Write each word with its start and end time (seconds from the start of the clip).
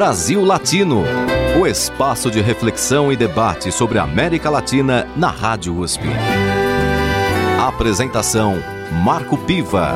Brasil 0.00 0.42
Latino, 0.42 1.02
o 1.60 1.66
espaço 1.66 2.30
de 2.30 2.40
reflexão 2.40 3.12
e 3.12 3.16
debate 3.18 3.70
sobre 3.70 3.98
a 3.98 4.04
América 4.04 4.48
Latina 4.48 5.04
na 5.14 5.28
Rádio 5.28 5.76
USP. 5.76 6.04
Apresentação 7.60 8.54
Marco 9.04 9.36
Piva. 9.44 9.90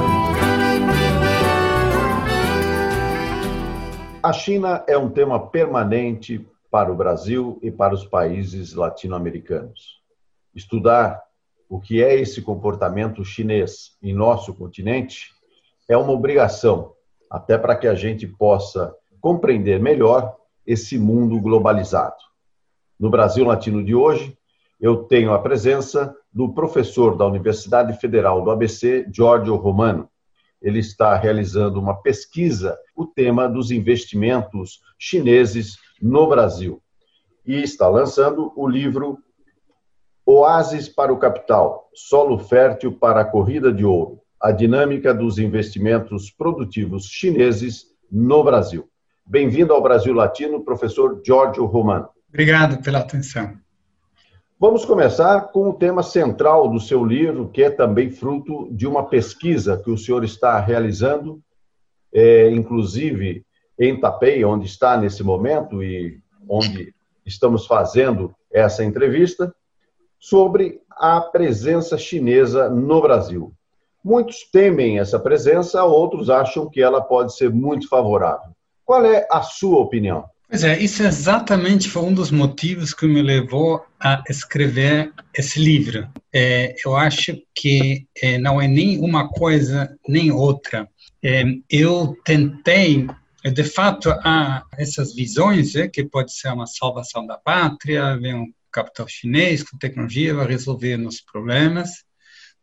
A 4.22 4.30
China 4.34 4.84
é 4.86 4.98
um 4.98 5.08
tema 5.08 5.40
permanente 5.48 6.46
para 6.70 6.92
o 6.92 6.94
Brasil 6.94 7.58
e 7.62 7.70
para 7.70 7.94
os 7.94 8.04
países 8.04 8.74
latino-americanos. 8.74 10.02
Estudar 10.54 11.22
o 11.66 11.80
que 11.80 12.04
é 12.04 12.14
esse 12.14 12.42
comportamento 12.42 13.24
chinês 13.24 13.96
em 14.02 14.12
nosso 14.12 14.52
continente 14.52 15.30
é 15.88 15.96
uma 15.96 16.12
obrigação, 16.12 16.92
até 17.30 17.56
para 17.56 17.74
que 17.74 17.86
a 17.86 17.94
gente 17.94 18.26
possa 18.26 18.94
compreender 19.24 19.80
melhor 19.80 20.36
esse 20.66 20.98
mundo 20.98 21.40
globalizado. 21.40 22.18
No 23.00 23.08
Brasil 23.08 23.46
Latino 23.46 23.82
de 23.82 23.94
hoje, 23.94 24.36
eu 24.78 25.04
tenho 25.04 25.32
a 25.32 25.38
presença 25.38 26.14
do 26.30 26.52
professor 26.52 27.16
da 27.16 27.26
Universidade 27.26 27.98
Federal 27.98 28.44
do 28.44 28.50
ABC, 28.50 29.06
Giorgio 29.10 29.56
Romano. 29.56 30.10
Ele 30.60 30.78
está 30.78 31.16
realizando 31.16 31.80
uma 31.80 31.94
pesquisa, 32.02 32.76
o 32.94 33.06
tema 33.06 33.48
dos 33.48 33.70
investimentos 33.70 34.82
chineses 34.98 35.78
no 36.02 36.28
Brasil. 36.28 36.82
E 37.46 37.62
está 37.62 37.88
lançando 37.88 38.52
o 38.54 38.68
livro 38.68 39.16
Oásis 40.26 40.86
para 40.86 41.10
o 41.10 41.18
Capital, 41.18 41.88
Solo 41.94 42.38
Fértil 42.38 42.92
para 42.92 43.22
a 43.22 43.24
Corrida 43.24 43.72
de 43.72 43.86
Ouro, 43.86 44.20
a 44.38 44.52
dinâmica 44.52 45.14
dos 45.14 45.38
investimentos 45.38 46.30
produtivos 46.30 47.06
chineses 47.06 47.86
no 48.12 48.44
Brasil. 48.44 48.86
Bem-vindo 49.26 49.72
ao 49.72 49.82
Brasil 49.82 50.12
Latino, 50.12 50.62
professor 50.62 51.22
Giorgio 51.24 51.64
Romano. 51.64 52.08
Obrigado 52.28 52.82
pela 52.82 52.98
atenção. 52.98 53.54
Vamos 54.60 54.84
começar 54.84 55.48
com 55.48 55.70
o 55.70 55.72
tema 55.72 56.02
central 56.02 56.68
do 56.68 56.78
seu 56.78 57.02
livro, 57.02 57.48
que 57.48 57.62
é 57.62 57.70
também 57.70 58.10
fruto 58.10 58.68
de 58.70 58.86
uma 58.86 59.06
pesquisa 59.06 59.78
que 59.78 59.90
o 59.90 59.96
senhor 59.96 60.24
está 60.24 60.60
realizando, 60.60 61.40
é, 62.12 62.50
inclusive 62.50 63.44
em 63.80 63.98
Tapei, 63.98 64.44
onde 64.44 64.66
está 64.66 64.96
nesse 64.96 65.24
momento 65.24 65.82
e 65.82 66.20
onde 66.46 66.94
estamos 67.24 67.66
fazendo 67.66 68.34
essa 68.52 68.84
entrevista, 68.84 69.54
sobre 70.20 70.82
a 70.90 71.18
presença 71.20 71.96
chinesa 71.96 72.68
no 72.68 73.00
Brasil. 73.00 73.52
Muitos 74.04 74.44
temem 74.52 74.98
essa 74.98 75.18
presença, 75.18 75.82
outros 75.82 76.28
acham 76.28 76.68
que 76.68 76.82
ela 76.82 77.00
pode 77.00 77.34
ser 77.34 77.50
muito 77.50 77.88
favorável. 77.88 78.54
Qual 78.84 79.04
é 79.04 79.26
a 79.30 79.42
sua 79.42 79.80
opinião? 79.80 80.24
Pois 80.48 80.62
é, 80.62 80.78
isso 80.78 81.02
exatamente 81.02 81.88
foi 81.88 82.02
um 82.02 82.14
dos 82.14 82.30
motivos 82.30 82.94
que 82.94 83.06
me 83.06 83.22
levou 83.22 83.84
a 83.98 84.22
escrever 84.28 85.12
esse 85.36 85.58
livro. 85.58 86.08
É, 86.32 86.76
eu 86.84 86.94
acho 86.94 87.36
que 87.54 88.06
é, 88.22 88.38
não 88.38 88.60
é 88.60 88.68
nem 88.68 89.00
uma 89.00 89.28
coisa 89.28 89.96
nem 90.06 90.30
outra. 90.30 90.88
É, 91.22 91.42
eu 91.68 92.16
tentei, 92.24 93.06
de 93.42 93.64
fato, 93.64 94.10
há 94.10 94.64
essas 94.78 95.14
visões, 95.14 95.74
é, 95.74 95.88
que 95.88 96.04
pode 96.04 96.32
ser 96.32 96.52
uma 96.52 96.66
salvação 96.66 97.26
da 97.26 97.38
pátria, 97.38 98.16
vem 98.16 98.34
um 98.34 98.52
capital 98.70 99.08
chinês 99.08 99.62
com 99.62 99.78
tecnologia, 99.78 100.34
vai 100.34 100.46
resolver 100.46 100.96
nossos 100.96 101.22
problemas. 101.22 102.04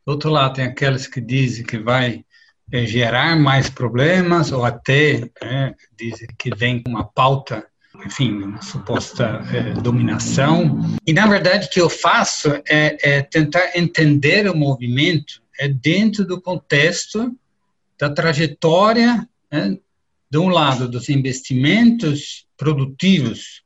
Do 0.06 0.14
outro 0.14 0.30
lado, 0.30 0.56
tem 0.56 0.66
aqueles 0.66 1.08
que 1.08 1.20
dizem 1.20 1.66
que 1.66 1.78
vai 1.78 2.24
é, 2.72 2.86
gerar 2.86 3.36
mais 3.36 3.70
problemas 3.70 4.52
ou 4.52 4.64
até 4.64 5.30
é, 5.42 5.74
dizem 5.98 6.28
que 6.38 6.56
vem 6.56 6.82
uma 6.88 7.04
pauta, 7.04 7.66
enfim, 8.06 8.32
uma 8.32 8.62
suposta 8.62 9.42
é, 9.54 9.74
dominação. 9.74 10.80
E, 11.06 11.14
na 11.14 11.28
verdade, 11.28 11.68
o 11.68 11.70
que 11.70 11.82
eu 11.82 11.90
faço 11.90 12.50
é, 12.68 12.98
é 13.18 13.22
tentar 13.22 13.78
entender 13.78 14.50
o 14.50 14.56
movimento 14.56 15.42
é 15.60 15.68
dentro 15.68 16.26
do 16.26 16.42
contexto 16.42 17.36
da 18.00 18.10
trajetória, 18.10 19.28
né, 19.52 19.78
de 20.30 20.38
um 20.38 20.48
lado, 20.48 20.88
dos 20.88 21.10
investimentos 21.10 22.48
produtivos 22.58 23.62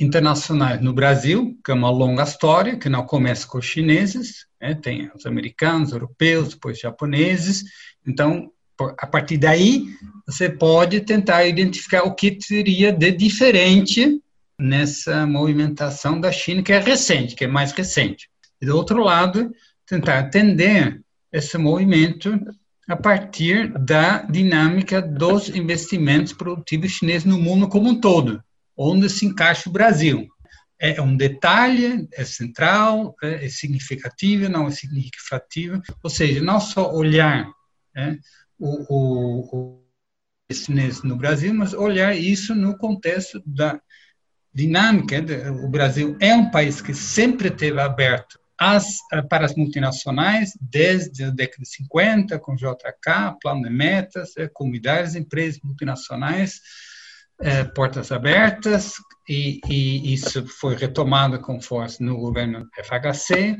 internacionais 0.00 0.80
no 0.80 0.92
Brasil, 0.92 1.58
que 1.64 1.70
é 1.70 1.74
uma 1.74 1.90
longa 1.90 2.22
história, 2.22 2.76
que 2.76 2.88
não 2.88 3.04
começa 3.04 3.46
com 3.46 3.58
os 3.58 3.64
chineses, 3.64 4.46
né, 4.60 4.74
tem 4.74 5.10
os 5.14 5.26
americanos, 5.26 5.92
europeus, 5.92 6.50
depois 6.50 6.78
japoneses, 6.78 7.64
então, 8.06 8.50
a 8.78 9.06
partir 9.06 9.36
daí, 9.36 9.84
você 10.26 10.48
pode 10.48 11.00
tentar 11.00 11.44
identificar 11.44 12.04
o 12.04 12.14
que 12.14 12.30
teria 12.30 12.90
de 12.90 13.10
diferente 13.10 14.20
nessa 14.58 15.26
movimentação 15.26 16.20
da 16.20 16.32
China, 16.32 16.62
que 16.62 16.72
é 16.72 16.78
recente, 16.78 17.34
que 17.34 17.44
é 17.44 17.48
mais 17.48 17.72
recente. 17.72 18.28
E, 18.60 18.66
do 18.66 18.76
outro 18.76 19.02
lado, 19.02 19.50
tentar 19.86 20.20
entender 20.20 21.00
esse 21.32 21.58
movimento 21.58 22.40
a 22.88 22.96
partir 22.96 23.68
da 23.78 24.22
dinâmica 24.22 25.02
dos 25.02 25.50
investimentos 25.50 26.32
produtivos 26.32 26.92
chineses 26.92 27.26
no 27.26 27.38
mundo 27.38 27.68
como 27.68 27.90
um 27.90 28.00
todo, 28.00 28.42
onde 28.78 29.10
se 29.10 29.26
encaixa 29.26 29.68
o 29.68 29.72
Brasil. 29.72 30.26
É 30.78 31.02
um 31.02 31.16
detalhe, 31.16 32.08
é 32.12 32.24
central, 32.24 33.16
é 33.20 33.48
significativo, 33.48 34.48
não 34.48 34.68
é 34.68 34.70
significativo, 34.70 35.82
ou 36.04 36.08
seja, 36.08 36.40
não 36.40 36.60
só 36.60 36.94
olhar 36.94 37.50
né, 37.92 38.16
o, 38.56 38.94
o, 38.94 39.82
o 40.48 40.54
chinês 40.54 41.02
no 41.02 41.16
Brasil, 41.16 41.52
mas 41.52 41.74
olhar 41.74 42.16
isso 42.16 42.54
no 42.54 42.78
contexto 42.78 43.42
da 43.44 43.80
dinâmica. 44.54 45.16
O 45.64 45.68
Brasil 45.68 46.16
é 46.20 46.32
um 46.34 46.48
país 46.48 46.80
que 46.80 46.94
sempre 46.94 47.50
teve 47.50 47.80
aberto 47.80 48.38
as, 48.58 48.98
para 49.28 49.46
as 49.46 49.54
multinacionais 49.54 50.50
desde 50.60 51.24
a 51.24 51.30
década 51.30 51.62
de 51.62 51.68
50, 51.68 52.38
com 52.40 52.56
JK, 52.56 53.36
plano 53.40 53.62
de 53.62 53.70
metas, 53.70 54.36
é, 54.36 54.48
comunidades, 54.48 55.14
empresas 55.14 55.60
multinacionais, 55.62 56.54
é, 56.54 56.58
portas 57.74 58.10
abertas, 58.10 58.94
e, 59.28 59.60
e, 59.68 60.12
isso 60.12 60.46
foi 60.46 60.74
retomado 60.74 61.38
com 61.40 61.60
força 61.60 62.02
no 62.02 62.16
governo 62.16 62.66
FHC. 62.82 63.56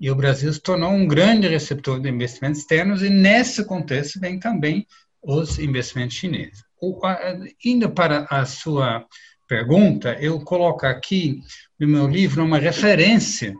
E 0.00 0.10
o 0.10 0.16
Brasil 0.16 0.52
se 0.52 0.60
tornou 0.60 0.90
um 0.90 1.06
grande 1.06 1.46
receptor 1.46 2.00
de 2.00 2.08
investimentos 2.08 2.60
externos, 2.60 3.02
e 3.02 3.10
nesse 3.10 3.64
contexto 3.64 4.18
vem 4.18 4.38
também 4.38 4.86
os 5.22 5.58
investimentos 5.58 6.16
chineses. 6.16 6.64
O, 6.80 7.04
a, 7.06 7.18
indo 7.64 7.90
para 7.90 8.26
a 8.30 8.44
sua 8.44 9.04
pergunta, 9.46 10.16
eu 10.20 10.40
coloco 10.40 10.86
aqui 10.86 11.40
no 11.78 11.86
meu 11.86 12.08
livro 12.08 12.44
uma 12.44 12.58
referência 12.58 13.54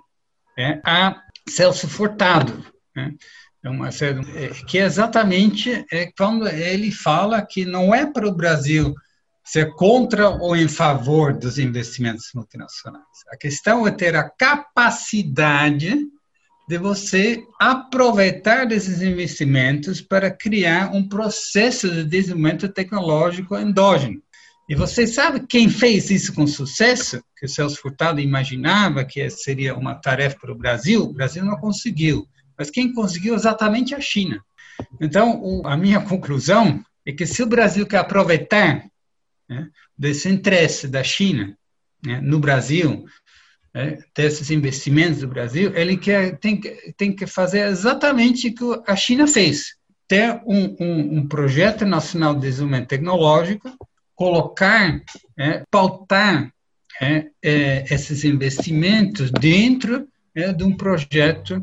é, 0.58 0.80
a 0.84 1.20
Celso 1.48 1.88
Furtado, 1.88 2.64
né? 2.94 3.14
é 3.64 3.70
uma, 3.70 3.88
é, 3.88 4.48
que 4.66 4.78
é 4.78 4.84
exatamente 4.84 5.84
é 5.90 6.10
quando 6.16 6.48
ele 6.48 6.90
fala 6.90 7.40
que 7.42 7.64
não 7.64 7.94
é 7.94 8.10
para 8.10 8.26
o 8.26 8.34
Brasil 8.34 8.94
ser 9.44 9.74
contra 9.74 10.30
ou 10.30 10.56
em 10.56 10.68
favor 10.68 11.32
dos 11.32 11.58
investimentos 11.58 12.30
multinacionais. 12.34 13.04
A 13.30 13.36
questão 13.36 13.86
é 13.86 13.90
ter 13.90 14.14
a 14.14 14.28
capacidade 14.28 15.96
de 16.68 16.78
você 16.78 17.42
aproveitar 17.60 18.66
desses 18.66 19.02
investimentos 19.02 20.00
para 20.00 20.30
criar 20.30 20.94
um 20.94 21.06
processo 21.06 21.90
de 21.90 22.04
desenvolvimento 22.04 22.68
tecnológico 22.68 23.58
endógeno. 23.58 24.22
E 24.68 24.74
você 24.74 25.06
sabe 25.06 25.44
quem 25.46 25.68
fez 25.68 26.08
isso 26.10 26.32
com 26.32 26.46
sucesso? 26.46 27.22
Que 27.36 27.46
o 27.46 27.48
Celso 27.48 27.76
Furtado 27.76 28.20
imaginava 28.20 29.04
que 29.04 29.28
seria 29.28 29.74
uma 29.74 29.96
tarefa 29.96 30.38
para 30.40 30.52
o 30.52 30.56
Brasil, 30.56 31.02
o 31.02 31.12
Brasil 31.12 31.44
não 31.44 31.56
conseguiu. 31.56 32.26
Mas 32.56 32.70
quem 32.70 32.92
conseguiu 32.92 33.34
exatamente 33.34 33.94
a 33.94 34.00
China. 34.00 34.40
Então, 35.00 35.62
a 35.64 35.76
minha 35.76 36.00
conclusão 36.00 36.82
é 37.04 37.12
que 37.12 37.26
se 37.26 37.42
o 37.42 37.46
Brasil 37.46 37.86
quer 37.86 37.98
aproveitar 37.98 38.84
né, 39.52 39.68
desse 39.96 40.28
interesse 40.28 40.88
da 40.88 41.04
China 41.04 41.56
né, 42.04 42.20
no 42.22 42.38
Brasil, 42.38 43.04
né, 43.74 43.98
desses 44.14 44.50
investimentos 44.50 45.20
do 45.20 45.28
Brasil, 45.28 45.74
ele 45.76 45.96
quer, 45.96 46.38
tem, 46.38 46.60
tem 46.96 47.14
que 47.14 47.26
fazer 47.26 47.66
exatamente 47.68 48.48
o 48.48 48.54
que 48.54 48.90
a 48.90 48.96
China 48.96 49.26
fez. 49.26 49.76
Ter 50.08 50.40
um, 50.46 50.76
um, 50.80 51.18
um 51.18 51.28
projeto 51.28 51.84
nacional 51.84 52.34
de 52.34 52.40
desenvolvimento 52.40 52.88
tecnológico, 52.88 53.76
colocar, 54.14 55.00
é, 55.38 55.62
pautar 55.70 56.52
é, 57.00 57.26
é, 57.42 57.94
esses 57.94 58.24
investimentos 58.24 59.30
dentro 59.30 60.06
é, 60.34 60.52
de 60.52 60.64
um 60.64 60.76
projeto 60.76 61.60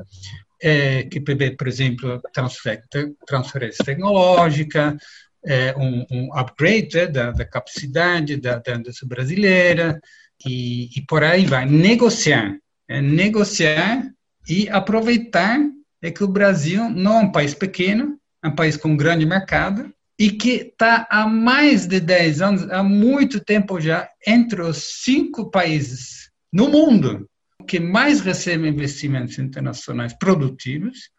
é, 0.62 1.04
que 1.04 1.20
prevê, 1.20 1.52
por 1.52 1.68
exemplo, 1.68 2.22
transferência 2.34 3.86
tecnológica, 3.86 4.98
é, 5.46 5.76
um, 5.78 6.06
um, 6.12 6.34
upgrade 6.34 6.98
é, 6.98 7.08
da, 7.08 7.32
da, 7.32 7.46
capacidade 7.46 8.38
da, 8.38 8.60
da 8.60 8.76
indústria 8.76 9.08
brasileira, 9.08 10.02
e, 10.46 10.90
e 10.98 11.02
por 11.06 11.24
aí 11.24 11.46
vai. 11.46 11.66
Negociar. 11.66 12.58
É, 12.88 13.02
negociar 13.02 14.04
e 14.48 14.68
aproveitar 14.70 15.60
é 16.02 16.10
que 16.10 16.24
o 16.24 16.28
Brasil 16.28 16.90
não 16.90 17.18
é 17.18 17.22
um 17.22 17.32
país 17.32 17.54
pequeno, 17.54 18.18
é 18.44 18.48
um 18.48 18.56
país 18.56 18.78
com 18.78 18.90
um 18.90 18.98
grande 18.98 19.26
mercado, 19.26 19.94
e 20.18 20.32
que 20.32 20.50
está 20.50 21.08
há 21.10 21.28
mais 21.28 21.86
de 21.86 22.00
10 22.00 22.42
anos, 22.42 22.72
há 22.72 22.84
muito 22.84 23.40
tempo 23.40 23.80
já, 23.80 24.10
entre 24.26 24.62
os 24.62 25.04
cinco 25.04 25.50
países 25.50 26.30
no 26.52 26.68
mundo 26.68 27.30
que 27.68 27.80
mais 27.80 28.20
recebem 28.22 28.72
investimentos 28.72 29.38
internacionais 29.38 30.14
produtivos 30.14 31.10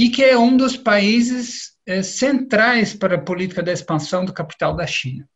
e 0.00 0.08
que 0.08 0.24
é 0.24 0.38
um 0.38 0.56
dos 0.56 0.78
países 0.78 1.72
é, 1.84 2.02
centrais 2.02 2.94
para 2.94 3.16
a 3.16 3.20
política 3.20 3.62
de 3.62 3.70
expansão 3.70 4.24
do 4.24 4.32
capital 4.32 4.74
da 4.74 4.86
China. 4.86 5.28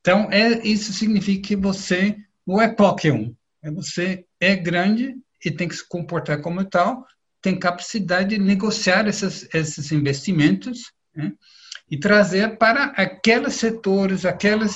Então, 0.00 0.28
é, 0.32 0.66
isso 0.66 0.92
significa 0.92 1.46
que 1.46 1.54
você 1.54 2.16
não 2.44 2.60
é 2.60 2.68
qualquer 2.74 3.12
um. 3.12 3.32
É 3.62 3.70
você 3.70 4.24
é 4.40 4.56
grande 4.56 5.14
e 5.44 5.48
tem 5.48 5.68
que 5.68 5.76
se 5.76 5.88
comportar 5.88 6.40
como 6.40 6.64
tal, 6.64 7.06
tem 7.40 7.56
capacidade 7.56 8.30
de 8.30 8.38
negociar 8.38 9.06
esses, 9.06 9.48
esses 9.54 9.92
investimentos 9.92 10.92
né, 11.14 11.32
e 11.88 11.96
trazer 11.96 12.58
para 12.58 12.86
aqueles 12.96 13.54
setores, 13.54 14.24
aquelas 14.24 14.74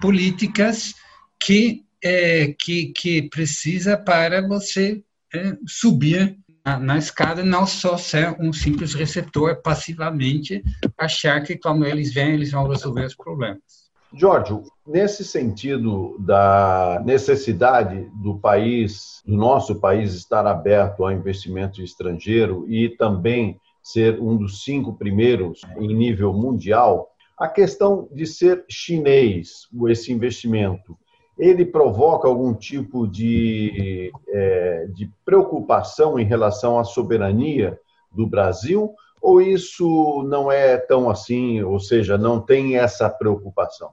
políticas 0.00 0.94
que, 1.42 1.84
é, 2.00 2.54
que, 2.56 2.92
que 2.92 3.22
precisa 3.28 3.96
para 3.96 4.46
você 4.46 5.02
é, 5.34 5.56
subir 5.66 6.38
na, 6.64 6.96
escada, 6.96 7.44
não 7.44 7.66
só 7.66 7.96
ser 7.96 8.36
um 8.40 8.52
simples 8.52 8.94
receptor 8.94 9.60
passivamente, 9.62 10.62
achar 10.96 11.42
que 11.42 11.56
quando 11.56 11.84
eles 11.84 12.12
vêm, 12.12 12.34
eles 12.34 12.52
vão 12.52 12.68
resolver 12.68 13.04
os 13.04 13.14
problemas. 13.14 13.82
Jorge, 14.14 14.60
nesse 14.86 15.24
sentido 15.24 16.16
da 16.18 17.02
necessidade 17.04 18.10
do 18.22 18.38
país, 18.38 19.22
do 19.26 19.34
nosso 19.34 19.80
país, 19.80 20.14
estar 20.14 20.46
aberto 20.46 21.02
ao 21.02 21.10
investimento 21.10 21.82
estrangeiro 21.82 22.66
e 22.68 22.90
também 22.90 23.58
ser 23.82 24.20
um 24.20 24.36
dos 24.36 24.62
cinco 24.62 24.92
primeiros 24.92 25.62
em 25.78 25.94
nível 25.94 26.32
mundial, 26.32 27.08
a 27.38 27.48
questão 27.48 28.06
de 28.12 28.26
ser 28.26 28.64
chinês, 28.68 29.66
esse 29.88 30.12
investimento, 30.12 30.96
ele 31.42 31.64
provoca 31.64 32.28
algum 32.28 32.54
tipo 32.54 33.04
de, 33.04 34.12
é, 34.28 34.86
de 34.94 35.10
preocupação 35.24 36.16
em 36.16 36.24
relação 36.24 36.78
à 36.78 36.84
soberania 36.84 37.76
do 38.12 38.28
Brasil? 38.28 38.94
Ou 39.20 39.42
isso 39.42 40.22
não 40.28 40.52
é 40.52 40.76
tão 40.76 41.10
assim, 41.10 41.60
ou 41.60 41.80
seja, 41.80 42.16
não 42.16 42.40
tem 42.40 42.76
essa 42.76 43.10
preocupação? 43.10 43.90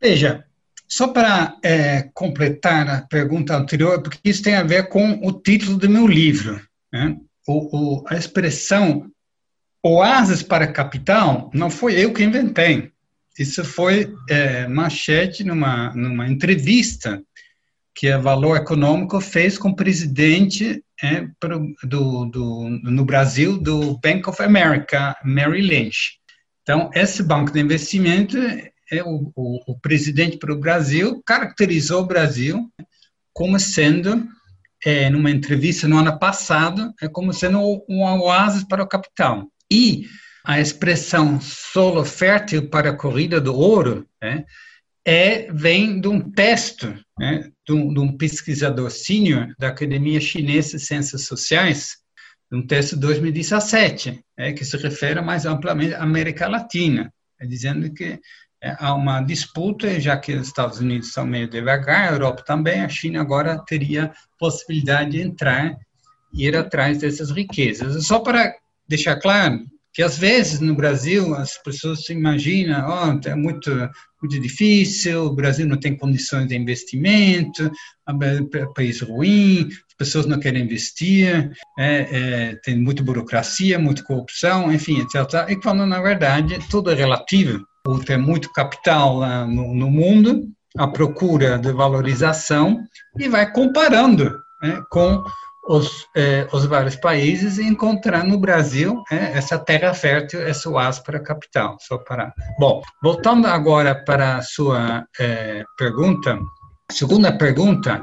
Veja, 0.00 0.44
só 0.88 1.06
para 1.06 1.56
é, 1.62 2.02
completar 2.12 2.88
a 2.88 3.02
pergunta 3.02 3.56
anterior, 3.56 4.02
porque 4.02 4.18
isso 4.28 4.42
tem 4.42 4.56
a 4.56 4.64
ver 4.64 4.88
com 4.88 5.20
o 5.22 5.32
título 5.32 5.78
do 5.78 5.88
meu 5.88 6.06
livro. 6.06 6.60
Né? 6.92 7.16
O, 7.46 8.00
o, 8.00 8.04
a 8.08 8.16
expressão 8.16 9.08
oásis 9.84 10.42
para 10.42 10.72
capital 10.72 11.48
não 11.54 11.70
foi 11.70 11.94
eu 12.04 12.12
que 12.12 12.24
inventei. 12.24 12.90
Isso 13.38 13.64
foi 13.64 14.12
é, 14.28 14.66
manchete 14.66 15.44
numa, 15.44 15.94
numa 15.94 16.28
entrevista 16.28 17.22
que 17.94 18.10
a 18.10 18.18
Valor 18.18 18.56
Econômico 18.56 19.20
fez 19.20 19.58
com 19.58 19.70
o 19.70 19.76
presidente 19.76 20.82
é, 21.02 21.26
pro, 21.38 21.74
do, 21.82 22.24
do, 22.26 22.68
no 22.82 23.04
Brasil 23.04 23.58
do 23.58 23.98
Bank 23.98 24.28
of 24.28 24.42
America, 24.42 25.16
Mary 25.24 25.62
Lynch. 25.62 26.18
Então, 26.62 26.90
esse 26.94 27.22
banco 27.22 27.52
de 27.52 27.60
investimento 27.60 28.36
é, 28.90 29.02
o, 29.02 29.32
o, 29.34 29.72
o 29.72 29.78
presidente 29.80 30.38
para 30.38 30.52
o 30.52 30.58
Brasil 30.58 31.22
caracterizou 31.24 32.02
o 32.02 32.06
Brasil 32.06 32.70
como 33.32 33.58
sendo, 33.60 34.26
é, 34.84 35.08
numa 35.10 35.30
entrevista 35.30 35.86
no 35.86 35.98
ano 35.98 36.18
passado, 36.18 36.92
é 37.00 37.08
como 37.08 37.32
sendo 37.32 37.60
um 37.88 38.02
oásis 38.02 38.64
para 38.64 38.82
o 38.82 38.88
capital. 38.88 39.46
E 39.70 40.06
a 40.48 40.58
expressão 40.58 41.38
solo 41.42 42.02
fértil 42.06 42.70
para 42.70 42.88
a 42.88 42.96
corrida 42.96 43.38
do 43.38 43.54
ouro 43.54 44.08
né, 44.20 44.46
é, 45.04 45.52
vem 45.52 46.00
de 46.00 46.08
um 46.08 46.18
texto 46.30 46.98
né, 47.18 47.50
de, 47.66 47.72
um, 47.74 47.92
de 47.92 48.00
um 48.00 48.16
pesquisador 48.16 48.90
sênior 48.90 49.54
da 49.58 49.68
Academia 49.68 50.18
Chinesa 50.18 50.78
de 50.78 50.82
Ciências 50.82 51.26
Sociais, 51.26 51.98
um 52.50 52.66
texto 52.66 52.94
de 52.94 53.02
2017, 53.02 54.24
é, 54.38 54.54
que 54.54 54.64
se 54.64 54.74
refere 54.78 55.20
mais 55.20 55.44
amplamente 55.44 55.92
à 55.92 56.02
América 56.02 56.48
Latina, 56.48 57.12
é, 57.38 57.46
dizendo 57.46 57.92
que 57.92 58.18
é, 58.62 58.74
há 58.78 58.94
uma 58.94 59.20
disputa, 59.20 60.00
já 60.00 60.16
que 60.16 60.32
os 60.32 60.46
Estados 60.46 60.78
Unidos 60.78 61.12
são 61.12 61.26
meio 61.26 61.46
devagar, 61.46 62.08
a 62.08 62.12
Europa 62.12 62.42
também, 62.42 62.80
a 62.80 62.88
China 62.88 63.20
agora 63.20 63.62
teria 63.66 64.12
possibilidade 64.38 65.10
de 65.10 65.20
entrar 65.20 65.76
e 66.32 66.46
ir 66.46 66.56
atrás 66.56 66.96
dessas 66.96 67.30
riquezas. 67.30 68.06
Só 68.06 68.20
para 68.20 68.54
deixar 68.88 69.16
claro 69.16 69.62
que 69.98 70.02
às 70.04 70.16
vezes 70.16 70.60
no 70.60 70.76
Brasil 70.76 71.34
as 71.34 71.60
pessoas 71.60 72.04
se 72.04 72.12
imaginam, 72.12 72.86
oh, 72.88 73.28
é 73.28 73.34
muito 73.34 73.68
muito 74.22 74.40
difícil, 74.40 75.24
o 75.24 75.34
Brasil 75.34 75.66
não 75.66 75.76
tem 75.76 75.96
condições 75.96 76.46
de 76.46 76.56
investimento, 76.56 77.68
é 78.08 78.12
um 78.62 78.72
país 78.72 79.00
ruim, 79.00 79.66
as 79.68 79.94
pessoas 79.98 80.24
não 80.24 80.38
querem 80.38 80.62
investir, 80.62 81.50
é, 81.76 81.96
é, 82.12 82.54
tem 82.62 82.78
muita 82.78 83.02
burocracia, 83.02 83.76
muita 83.76 84.04
corrupção, 84.04 84.72
enfim, 84.72 85.00
etc. 85.00 85.48
E 85.48 85.56
quando 85.56 85.84
na 85.84 86.00
verdade 86.00 86.60
tudo 86.70 86.92
é 86.92 86.94
relativo 86.94 87.66
por 87.82 88.04
ter 88.04 88.18
muito 88.18 88.52
capital 88.52 89.48
no, 89.48 89.74
no 89.74 89.90
mundo, 89.90 90.44
a 90.76 90.86
procura 90.86 91.58
de 91.58 91.72
valorização 91.72 92.84
e 93.18 93.28
vai 93.28 93.50
comparando 93.50 94.32
né, 94.62 94.80
com 94.90 95.24
os, 95.68 96.06
eh, 96.16 96.48
os, 96.50 96.64
vários 96.64 96.96
países 96.96 97.58
e 97.58 97.62
encontrar 97.62 98.24
no 98.24 98.38
Brasil 98.38 99.02
eh, 99.12 99.32
essa 99.34 99.58
terra 99.58 99.92
fértil, 99.92 100.40
essa 100.40 100.68
oásis 100.70 101.00
para 101.02 101.18
a 101.18 101.22
capital. 101.22 101.76
Só 101.80 101.98
para. 101.98 102.32
Bom, 102.58 102.82
voltando 103.02 103.46
agora 103.46 103.94
para 103.94 104.36
a 104.36 104.42
sua 104.42 105.04
eh, 105.20 105.62
pergunta, 105.76 106.38
segunda 106.90 107.36
pergunta, 107.36 108.00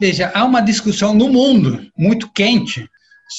veja, 0.00 0.32
há 0.34 0.44
uma 0.44 0.60
discussão 0.60 1.14
no 1.14 1.28
mundo 1.28 1.80
muito 1.96 2.30
quente 2.32 2.88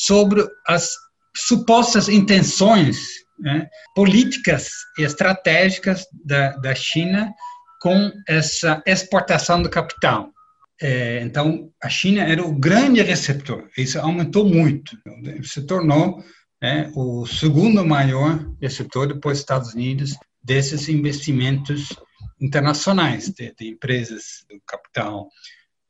sobre 0.06 0.48
as 0.66 0.94
supostas 1.36 2.08
intenções 2.08 2.98
né, 3.40 3.68
políticas 3.94 4.70
e 4.98 5.04
estratégicas 5.04 6.06
da, 6.26 6.52
da 6.58 6.74
China 6.74 7.34
com 7.82 8.12
essa 8.28 8.82
exportação 8.86 9.62
do 9.62 9.70
capital. 9.70 10.32
É, 10.82 11.22
então, 11.22 11.72
a 11.82 11.90
China 11.90 12.24
era 12.24 12.46
o 12.46 12.54
grande 12.54 13.02
receptor, 13.02 13.68
isso 13.78 14.00
aumentou 14.00 14.46
muito, 14.46 14.98
se 15.42 15.66
tornou 15.66 16.24
é, 16.62 16.90
o 16.96 17.26
segundo 17.26 17.84
maior 17.86 18.50
receptor, 18.62 19.08
depois 19.08 19.38
dos 19.38 19.42
Estados 19.42 19.74
Unidos, 19.74 20.16
desses 20.44 20.88
investimentos 20.88 21.90
internacionais, 22.40 23.30
de, 23.30 23.56
de 23.56 23.70
empresas 23.70 24.46
do 24.50 24.62
capital 24.66 25.30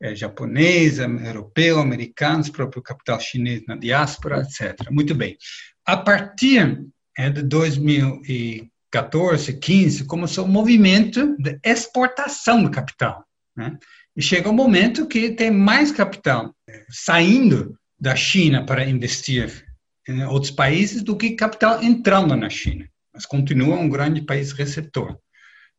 é, 0.02 0.16
japonês, 0.16 0.98
europeu, 1.00 1.80
americano, 1.80 2.52
próprio 2.52 2.82
capital 2.82 3.20
chinês 3.20 3.62
na 3.68 3.76
diáspora, 3.76 4.42
etc. 4.42 4.90
Muito 4.90 5.14
bem. 5.14 5.38
A 5.86 5.98
partir 5.98 6.82
é 7.18 7.30
de 7.30 7.44
2014, 7.44 9.54
15, 9.54 10.06
começou 10.06 10.46
o 10.46 10.50
movimento 10.50 11.36
de 11.38 11.60
exportação 11.64 12.64
do 12.64 12.72
capital. 12.72 13.24
Né? 13.56 13.78
E 14.18 14.22
chega 14.22 14.50
um 14.50 14.54
momento 14.54 15.06
que 15.06 15.30
tem 15.30 15.52
mais 15.52 15.92
capital 15.92 16.52
saindo 16.90 17.78
da 18.00 18.16
China 18.16 18.66
para 18.66 18.90
investir 18.90 19.64
em 20.08 20.24
outros 20.24 20.50
países 20.50 21.04
do 21.04 21.16
que 21.16 21.36
capital 21.36 21.84
entrando 21.84 22.36
na 22.36 22.50
China. 22.50 22.90
Mas 23.14 23.28
continua 23.28 23.78
um 23.78 23.88
grande 23.88 24.22
país 24.22 24.52
receptor, 24.52 25.16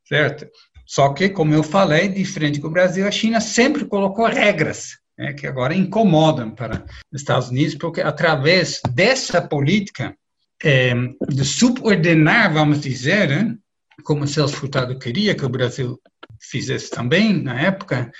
certo? 0.06 0.48
Só 0.86 1.12
que, 1.12 1.28
como 1.28 1.52
eu 1.52 1.64
falei, 1.64 2.08
diferente 2.08 2.60
do 2.60 2.70
Brasil, 2.70 3.08
a 3.08 3.10
China 3.10 3.40
sempre 3.40 3.84
colocou 3.84 4.26
regras 4.26 4.98
né, 5.18 5.32
que 5.32 5.46
agora 5.46 5.74
incomodam 5.74 6.52
para 6.52 6.84
os 7.12 7.20
Estados 7.20 7.48
Unidos, 7.48 7.74
porque 7.74 8.00
através 8.00 8.80
dessa 8.94 9.42
política 9.42 10.16
é, 10.62 10.94
de 11.28 11.44
subordenar, 11.44 12.52
vamos 12.52 12.80
dizer, 12.80 13.28
né, 13.28 13.56
como 14.02 14.26
Celso 14.26 14.56
Furtado 14.56 14.98
queria 14.98 15.34
que 15.34 15.44
o 15.44 15.48
Brasil 15.48 16.00
fizesse 16.40 16.90
também 16.90 17.42
na 17.42 17.60
época, 17.60 18.10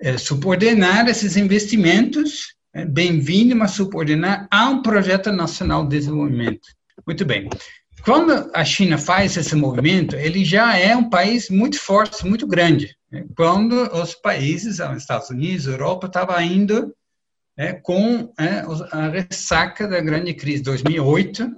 é, 0.00 0.16
subordenar 0.16 1.08
esses 1.08 1.36
investimentos, 1.36 2.54
é, 2.72 2.84
bem-vindo, 2.84 3.54
mas 3.54 3.72
subordenar 3.72 4.46
a 4.50 4.68
um 4.68 4.82
projeto 4.82 5.30
nacional 5.32 5.84
de 5.84 5.98
desenvolvimento. 5.98 6.68
Muito 7.06 7.24
bem. 7.24 7.48
Quando 8.02 8.50
a 8.52 8.64
China 8.64 8.98
faz 8.98 9.36
esse 9.36 9.56
movimento, 9.56 10.14
ele 10.14 10.44
já 10.44 10.76
é 10.76 10.94
um 10.94 11.08
país 11.08 11.48
muito 11.48 11.78
forte, 11.78 12.26
muito 12.26 12.46
grande. 12.46 12.94
Né. 13.10 13.24
Quando 13.34 13.72
os 13.94 14.14
países, 14.14 14.78
os 14.78 14.96
Estados 14.98 15.30
Unidos, 15.30 15.66
Europa, 15.66 16.06
estavam 16.06 16.40
indo 16.40 16.94
é, 17.56 17.72
com 17.72 18.32
é, 18.38 18.64
a 18.90 19.08
ressaca 19.08 19.86
da 19.86 20.00
grande 20.00 20.34
crise 20.34 20.58
de 20.58 20.64
2008 20.64 21.50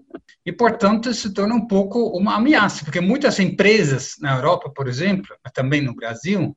e, 0.45 0.53
portanto, 0.53 1.13
se 1.13 1.33
torna 1.33 1.55
um 1.55 1.67
pouco 1.67 2.17
uma 2.17 2.37
ameaça, 2.37 2.85
porque 2.85 3.01
muitas 3.01 3.39
empresas 3.41 4.17
na 4.21 4.37
Europa, 4.37 4.71
por 4.71 4.87
exemplo, 4.89 5.37
mas 5.43 5.53
também 5.53 5.81
no 5.81 5.95
Brasil, 5.95 6.57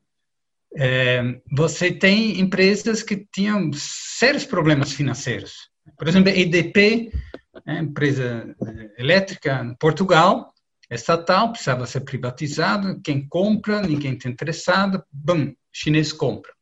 é, 0.76 1.22
você 1.50 1.90
tem 1.90 2.38
empresas 2.38 3.02
que 3.02 3.26
tinham 3.32 3.70
sérios 3.74 4.44
problemas 4.44 4.92
financeiros. 4.92 5.70
Por 5.98 6.06
exemplo, 6.06 6.30
a 6.30 6.36
EDP, 6.36 7.10
é, 7.66 7.78
empresa 7.78 8.54
é, 8.64 9.02
elétrica 9.02 9.62
em 9.64 9.74
Portugal, 9.74 10.52
estatal, 10.90 11.50
precisava 11.50 11.86
ser 11.86 12.00
privatizado, 12.00 13.00
quem 13.02 13.26
compra, 13.26 13.80
ninguém 13.80 14.14
está 14.14 14.28
interessado, 14.28 15.02
bum, 15.10 15.52
chinês 15.72 16.12
compra. 16.12 16.52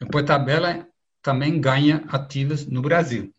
Depois 0.00 0.24
a 0.24 0.26
tabela 0.26 0.86
também 1.22 1.60
ganha 1.60 2.02
ativos 2.08 2.66
no 2.66 2.82
Brasil. 2.82 3.32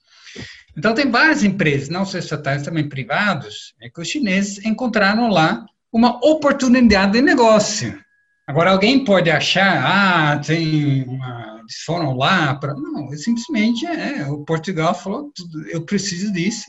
Então, 0.78 0.94
tem 0.94 1.10
várias 1.10 1.44
empresas, 1.44 1.90
não 1.90 2.06
só 2.06 2.18
estatais, 2.18 2.64
também 2.64 2.88
privados, 2.88 3.74
é 3.82 3.90
que 3.90 4.00
os 4.00 4.08
chineses 4.08 4.64
encontraram 4.66 5.30
lá 5.30 5.66
uma 5.92 6.18
oportunidade 6.26 7.14
de 7.14 7.22
negócio. 7.22 8.00
Agora, 8.48 8.72
alguém 8.72 9.04
pode 9.04 9.30
achar, 9.30 9.84
ah, 9.86 10.40
tem 10.40 11.04
uma, 11.04 11.60
eles 11.60 11.84
foram 11.86 12.16
lá 12.16 12.56
para. 12.56 12.74
Não, 12.74 13.10
simplesmente 13.12 13.86
é, 13.86 14.28
o 14.28 14.44
Portugal 14.44 14.94
falou, 14.94 15.32
eu 15.70 15.86
preciso 15.86 16.32
disso. 16.32 16.66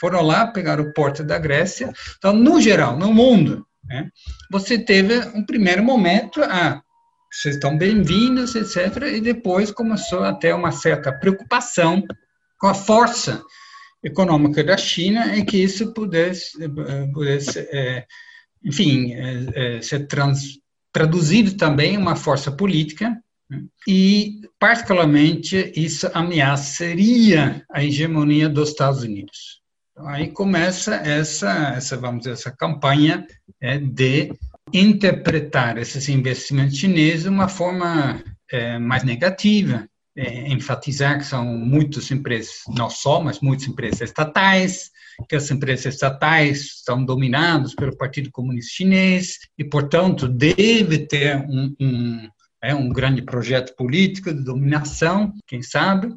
Foram 0.00 0.22
lá, 0.22 0.46
pegaram 0.46 0.84
o 0.84 0.92
porto 0.92 1.24
da 1.24 1.38
Grécia. 1.38 1.92
Então, 2.16 2.32
no 2.32 2.60
geral, 2.60 2.96
no 2.96 3.12
mundo, 3.12 3.66
né, 3.84 4.08
você 4.50 4.78
teve 4.78 5.18
um 5.34 5.44
primeiro 5.44 5.82
momento, 5.82 6.42
ah, 6.42 6.80
vocês 7.30 7.56
estão 7.56 7.76
bem-vindos, 7.76 8.54
etc. 8.54 9.02
E 9.14 9.20
depois 9.20 9.70
começou 9.70 10.24
a 10.24 10.32
ter 10.32 10.54
uma 10.54 10.72
certa 10.72 11.12
preocupação 11.12 12.02
com 12.58 12.66
a 12.66 12.74
força 12.74 13.42
econômica 14.02 14.64
da 14.64 14.76
China 14.76 15.36
e 15.36 15.44
que 15.44 15.58
isso 15.58 15.92
pudesse, 15.92 16.62
eh, 16.62 17.06
pudesse 17.12 17.58
é, 17.70 18.06
enfim, 18.64 19.12
é, 19.12 19.76
é, 19.76 19.82
ser 19.82 20.06
trans, 20.06 20.58
traduzido 20.92 21.56
também 21.56 21.94
em 21.94 21.98
uma 21.98 22.16
força 22.16 22.50
política 22.50 23.16
né? 23.50 23.64
e, 23.86 24.40
particularmente, 24.58 25.72
isso 25.76 26.10
ameaçaria 26.14 27.64
a 27.70 27.84
hegemonia 27.84 28.48
dos 28.48 28.70
Estados 28.70 29.02
Unidos. 29.02 29.60
Então, 29.92 30.08
aí 30.08 30.28
começa 30.28 30.94
essa, 30.96 31.74
essa, 31.76 31.96
vamos 31.96 32.20
dizer, 32.20 32.32
essa 32.32 32.50
campanha 32.50 33.26
de 33.92 34.32
interpretar 34.72 35.78
esses 35.78 36.08
investimentos 36.08 36.76
chineses 36.76 37.22
de 37.22 37.28
uma 37.28 37.48
forma 37.48 38.22
é, 38.50 38.78
mais 38.78 39.04
negativa, 39.04 39.88
é, 40.16 40.48
enfatizar 40.52 41.18
que 41.18 41.24
são 41.24 41.44
muitas 41.44 42.10
empresas, 42.10 42.62
não 42.68 42.90
só, 42.90 43.20
mas 43.20 43.40
muitas 43.40 43.68
empresas 43.68 44.00
estatais, 44.00 44.90
que 45.28 45.36
as 45.36 45.50
empresas 45.50 45.94
estatais 45.94 46.60
estão 46.78 47.04
dominadas 47.04 47.74
pelo 47.74 47.96
Partido 47.96 48.30
Comunista 48.30 48.72
Chinês 48.74 49.38
e, 49.56 49.64
portanto, 49.64 50.28
deve 50.28 51.06
ter 51.06 51.36
um, 51.36 51.74
um, 51.80 52.28
é, 52.62 52.74
um 52.74 52.88
grande 52.88 53.22
projeto 53.22 53.74
político 53.76 54.32
de 54.32 54.42
dominação, 54.42 55.32
quem 55.46 55.62
sabe, 55.62 56.14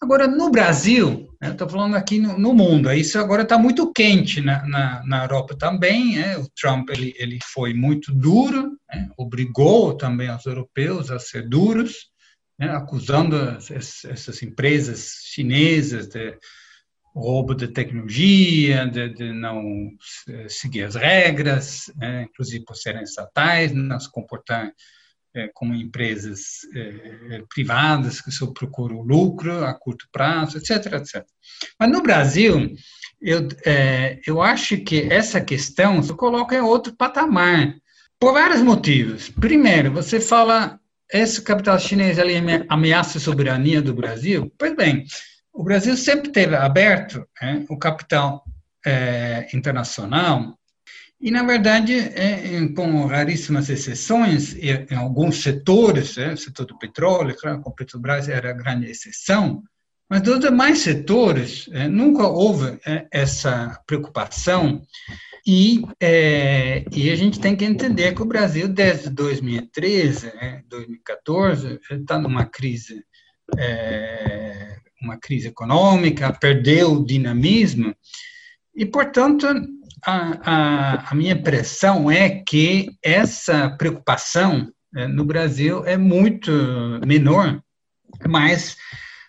Agora, 0.00 0.26
no 0.26 0.50
Brasil, 0.50 1.28
né, 1.40 1.50
estou 1.50 1.68
falando 1.68 1.96
aqui 1.96 2.18
no, 2.18 2.38
no, 2.38 2.54
mundo, 2.54 2.92
isso 2.92 3.18
agora 3.18 3.42
está 3.42 3.58
muito 3.58 3.92
quente 3.92 4.40
na, 4.40 4.66
na, 4.66 5.04
na, 5.04 5.22
Europa 5.24 5.56
também. 5.56 6.18
É, 6.20 6.38
o 6.38 6.48
Trump 6.50 6.90
ele, 6.90 7.14
ele 7.16 7.38
foi 7.52 7.74
muito 7.74 8.12
duro, 8.12 8.78
né, 8.92 9.08
obrigou 9.16 9.96
também 9.96 10.30
os 10.30 10.46
europeus 10.46 11.10
a 11.10 11.18
ser 11.18 11.48
duros, 11.48 12.10
né, 12.58 12.70
acusando 12.70 13.36
as, 13.36 13.70
essas 13.70 14.42
empresas 14.42 15.20
chinesas 15.24 16.08
de 16.08 16.36
roubo 17.14 17.54
de 17.54 17.68
tecnologia, 17.68 18.86
de, 18.86 19.08
de 19.08 19.32
não 19.32 19.62
seguir 20.48 20.84
as 20.84 20.94
regras, 20.94 21.92
né, 21.96 22.22
inclusive 22.22 22.64
por 22.64 22.76
serem 22.76 23.02
estatais, 23.02 23.72
não 23.72 23.98
se 23.98 24.10
comportar 24.10 24.66
é, 24.66 24.72
como 25.54 25.74
empresas 25.74 26.60
é, 26.74 27.36
é, 27.36 27.42
privadas 27.48 28.20
que 28.20 28.30
só 28.30 28.46
procuram 28.48 29.02
lucro 29.02 29.64
a 29.64 29.72
curto 29.72 30.08
prazo, 30.10 30.58
etc, 30.58 30.92
etc. 30.94 31.24
Mas 31.78 31.90
no 31.90 32.02
Brasil, 32.02 32.74
eu, 33.20 33.46
é, 33.64 34.18
eu 34.26 34.42
acho 34.42 34.78
que 34.78 35.02
essa 35.12 35.40
questão 35.40 36.02
se 36.02 36.12
coloca 36.14 36.56
em 36.56 36.60
outro 36.60 36.94
patamar, 36.96 37.74
por 38.18 38.32
vários 38.32 38.62
motivos. 38.62 39.28
Primeiro, 39.28 39.92
você 39.92 40.20
fala, 40.20 40.80
esse 41.12 41.40
capital 41.40 41.78
chinês 41.78 42.18
ali 42.18 42.34
ameaça 42.68 43.18
a 43.18 43.20
soberania 43.20 43.80
do 43.80 43.94
Brasil? 43.94 44.52
Pois 44.58 44.74
bem, 44.74 45.04
o 45.52 45.62
Brasil 45.62 45.96
sempre 45.96 46.30
teve 46.30 46.56
aberto 46.56 47.24
é, 47.40 47.62
o 47.68 47.78
capital 47.78 48.44
é, 48.84 49.48
internacional 49.54 50.57
e, 51.20 51.30
na 51.32 51.42
verdade, 51.42 51.94
é, 51.94 52.68
com 52.74 53.06
raríssimas 53.06 53.68
exceções, 53.68 54.54
em 54.54 54.94
alguns 54.94 55.42
setores, 55.42 56.16
é, 56.16 56.32
o 56.32 56.36
setor 56.36 56.66
do 56.66 56.78
petróleo, 56.78 57.36
claro, 57.36 57.60
com 57.60 57.72
Petrobras 57.72 58.28
era 58.28 58.50
a 58.50 58.54
grande 58.54 58.88
exceção, 58.88 59.62
mas 60.08 60.22
dos 60.22 60.38
demais 60.40 60.78
setores, 60.78 61.68
é, 61.72 61.88
nunca 61.88 62.26
houve 62.26 62.78
é, 62.86 63.06
essa 63.10 63.78
preocupação. 63.86 64.80
E, 65.46 65.82
é, 66.00 66.84
e 66.92 67.10
a 67.10 67.16
gente 67.16 67.40
tem 67.40 67.56
que 67.56 67.64
entender 67.64 68.14
que 68.14 68.22
o 68.22 68.26
Brasil, 68.26 68.68
desde 68.68 69.10
2013, 69.10 70.32
2014, 70.68 71.80
está 71.90 72.18
numa 72.18 72.44
crise, 72.46 73.04
é, 73.56 74.76
uma 75.02 75.18
crise 75.18 75.48
econômica, 75.48 76.32
perdeu 76.32 76.92
o 76.92 77.04
dinamismo, 77.04 77.94
e, 78.74 78.86
portanto, 78.86 79.46
a, 80.04 80.38
a, 80.42 81.10
a 81.10 81.14
minha 81.14 81.32
impressão 81.32 82.10
é 82.10 82.42
que 82.42 82.90
essa 83.02 83.70
preocupação 83.70 84.70
é, 84.96 85.06
no 85.06 85.24
Brasil 85.24 85.84
é 85.84 85.96
muito 85.96 86.50
menor, 87.06 87.62
mas, 88.26 88.76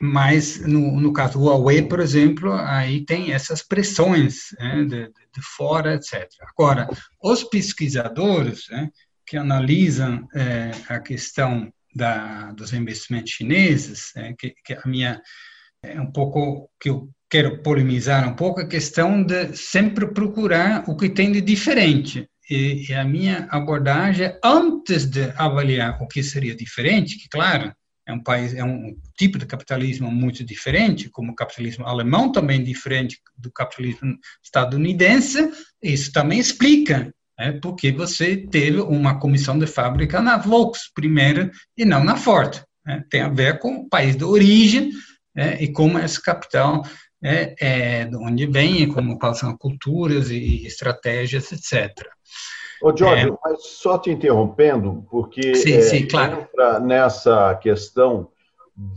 mas 0.02 0.60
no, 0.66 1.00
no 1.00 1.12
caso 1.14 1.40
do 1.40 1.46
Huawei, 1.46 1.82
por 1.82 2.00
exemplo, 2.00 2.54
aí 2.54 3.06
tem 3.06 3.34
essas 3.34 3.62
pressões 3.62 4.56
né, 4.60 4.84
de, 4.84 5.08
de, 5.08 5.42
fora, 5.42 5.96
etc. 5.96 6.28
Agora, 6.58 6.88
os 7.22 7.44
pesquisadores 7.44 8.68
né, 8.70 8.90
que 9.26 9.38
analisam 9.38 10.28
é, 10.34 10.72
a 10.88 11.00
questão 11.00 11.72
da, 11.94 12.52
dos 12.54 12.74
investimentos 12.74 13.32
chineses, 13.32 14.16
é, 14.16 14.34
que, 14.34 14.54
que 14.64 14.74
a 14.74 14.82
minha 14.86 15.22
é 15.84 16.00
um 16.00 16.12
pouco 16.12 16.70
que 16.80 16.90
eu 16.90 17.10
quero 17.30 17.62
polemizar 17.62 18.28
um 18.28 18.36
pouco 18.36 18.62
a 18.62 18.68
questão 18.68 19.24
de 19.24 19.56
sempre 19.56 20.08
procurar 20.08 20.84
o 20.88 20.96
que 20.96 21.10
tem 21.10 21.32
de 21.32 21.42
diferente. 21.42 22.28
E, 22.50 22.90
e, 22.90 22.94
a 22.94 23.04
minha 23.04 23.48
abordagem, 23.52 24.34
antes 24.44 25.06
de 25.06 25.32
avaliar 25.38 26.02
o 26.02 26.08
que 26.08 26.24
seria 26.24 26.56
diferente, 26.56 27.18
que, 27.18 27.30
claro, 27.30 27.72
é 28.08 28.12
um 28.12 28.24
país, 28.24 28.56
é 28.56 28.64
um 28.64 28.96
tipo 29.16 29.38
de 29.38 29.46
capitalismo 29.46 30.10
muito 30.12 30.44
diferente, 30.44 31.10
como 31.10 31.32
o 31.32 31.36
capitalismo 31.36 31.86
alemão 31.86 32.32
também 32.32 32.64
diferente 32.64 33.20
do 33.38 33.52
capitalismo 33.52 34.18
estadunidense, 34.44 35.52
isso 35.84 36.12
também 36.12 36.40
explica 36.40 37.14
né, 37.40 37.54
porque 37.62 37.92
você 37.92 38.36
teve 38.36 38.82
uma 38.82 39.20
comissão 39.20 39.58
de 39.58 39.68
fábrica 39.68 40.20
na 40.20 40.38
Volks 40.38 40.92
primeiro 40.94 41.52
e 41.78 41.86
não 41.86 42.04
na 42.04 42.18
Ford. 42.18 42.62
Né, 42.84 43.04
tem 43.12 43.22
a 43.22 43.30
ver 43.30 43.60
com 43.60 43.76
o 43.76 43.90
país 43.90 44.16
de 44.16 44.24
origem 44.24 44.90
né, 45.36 45.62
e 45.62 45.72
como 45.72 46.00
esse 46.00 46.22
capital 46.22 46.84
é, 47.24 47.56
é, 47.60 48.06
de 48.06 48.16
onde 48.16 48.46
vem, 48.46 48.88
como 48.88 49.20
passam 49.20 49.56
culturas 49.58 50.30
e 50.30 50.66
estratégias, 50.66 51.52
etc. 51.52 52.08
Ô, 52.82 52.96
Jorge, 52.96 53.28
é, 53.28 53.38
mas 53.44 53.66
só 53.66 53.98
te 53.98 54.10
interrompendo, 54.10 55.06
porque 55.12 55.54
sim, 55.56 55.74
é, 55.74 55.82
sim, 55.82 56.08
claro. 56.08 56.42
entra 56.42 56.80
nessa 56.80 57.54
questão 57.56 58.30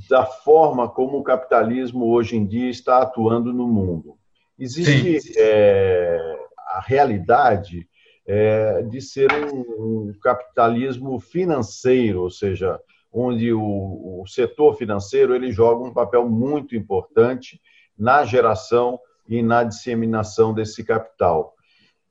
da 0.09 0.25
forma 0.25 0.89
como 0.89 1.19
o 1.19 1.25
capitalismo 1.25 2.07
hoje 2.07 2.37
em 2.37 2.47
dia 2.47 2.71
está 2.71 3.03
atuando 3.03 3.53
no 3.53 3.67
mundo. 3.67 4.17
Existe 4.57 5.33
é, 5.37 6.37
a 6.69 6.81
realidade 6.81 7.89
é, 8.25 8.83
de 8.83 9.01
ser 9.01 9.33
um, 9.33 10.11
um, 10.11 10.13
capitalismo 10.23 11.19
financeiro, 11.19 12.23
ou 12.23 12.31
seja, 12.31 12.79
onde 13.13 13.53
o, 13.53 14.23
o 14.23 14.25
setor 14.29 14.77
financeiro 14.77 15.35
ele 15.35 15.51
joga 15.51 15.85
um 15.85 15.93
papel 15.93 16.29
muito 16.29 16.77
importante 16.77 17.61
na 18.03 18.25
geração 18.25 18.99
e 19.29 19.41
na 19.43 19.63
disseminação 19.63 20.53
desse 20.53 20.83
capital. 20.83 21.55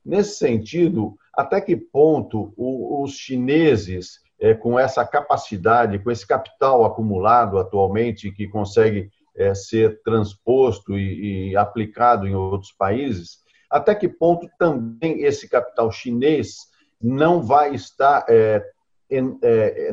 Nesse 0.05 0.37
sentido, 0.37 1.17
até 1.35 1.59
que 1.59 1.75
ponto 1.75 2.53
os 2.55 3.11
chineses, 3.11 4.21
é, 4.39 4.53
com 4.53 4.79
essa 4.79 5.05
capacidade, 5.05 5.99
com 5.99 6.09
esse 6.09 6.25
capital 6.25 6.85
acumulado 6.85 7.59
atualmente, 7.59 8.31
que 8.31 8.47
consegue 8.47 9.09
é, 9.35 9.53
ser 9.53 10.01
transposto 10.01 10.97
e, 10.97 11.57
aplicado 11.57 12.25
em 12.25 12.35
outros 12.35 12.71
países, 12.71 13.39
até 13.69 13.93
que 13.93 14.07
ponto 14.07 14.49
também 14.57 15.23
esse 15.23 15.49
capital 15.49 15.91
chinês 15.91 16.67
não 17.01 17.41
vai 17.41 17.75
estar, 17.75 18.25
é, 18.29 18.63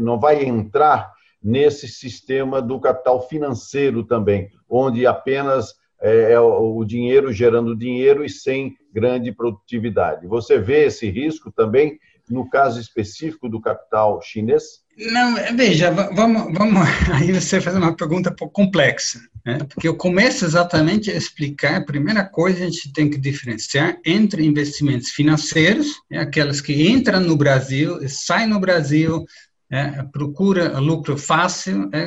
não 0.00 0.18
vai 0.18 0.44
entrar 0.44 1.12
nesse 1.42 1.88
sistema 1.88 2.62
do 2.62 2.80
capital 2.80 3.28
financeiro 3.28 4.04
também, 4.04 4.50
onde 4.68 5.06
apenas 5.06 5.74
é, 6.00 6.32
é 6.32 6.40
o 6.40 6.84
dinheiro 6.84 7.32
gerando 7.32 7.76
dinheiro 7.76 8.24
e 8.24 8.28
sem 8.28 8.76
grande 8.92 9.32
produtividade. 9.32 10.26
Você 10.26 10.58
vê 10.58 10.86
esse 10.86 11.08
risco 11.10 11.50
também 11.50 11.98
no 12.30 12.48
caso 12.48 12.80
específico 12.80 13.48
do 13.48 13.60
capital 13.60 14.20
chinês? 14.22 14.82
Não, 14.98 15.34
veja, 15.56 15.90
vamos, 15.90 16.52
vamos 16.52 16.82
aí 17.14 17.32
você 17.32 17.60
faz 17.60 17.76
uma 17.76 17.96
pergunta 17.96 18.34
complexa, 18.52 19.20
né? 19.46 19.58
porque 19.68 19.86
eu 19.86 19.96
começo 19.96 20.44
exatamente 20.44 21.10
a 21.10 21.14
explicar, 21.14 21.76
a 21.76 21.84
primeira 21.84 22.24
coisa 22.24 22.64
a 22.64 22.66
gente 22.66 22.92
tem 22.92 23.08
que 23.08 23.18
diferenciar 23.18 23.96
entre 24.04 24.44
investimentos 24.44 25.10
financeiros, 25.10 26.00
né? 26.10 26.18
aquelas 26.18 26.60
que 26.60 26.88
entram 26.90 27.20
no 27.20 27.36
Brasil, 27.36 28.00
saem 28.08 28.48
no 28.48 28.60
Brasil, 28.60 29.24
né? 29.70 30.04
procura 30.12 30.78
lucro 30.78 31.16
fácil, 31.16 31.88
né? 31.88 32.06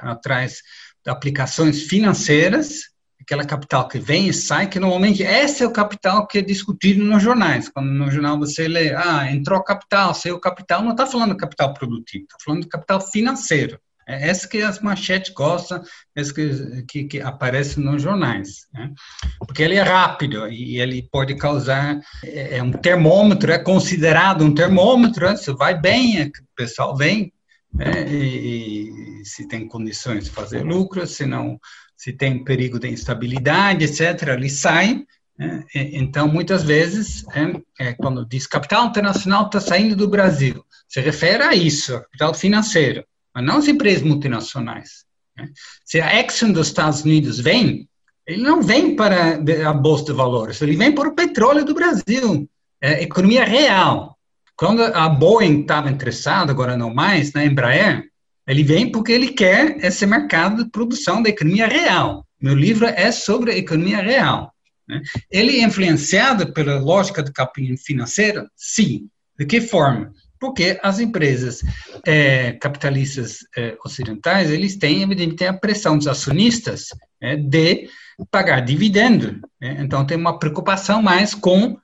atrás 0.00 0.62
de 1.04 1.10
aplicações 1.10 1.82
financeiras, 1.82 2.90
aquela 3.20 3.44
capital 3.44 3.86
que 3.86 3.98
vem 3.98 4.28
e 4.28 4.32
sai, 4.32 4.68
que 4.68 4.80
normalmente 4.80 5.22
esse 5.22 5.62
é 5.62 5.66
o 5.66 5.72
capital 5.72 6.26
que 6.26 6.38
é 6.38 6.42
discutido 6.42 7.04
nos 7.04 7.22
jornais. 7.22 7.68
Quando 7.68 7.90
no 7.90 8.10
jornal 8.10 8.38
você 8.38 8.66
lê, 8.66 8.94
ah, 8.94 9.30
entrou 9.30 9.62
capital, 9.62 10.14
saiu 10.14 10.40
capital, 10.40 10.82
não 10.82 10.92
está 10.92 11.06
falando 11.06 11.36
capital 11.36 11.74
produtivo, 11.74 12.24
está 12.24 12.36
falando 12.44 12.68
capital 12.68 13.00
financeiro. 13.00 13.78
É 14.08 14.28
essa 14.28 14.48
que 14.48 14.60
as 14.60 14.80
manchetes 14.80 15.32
gostam, 15.32 15.82
essa 16.16 16.34
que, 16.34 16.82
que, 16.88 17.04
que 17.04 17.20
aparece 17.20 17.78
nos 17.78 18.02
jornais. 18.02 18.66
Né? 18.72 18.90
Porque 19.38 19.62
ele 19.62 19.76
é 19.76 19.82
rápido 19.82 20.48
e 20.48 20.80
ele 20.80 21.06
pode 21.12 21.36
causar, 21.36 22.00
é, 22.24 22.58
é 22.58 22.62
um 22.62 22.72
termômetro, 22.72 23.52
é 23.52 23.58
considerado 23.58 24.42
um 24.42 24.52
termômetro, 24.52 25.26
né? 25.26 25.36
se 25.36 25.52
vai 25.52 25.78
bem, 25.78 26.22
é, 26.22 26.24
o 26.24 26.56
pessoal 26.56 26.96
vem, 26.96 27.32
né? 27.72 28.08
e, 28.08 29.20
e 29.20 29.24
se 29.24 29.46
tem 29.46 29.68
condições 29.68 30.24
de 30.24 30.30
fazer 30.30 30.62
lucro, 30.62 31.06
se 31.06 31.24
não 31.24 31.60
se 32.00 32.14
tem 32.14 32.42
perigo 32.42 32.78
de 32.78 32.88
instabilidade, 32.88 33.84
etc., 33.84 34.28
ele 34.28 34.48
sai. 34.48 35.04
Né? 35.38 35.62
Então, 35.74 36.26
muitas 36.26 36.62
vezes, 36.62 37.26
é, 37.34 37.88
é, 37.88 37.92
quando 37.92 38.24
diz 38.24 38.46
capital 38.46 38.86
internacional 38.86 39.44
está 39.44 39.60
saindo 39.60 39.94
do 39.94 40.08
Brasil, 40.08 40.64
se 40.88 40.98
refere 40.98 41.42
a 41.42 41.54
isso, 41.54 41.94
a 41.94 42.00
capital 42.00 42.32
financeiro, 42.32 43.04
mas 43.34 43.44
não 43.44 43.58
as 43.58 43.68
empresas 43.68 44.02
multinacionais. 44.02 45.04
Né? 45.36 45.50
Se 45.84 46.00
a 46.00 46.18
Exxon 46.18 46.52
dos 46.52 46.68
Estados 46.68 47.02
Unidos 47.02 47.38
vem, 47.38 47.86
ele 48.26 48.42
não 48.42 48.62
vem 48.62 48.96
para 48.96 49.38
a 49.68 49.72
Bolsa 49.74 50.06
de 50.06 50.12
Valores, 50.14 50.62
ele 50.62 50.76
vem 50.76 50.94
para 50.94 51.06
o 51.06 51.14
petróleo 51.14 51.66
do 51.66 51.74
Brasil, 51.74 52.48
é 52.80 53.02
economia 53.02 53.44
real. 53.44 54.16
Quando 54.56 54.82
a 54.82 55.06
Boeing 55.06 55.60
estava 55.60 55.90
interessada, 55.90 56.50
agora 56.50 56.78
não 56.78 56.94
mais, 56.94 57.34
na 57.34 57.44
Embraer, 57.44 58.09
ele 58.50 58.64
vem 58.64 58.90
porque 58.90 59.12
ele 59.12 59.28
quer 59.28 59.76
esse 59.84 60.04
mercado 60.04 60.64
de 60.64 60.70
produção 60.70 61.22
da 61.22 61.30
economia 61.30 61.68
real. 61.68 62.26
Meu 62.42 62.54
livro 62.54 62.84
é 62.84 63.12
sobre 63.12 63.52
a 63.52 63.56
economia 63.56 64.02
real. 64.02 64.52
Né? 64.88 65.00
Ele 65.30 65.60
é 65.60 65.62
influenciado 65.62 66.52
pela 66.52 66.80
lógica 66.80 67.22
do 67.22 67.32
capitalismo 67.32 67.78
financeiro? 67.78 68.48
Sim. 68.56 69.08
De 69.38 69.46
que 69.46 69.60
forma? 69.60 70.12
Porque 70.40 70.80
as 70.82 70.98
empresas 70.98 71.62
é, 72.04 72.52
capitalistas 72.52 73.38
é, 73.56 73.76
ocidentais, 73.84 74.50
eles 74.50 74.76
têm, 74.76 75.02
evidentemente, 75.02 75.44
a 75.44 75.52
pressão 75.52 75.96
dos 75.96 76.08
acionistas 76.08 76.88
é, 77.20 77.36
de 77.36 77.88
pagar 78.32 78.60
dividendo. 78.60 79.40
Né? 79.60 79.76
Então, 79.78 80.04
tem 80.04 80.16
uma 80.16 80.40
preocupação 80.40 81.00
mais 81.00 81.34
com 81.34 81.78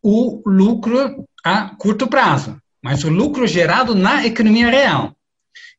o 0.00 0.40
lucro 0.46 1.26
a 1.44 1.74
curto 1.76 2.06
prazo, 2.06 2.56
mas 2.80 3.02
o 3.02 3.08
lucro 3.08 3.44
gerado 3.44 3.92
na 3.92 4.24
economia 4.24 4.70
real. 4.70 5.16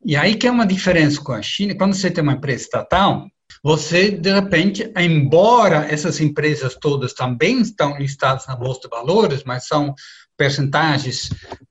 E 0.05 0.15
aí 0.15 0.35
que 0.35 0.47
é 0.47 0.51
uma 0.51 0.65
diferença 0.65 1.21
com 1.21 1.31
a 1.31 1.41
China. 1.41 1.75
Quando 1.75 1.93
você 1.93 2.11
tem 2.11 2.23
uma 2.23 2.33
empresa 2.33 2.63
estatal, 2.63 3.27
você, 3.63 4.11
de 4.11 4.33
repente, 4.33 4.91
embora 4.97 5.85
essas 5.89 6.19
empresas 6.19 6.75
todas 6.75 7.13
também 7.13 7.61
estão 7.61 7.97
listadas 7.97 8.45
na 8.47 8.55
Bolsa 8.55 8.81
de 8.81 8.89
Valores, 8.89 9.43
mas 9.45 9.67
são 9.67 9.93
percentagens 10.35 11.29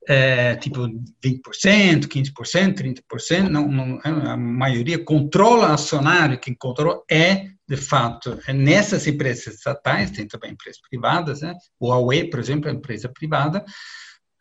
é, 0.08 0.56
tipo 0.56 0.88
20%, 1.22 2.06
15%, 2.06 3.02
30%, 3.10 3.48
não, 3.48 3.68
não, 3.68 4.00
a 4.02 4.36
maioria 4.36 5.04
controla 5.04 5.74
acionário, 5.74 6.38
quem 6.38 6.54
controla 6.54 7.02
é, 7.10 7.48
de 7.68 7.76
fato, 7.76 8.38
é 8.46 8.52
nessas 8.52 9.06
empresas 9.06 9.54
estatais, 9.54 10.10
tem 10.10 10.26
também 10.26 10.52
empresas 10.52 10.80
privadas, 10.88 11.40
né? 11.40 11.54
o 11.78 11.88
Huawei, 11.88 12.28
por 12.28 12.38
exemplo, 12.38 12.68
é 12.68 12.72
uma 12.72 12.78
empresa 12.78 13.08
privada, 13.08 13.64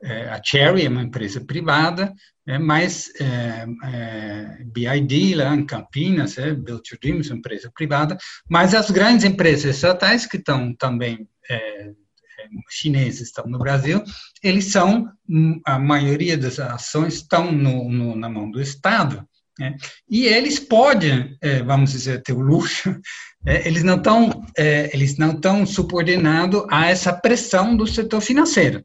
a 0.04 0.42
Cherry 0.44 0.86
é 0.86 0.90
uma 0.90 1.04
empresa 1.04 1.40
privada, 1.46 2.14
é, 2.48 2.58
mas 2.58 3.10
é, 3.20 3.66
é, 3.84 4.64
BID 4.66 5.36
lá 5.36 5.56
em 5.56 5.66
Campinas, 5.66 6.38
é, 6.38 6.54
Build 6.54 6.82
Your 6.92 7.00
Dreams, 7.00 7.30
uma 7.30 7.38
empresa 7.38 7.72
privada, 7.74 8.18
mas 8.50 8.74
as 8.74 8.90
grandes 8.90 9.26
empresas 9.26 9.76
estatais 9.76 10.26
que 10.26 10.38
estão 10.38 10.74
também 10.76 11.28
é, 11.50 11.56
é, 11.56 11.94
chineses 12.70 13.28
estão 13.28 13.46
no 13.46 13.60
Brasil, 13.60 14.04
eles 14.44 14.66
são 14.66 15.08
a 15.66 15.78
maioria 15.78 16.38
das 16.38 16.60
ações 16.60 17.16
estão 17.16 17.52
no, 17.52 17.90
no, 17.90 18.16
na 18.16 18.28
mão 18.28 18.50
do 18.50 18.60
Estado. 18.60 19.26
Né? 19.60 19.78
E 20.10 20.26
eles 20.26 20.60
podem, 20.60 21.38
é, 21.42 21.62
vamos 21.62 21.92
dizer, 21.92 22.24
ter 22.24 22.34
o 22.34 22.42
luxo, 22.42 23.00
é, 23.46 23.68
eles 23.68 23.84
não 23.84 23.98
estão, 23.98 24.46
é, 24.58 24.90
eles 24.94 25.18
não 25.18 25.32
estão 25.32 25.66
subordinados 25.66 26.66
a 26.70 26.88
essa 26.88 27.14
pressão 27.14 27.76
do 27.78 27.86
setor 27.86 28.22
financeiro. 28.22 28.84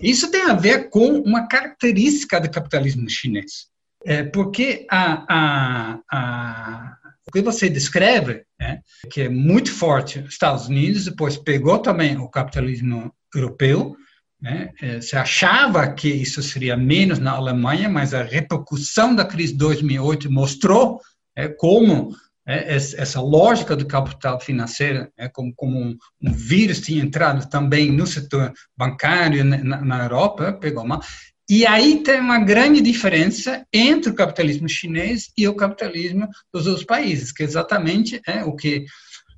Isso 0.00 0.30
tem 0.30 0.42
a 0.42 0.54
ver 0.54 0.90
com 0.90 1.18
uma 1.20 1.46
característica 1.46 2.40
do 2.40 2.50
capitalismo 2.50 3.08
chinês, 3.08 3.66
é, 4.04 4.22
porque 4.22 4.86
a, 4.90 5.24
a, 5.28 5.98
a, 6.10 6.96
o 7.26 7.32
que 7.32 7.40
você 7.40 7.68
descreve, 7.68 8.42
é, 8.60 8.78
que 9.10 9.22
é 9.22 9.28
muito 9.28 9.72
forte 9.72 10.20
nos 10.20 10.32
Estados 10.32 10.66
Unidos, 10.66 11.04
depois 11.06 11.36
pegou 11.36 11.78
também 11.78 12.16
o 12.18 12.28
capitalismo 12.28 13.12
europeu, 13.34 13.96
né? 14.40 14.70
É, 14.82 15.00
se 15.00 15.16
achava 15.16 15.90
que 15.90 16.08
isso 16.08 16.42
seria 16.42 16.76
menos 16.76 17.18
na 17.18 17.32
Alemanha, 17.32 17.88
mas 17.88 18.12
a 18.12 18.22
repercussão 18.22 19.14
da 19.14 19.24
crise 19.24 19.52
de 19.52 19.58
2008 19.58 20.30
mostrou 20.30 21.00
é, 21.34 21.48
como 21.48 22.14
é, 22.46 22.74
essa 22.74 23.20
lógica 23.20 23.74
do 23.74 23.86
capital 23.86 24.40
financeiro, 24.40 25.08
é 25.16 25.28
como, 25.28 25.52
como 25.54 25.78
um, 25.78 25.96
um, 26.22 26.32
vírus 26.32 26.80
tinha 26.80 27.02
entrado 27.02 27.48
também 27.48 27.90
no 27.90 28.06
setor 28.06 28.52
bancário 28.76 29.44
na, 29.44 29.80
na 29.80 30.02
Europa, 30.02 30.52
pegou 30.52 30.86
mal. 30.86 31.00
E 31.48 31.66
aí 31.66 32.02
tem 32.02 32.20
uma 32.20 32.38
grande 32.38 32.80
diferença 32.80 33.66
entre 33.72 34.10
o 34.10 34.14
capitalismo 34.14 34.68
chinês 34.68 35.30
e 35.36 35.46
o 35.46 35.54
capitalismo 35.54 36.26
dos 36.52 36.66
outros 36.66 36.86
países, 36.86 37.32
que 37.32 37.42
exatamente 37.42 38.20
é 38.26 38.42
o 38.44 38.54
que 38.54 38.86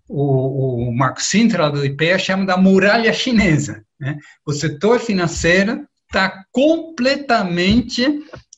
o, 0.08 0.88
o 0.88 0.96
Marco 0.96 1.20
Sintra 1.20 1.68
do 1.68 1.84
IPEA 1.84 2.18
chama 2.18 2.46
da 2.46 2.56
muralha 2.56 3.12
chinesa. 3.12 3.84
Né? 3.98 4.18
O 4.44 4.52
setor 4.52 5.00
financeiro 5.00 5.84
está 6.06 6.44
completamente 6.52 8.04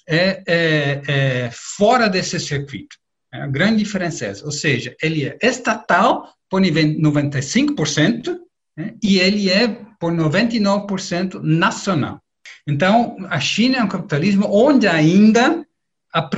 é, 0.06 0.42
é, 0.46 1.02
é, 1.06 1.50
fora 1.52 2.08
desse 2.08 2.38
circuito. 2.38 2.97
A 3.32 3.46
grande 3.46 3.84
diferença 3.84 4.24
é. 4.24 4.32
Ou 4.44 4.50
seja, 4.50 4.96
ele 5.02 5.24
é 5.24 5.38
estatal 5.42 6.32
por 6.48 6.62
95% 6.62 8.38
né, 8.76 8.94
e 9.02 9.18
ele 9.18 9.50
é 9.50 9.68
por 10.00 10.12
99% 10.12 11.40
nacional. 11.42 12.20
Então, 12.66 13.16
a 13.28 13.40
China 13.40 13.78
é 13.78 13.82
um 13.82 13.88
capitalismo 13.88 14.46
onde 14.50 14.86
ainda 14.86 15.66
a 16.12 16.30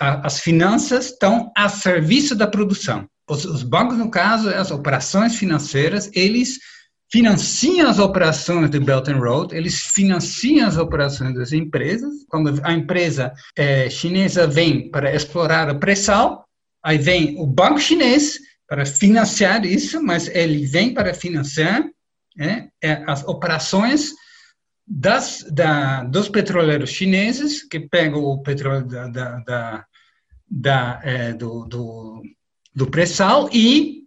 a, 0.00 0.26
as 0.26 0.40
finanças 0.40 1.06
estão 1.06 1.52
a 1.56 1.68
serviço 1.68 2.34
da 2.34 2.46
produção. 2.46 3.06
Os, 3.28 3.44
os 3.44 3.62
bancos, 3.62 3.98
no 3.98 4.10
caso, 4.10 4.48
as 4.48 4.70
operações 4.70 5.36
financeiras, 5.36 6.10
eles 6.14 6.58
financiam 7.10 7.88
as 7.88 7.98
operações 7.98 8.70
do 8.70 8.80
Belt 8.80 9.08
and 9.08 9.18
Road, 9.18 9.54
eles 9.54 9.80
financiam 9.80 10.66
as 10.68 10.76
operações 10.76 11.34
das 11.34 11.52
empresas. 11.52 12.24
Quando 12.28 12.60
a 12.62 12.72
empresa 12.72 13.32
é, 13.56 13.90
chinesa 13.90 14.46
vem 14.46 14.90
para 14.90 15.14
explorar 15.14 15.68
o 15.70 15.78
pré-sal, 15.78 16.44
aí 16.82 16.98
vem 16.98 17.36
o 17.38 17.46
banco 17.46 17.80
chinês 17.80 18.38
para 18.68 18.86
financiar 18.86 19.66
isso, 19.66 20.00
mas 20.00 20.28
ele 20.28 20.64
vem 20.64 20.94
para 20.94 21.12
financiar 21.12 21.84
é, 22.38 22.68
é, 22.80 23.02
as 23.06 23.26
operações 23.26 24.12
das, 24.86 25.44
da, 25.50 26.04
dos 26.04 26.28
petroleiros 26.28 26.90
chineses, 26.90 27.64
que 27.64 27.80
pegam 27.80 28.22
o 28.22 28.40
petróleo 28.42 28.86
da, 28.86 29.08
da, 29.08 29.38
da, 29.40 29.84
da 30.48 31.00
é, 31.02 31.32
do, 31.32 31.64
do, 31.64 32.22
do 32.74 32.86
pré-sal 32.86 33.48
e 33.52 34.04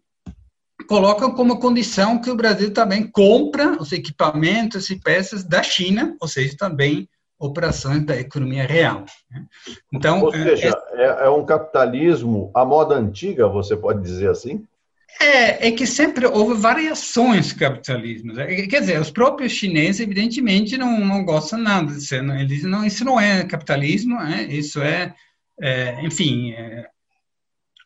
colocam 0.93 1.31
como 1.31 1.57
condição 1.57 2.21
que 2.21 2.29
o 2.29 2.35
Brasil 2.35 2.71
também 2.71 3.07
compra 3.07 3.71
os 3.81 3.91
equipamentos 3.91 4.91
e 4.91 4.99
peças 4.99 5.43
da 5.43 5.63
China, 5.63 6.15
ou 6.21 6.27
seja, 6.27 6.55
também 6.55 7.09
operações 7.39 8.05
da 8.05 8.15
economia 8.15 8.63
real. 8.63 9.03
Né? 9.31 9.43
Então, 9.91 10.21
ou 10.21 10.35
é, 10.35 10.55
seja, 10.55 10.71
é, 10.91 11.25
é 11.25 11.29
um 11.31 11.43
capitalismo 11.47 12.51
à 12.53 12.63
moda 12.63 12.93
antiga, 12.93 13.47
você 13.47 13.75
pode 13.75 14.03
dizer 14.03 14.29
assim? 14.29 14.67
É, 15.19 15.69
é 15.69 15.71
que 15.71 15.87
sempre 15.87 16.27
houve 16.27 16.61
variações 16.61 17.51
do 17.51 17.59
capitalismo. 17.59 18.31
Né? 18.31 18.45
Quer 18.67 18.81
dizer, 18.81 19.01
os 19.01 19.09
próprios 19.09 19.51
chineses, 19.51 19.99
evidentemente, 19.99 20.77
não, 20.77 20.99
não 20.99 21.25
gostam 21.25 21.57
nada 21.57 21.91
disso. 21.91 22.13
Eles 22.13 22.63
não, 22.65 22.85
isso 22.85 23.03
não 23.03 23.19
é 23.19 23.43
capitalismo, 23.45 24.21
é, 24.21 24.43
isso 24.43 24.79
é, 24.79 25.11
é 25.59 26.05
enfim, 26.05 26.51
é, 26.51 26.87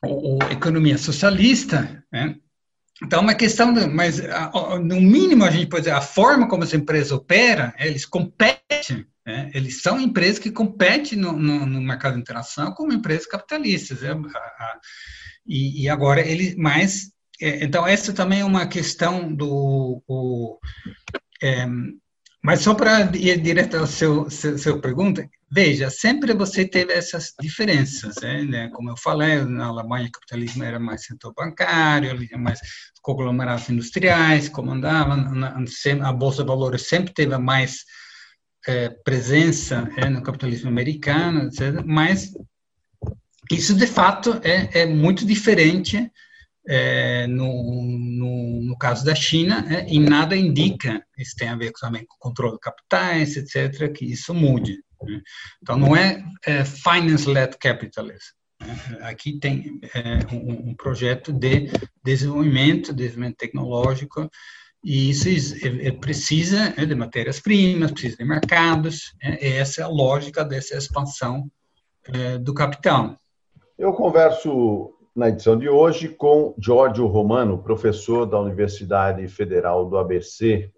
o, 0.04 0.36
o, 0.36 0.52
economia 0.52 0.98
socialista, 0.98 2.04
né? 2.12 2.36
Então, 3.03 3.21
uma 3.21 3.36
questão, 3.36 3.73
de, 3.73 3.86
mas 3.86 4.21
no 4.83 4.99
mínimo 4.99 5.43
a 5.43 5.51
gente 5.51 5.67
pode 5.67 5.83
dizer, 5.83 5.95
a 5.95 6.01
forma 6.01 6.47
como 6.47 6.63
essa 6.63 6.75
empresa 6.75 7.15
opera, 7.15 7.73
eles 7.77 8.05
competem 8.05 9.05
É, 9.27 9.51
eles 9.53 9.81
são 9.81 9.99
empresas 9.99 10.39
que 10.39 10.49
competem 10.49 11.17
no, 11.17 11.33
no, 11.33 11.65
no 11.65 11.81
mercado 11.81 12.17
internacional 12.17 12.73
como 12.73 12.93
empresas 12.93 13.27
capitalistas. 13.27 14.01
É, 14.01 14.12
a, 14.12 14.79
e, 15.45 15.83
e, 15.83 15.89
agora 15.89 16.21
ele 16.21 16.55
mais 16.55 17.12
é, 17.41 17.63
então 17.63 17.86
essa 17.86 18.13
também 18.13 18.39
é 18.39 18.45
uma 18.45 18.65
questão 18.65 19.33
do 19.33 20.01
o, 20.07 20.57
é, 21.43 21.67
mas 22.41 22.62
só 22.62 22.73
para 22.73 23.12
ir 23.15 23.41
direto 23.41 23.86
seu, 23.86 24.29
seu, 24.29 24.79
pergunta, 24.79 25.29
veja, 25.49 25.89
sempre 25.89 26.33
você 26.33 26.67
teve 26.67 26.93
essas 26.93 27.33
diferenças, 27.39 28.15
né? 28.21 28.43
né? 28.43 28.69
Como 28.73 28.89
eu 28.89 28.97
falei, 28.97 29.43
na 29.43 29.67
Alemanha 29.67 30.07
o 30.07 30.12
capitalismo 30.12 30.63
era 30.63 30.79
mais 30.79 31.05
setor 31.05 31.33
bancário, 31.33 32.17
mais 32.38 32.60
conglomerados 33.01 33.69
industriais, 33.69 34.49
comandava, 34.49 35.15
na, 35.15 35.57
a 36.03 36.13
Bolsa 36.13 36.43
de 36.43 36.47
Valores 36.47 36.88
sempre 36.88 37.13
teve 37.13 37.38
mais 37.38 37.86
é, 38.67 38.89
presença 38.89 39.89
é, 39.95 40.10
no 40.10 40.21
capitalismo 40.21 40.69
americano, 40.69 41.47
etc. 41.47 41.83
Mas 41.86 42.33
isso, 43.51 43.73
de 43.73 43.88
fato, 43.88 44.41
é, 44.43 44.81
é 44.81 44.86
muito 44.86 45.25
diferente 45.25 46.12
é, 46.67 47.25
no, 47.27 47.81
no, 47.81 48.62
no, 48.62 48.77
caso 48.77 49.05
da 49.05 49.15
China, 49.15 49.65
é, 49.69 49.88
e 49.88 49.99
nada 49.99 50.36
indica, 50.36 51.01
isso 51.17 51.33
tem 51.38 51.47
a 51.47 51.55
ver 51.55 51.71
também 51.79 52.05
com 52.05 52.15
o 52.15 52.19
controle 52.19 52.55
de 52.55 52.60
capitais, 52.60 53.38
etc., 53.38 53.89
que 53.93 54.03
isso 54.03 54.33
mude. 54.33 54.83
Então, 55.62 55.77
não 55.77 55.95
é, 55.95 56.23
é 56.45 56.63
finance-led 56.65 57.57
capitalism. 57.57 58.38
Né? 58.60 58.75
Aqui 59.01 59.39
tem 59.39 59.79
é, 59.93 60.33
um, 60.33 60.69
um, 60.69 60.75
projeto 60.75 61.31
de 61.31 61.69
desenvolvimento, 62.03 62.93
desenvolvimento 62.93 63.38
tecnológico, 63.38 64.29
e 64.83 65.10
isso 65.10 65.27
precisa 65.99 66.73
né, 66.77 66.86
de 66.86 66.95
matérias-primas, 66.95 67.91
precisa 67.91 68.17
de 68.17 68.25
mercados, 68.25 69.13
né? 69.21 69.38
essa 69.41 69.81
é 69.81 69.83
a 69.83 69.89
lógica 69.89 70.43
dessa 70.43 70.77
expansão 70.77 71.49
é, 72.05 72.38
do 72.38 72.53
capital. 72.53 73.15
Eu 73.77 73.93
converso 73.93 74.93
na 75.15 75.29
edição 75.29 75.57
de 75.57 75.67
hoje 75.67 76.10
com 76.10 76.53
Giorgio 76.60 77.07
Romano, 77.07 77.57
professor 77.57 78.25
da 78.25 78.39
Universidade 78.39 79.27
Federal 79.27 79.89
do 79.89 79.97
ABC. 79.97 80.71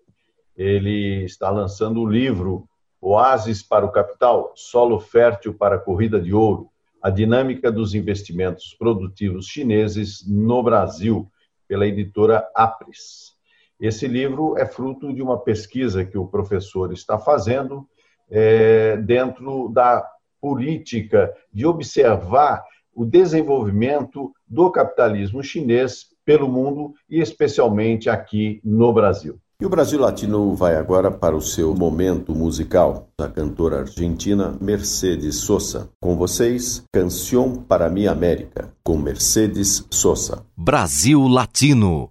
Ele 0.56 1.26
está 1.26 1.50
lançando 1.50 2.02
o 2.02 2.10
livro 2.10 2.69
Oásis 3.02 3.64
para 3.64 3.86
o 3.86 3.92
Capital, 3.92 4.52
Solo 4.56 5.00
Fértil 5.00 5.54
para 5.54 5.76
a 5.76 5.80
Corrida 5.80 6.20
de 6.20 6.34
Ouro, 6.34 6.70
a 7.02 7.10
dinâmica 7.10 7.72
dos 7.72 7.96
investimentos 7.96 8.76
produtivos 8.78 9.46
chineses 9.46 10.26
no 10.28 10.62
Brasil, 10.62 11.32
pela 11.68 11.86
editora 11.86 12.46
Apres. 12.54 13.34
Esse 13.80 14.08
livro 14.08 14.58
é 14.58 14.66
fruto 14.66 15.14
de 15.14 15.22
uma 15.22 15.40
pesquisa 15.40 16.04
que 16.04 16.18
o 16.18 16.28
professor 16.28 16.92
está 16.92 17.18
fazendo 17.18 17.88
é, 18.30 18.98
dentro 18.98 19.70
da 19.70 20.06
política 20.42 21.34
de 21.54 21.66
observar 21.66 22.64
o 22.94 23.06
desenvolvimento 23.06 24.34
do 24.46 24.70
capitalismo 24.72 25.42
chinês 25.42 26.08
pelo 26.26 26.50
mundo 26.50 26.94
e 27.10 27.22
especialmente 27.22 28.10
aqui 28.10 28.60
no 28.64 28.92
Brasil. 28.92 29.40
E 29.62 29.66
o 29.66 29.70
Brasil 29.70 30.00
Latino 30.00 30.56
vai 30.56 30.78
agora 30.78 31.12
para 31.12 31.36
o 31.36 31.42
seu 31.42 31.76
momento 31.76 32.34
musical. 32.34 33.10
A 33.20 33.28
cantora 33.28 33.80
argentina 33.80 34.56
Mercedes 34.62 35.36
Sosa. 35.36 35.90
Com 36.00 36.16
vocês, 36.16 36.82
Canção 36.94 37.56
para 37.56 37.90
Minha 37.90 38.12
América, 38.12 38.72
com 38.82 38.98
Mercedes 38.98 39.86
Sosa. 39.92 40.46
Brasil 40.56 41.28
Latino. 41.28 42.10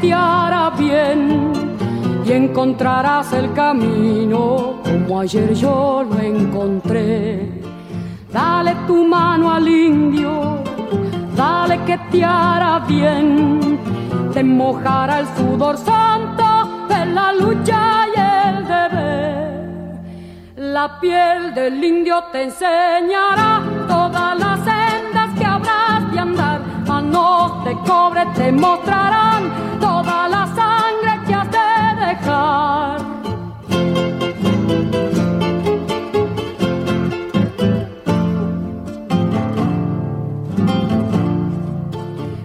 Te 0.00 0.12
hará 0.12 0.70
bien 0.70 1.52
y 2.24 2.32
encontrarás 2.32 3.32
el 3.32 3.52
camino 3.52 4.80
como 4.82 5.20
ayer 5.20 5.54
yo 5.54 6.04
lo 6.08 6.18
encontré. 6.18 7.60
Dale 8.32 8.74
tu 8.86 9.04
mano 9.04 9.52
al 9.52 9.66
indio, 9.68 10.62
dale 11.36 11.82
que 11.84 11.98
te 12.10 12.24
hará 12.24 12.78
bien, 12.86 13.78
te 14.32 14.42
mojará 14.42 15.20
el 15.20 15.26
sudor 15.36 15.76
santo 15.76 16.86
de 16.88 17.06
la 17.06 17.32
lucha 17.32 18.06
y 18.14 18.20
el 18.20 18.66
deber. 18.66 20.00
La 20.56 21.00
piel 21.00 21.52
del 21.54 21.82
indio 21.82 22.22
te 22.32 22.44
enseñará 22.44 23.62
manos 27.40 27.64
de 27.64 27.74
cobre 27.88 28.26
te 28.34 28.52
mostrarán 28.52 29.78
toda 29.80 30.28
la 30.28 30.46
sangre 30.54 31.12
que 31.26 31.34
has 31.34 31.50
de 31.50 32.06
dejar. 32.06 33.00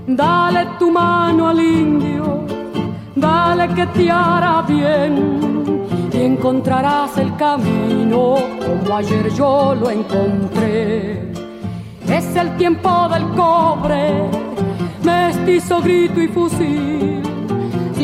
Dale 0.08 0.68
tu 0.80 0.92
mano 0.92 1.50
al 1.50 1.60
indio, 1.60 2.46
dale 3.16 3.68
que 3.74 3.86
te 3.88 4.12
hará 4.12 4.62
bien 4.62 5.86
y 6.14 6.22
encontrarás 6.22 7.18
el 7.18 7.36
camino 7.36 8.36
como 8.66 8.96
ayer 8.96 9.30
yo 9.34 9.76
lo 9.76 9.90
encontré. 9.90 11.32
Es 12.08 12.36
el 12.36 12.56
tiempo 12.56 13.10
del 13.10 13.24
cobre, 13.30 14.30
mestizo, 15.06 15.82
grito 15.82 16.20
y 16.20 16.28
fusil 16.28 17.36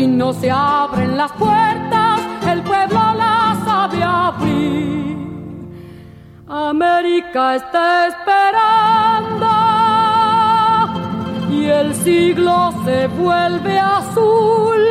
si 0.01 0.07
no 0.07 0.33
se 0.33 0.49
abren 0.49 1.15
las 1.15 1.31
puertas, 1.33 2.21
el 2.47 2.61
pueblo 2.63 2.99
las 3.13 3.63
sabe 3.65 4.01
abrir. 4.01 5.17
América 6.47 7.55
está 7.55 8.07
esperando 8.07 9.47
y 11.51 11.65
el 11.65 11.93
siglo 11.93 12.73
se 12.83 13.07
vuelve 13.07 13.77
azul. 13.79 14.81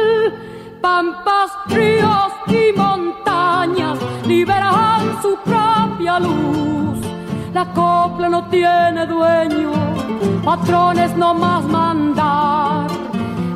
Pampas, 0.81 1.51
ríos 1.67 2.33
y 2.47 2.79
montañas 2.79 3.99
liberan 4.27 5.21
su 5.23 5.37
propia 5.45 6.21
luz. 6.21 6.90
La 7.53 7.65
copla 7.75 8.29
no 8.29 8.45
tiene 8.49 9.07
dueño, 9.07 9.73
patrones 10.45 11.17
no 11.17 11.35
más 11.35 11.65
mandar 11.65 12.87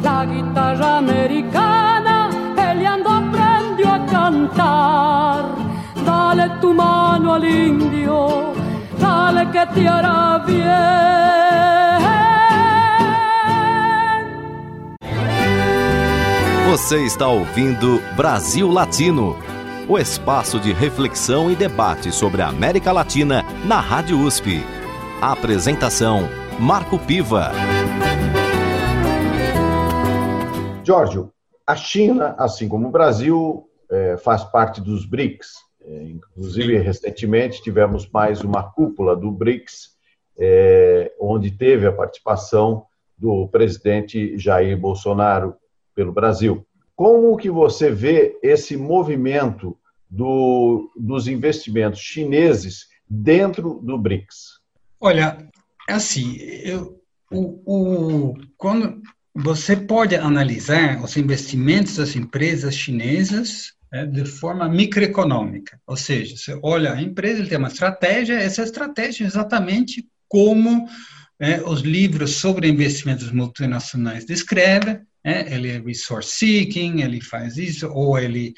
la 0.03 0.27
guitarra 0.27 0.99
americana 0.99 2.29
peleando 2.57 3.09
aprendió 3.11 3.93
a 3.93 4.07
cantar. 4.07 5.45
Dale 6.05 6.49
tu 6.61 6.75
mano 6.75 7.35
al 7.35 7.45
indio, 7.45 8.53
dale 8.99 9.49
que 9.51 9.67
te 9.75 9.89
hará 9.89 10.43
bien. 10.47 10.95
Você 16.69 17.05
está 17.05 17.29
ouvindo 17.29 18.01
Brasil 18.17 18.75
Latino, 18.75 19.37
o 19.89 19.99
espaço 19.99 20.59
de 20.59 20.73
reflexão 20.73 21.51
e 21.51 21.55
debate 21.57 22.11
sobre 22.11 22.41
a 22.41 22.49
América 22.49 22.91
Latina 22.91 23.43
na 23.67 23.81
Rádio 23.81 24.19
USP. 24.19 24.63
apresentação: 25.21 26.23
Marco 26.59 26.99
Piva. 26.99 27.51
Giorgio, 30.83 31.33
a 31.67 31.77
China, 31.77 32.35
assim 32.39 32.69
como 32.69 32.89
o 32.89 32.91
Brasil, 32.91 33.69
é, 33.91 34.17
faz 34.17 34.45
parte 34.45 34.81
dos 34.81 35.07
BRICS. 35.07 35.55
É, 35.83 36.03
inclusive, 36.05 36.79
recentemente 36.79 37.63
tivemos 37.63 38.09
mais 38.11 38.43
uma 38.43 38.63
cúpula 38.63 39.15
do 39.15 39.31
BRICS, 39.31 39.91
é, 40.39 41.13
onde 41.21 41.51
teve 41.51 41.87
a 41.87 41.93
participação 41.93 42.87
do 43.17 43.49
presidente 43.49 44.39
Jair 44.39 44.79
Bolsonaro 44.79 45.55
pelo 45.95 46.13
Brasil. 46.13 46.67
Como 46.97 47.37
que 47.37 47.51
você 47.51 47.91
vê 47.91 48.39
esse 48.43 48.77
movimento 48.77 49.77
do, 50.09 50.93
dos 50.97 51.27
investimentos 51.27 52.01
chineses 52.01 52.87
dentro 53.09 53.81
do 53.83 53.99
BRICS? 53.99 54.61
Olha, 55.01 55.39
assim, 55.89 56.37
eu, 56.37 57.01
o, 57.31 57.61
o, 57.67 58.35
quando 58.57 59.03
você 59.35 59.77
pode 59.77 60.15
analisar 60.15 61.03
os 61.03 61.17
investimentos 61.17 61.97
das 61.97 62.15
empresas 62.15 62.75
chinesas 62.75 63.73
né, 63.91 64.07
de 64.07 64.25
forma 64.25 64.69
microeconômica, 64.69 65.81
ou 65.87 65.97
seja, 65.97 66.37
você 66.37 66.59
olha 66.63 66.93
a 66.93 67.03
empresa, 67.03 67.47
tem 67.47 67.59
uma 67.59 67.69
estratégia, 67.69 68.35
essa 68.35 68.63
estratégia 68.63 69.25
é 69.25 69.27
exatamente 69.27 70.09
como 70.29 70.89
é, 71.41 71.61
os 71.63 71.81
livros 71.81 72.37
sobre 72.37 72.69
investimentos 72.69 73.33
multinacionais 73.33 74.25
descreve, 74.25 75.01
é, 75.25 75.55
ele 75.55 75.71
é 75.71 75.79
resource 75.79 76.31
seeking, 76.31 77.01
ele 77.01 77.21
faz 77.21 77.57
isso, 77.57 77.89
ou 77.89 78.19
ele 78.19 78.55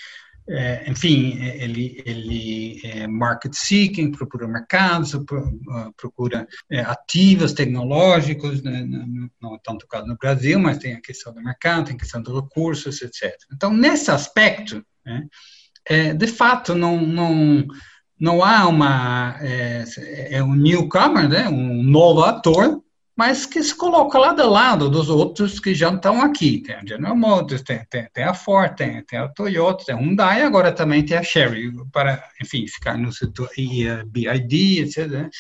é, 0.49 0.89
enfim, 0.89 1.37
ele, 1.43 2.01
ele 2.07 2.81
é 2.85 3.07
market 3.09 3.53
seeking, 3.53 4.13
procura 4.13 4.47
mercados, 4.47 5.13
ah, 5.15 5.91
procura 5.97 6.47
é, 6.71 6.81
ativos 6.83 7.53
tecnológicos, 7.53 8.63
né, 8.63 8.87
não 9.41 9.57
é 9.57 9.59
tanto 9.65 9.89
caso 9.89 10.07
no 10.07 10.17
Brasil, 10.17 10.61
mas 10.61 10.79
tem 10.79 10.95
a 10.95 11.01
questão 11.01 11.35
do 11.35 11.43
mercado, 11.43 11.87
tem 11.87 11.97
a 11.97 11.99
questão 11.99 12.23
dos 12.23 12.41
recursos, 12.41 13.03
etc. 13.03 13.35
Então, 13.53 13.73
nesse 13.73 14.09
aspecto, 14.11 14.85
né, 15.05 15.27
é, 15.85 16.15
de 16.15 16.27
fato, 16.29 16.77
não, 16.77 17.01
não, 17.01 17.67
não 18.19 18.45
há 18.45 18.69
uma. 18.69 19.37
É, 19.41 19.85
é 20.31 20.43
um 20.43 20.55
newcomer, 20.55 21.29
né, 21.29 21.49
um 21.49 21.83
novo 21.83 22.23
ator, 22.23 22.83
mas 23.17 23.47
que 23.47 23.63
se 23.63 23.75
coloca 23.75 24.19
lado 24.19 24.43
a 24.43 24.47
lado 24.47 24.91
dos 24.91 25.09
outros 25.09 25.59
que 25.59 25.75
já 25.75 25.91
estão 25.91 26.21
aqui. 26.21 26.61
Tem 26.61 26.75
a 26.75 26.85
General 26.85 27.17
Motors, 27.17 27.63
tem, 27.63 27.83
tem, 27.89 28.07
tem 28.13 28.25
a 28.25 28.35
Ford, 28.35 28.77
tem, 28.77 29.03
tem, 29.05 29.19
a 29.19 29.27
Toyota, 29.29 29.87
tem 29.87 29.95
a 29.95 29.99
Hyundai, 29.99 30.43
agora 30.43 30.71
também 30.71 31.03
tem 31.03 31.17
a 31.17 31.23
Chery, 31.23 31.73
para, 31.91 32.23
enfim, 32.43 32.67
ficar 32.69 32.99
no 32.99 33.11
setor, 33.11 33.49
e 33.57 33.89
a 33.89 34.05
BID, 34.05 34.81
etc., 34.81 35.07
né? 35.07 35.31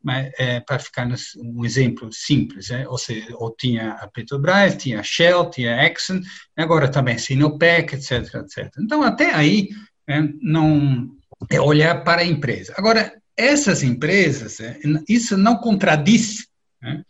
mas 0.00 0.30
é, 0.38 0.60
para 0.60 0.78
ficar 0.78 1.08
no, 1.08 1.16
um 1.38 1.64
exemplo 1.64 2.08
simples, 2.12 2.68
né? 2.68 2.86
ou 2.86 2.96
seja, 2.96 3.26
ou 3.32 3.50
tinha 3.50 3.94
a 3.94 4.06
Petrobras, 4.06 4.76
tinha 4.76 5.00
a 5.00 5.02
Shell, 5.02 5.50
tinha 5.50 5.74
a 5.74 5.86
Exxon, 5.88 6.20
agora 6.56 6.86
também 6.86 7.18
Sinopec, 7.18 7.96
etc., 7.96 8.32
etc. 8.34 8.72
Então, 8.78 9.02
até 9.02 9.34
aí, 9.34 9.70
é, 10.06 10.22
não 10.40 11.10
é 11.50 11.60
olhar 11.60 12.04
para 12.04 12.22
a 12.22 12.24
empresa. 12.24 12.74
Agora, 12.76 13.12
essas 13.36 13.82
empresas, 13.82 14.60
é, 14.60 14.78
isso 15.08 15.36
não 15.36 15.56
contradiz 15.56 16.46
né? 16.84 17.02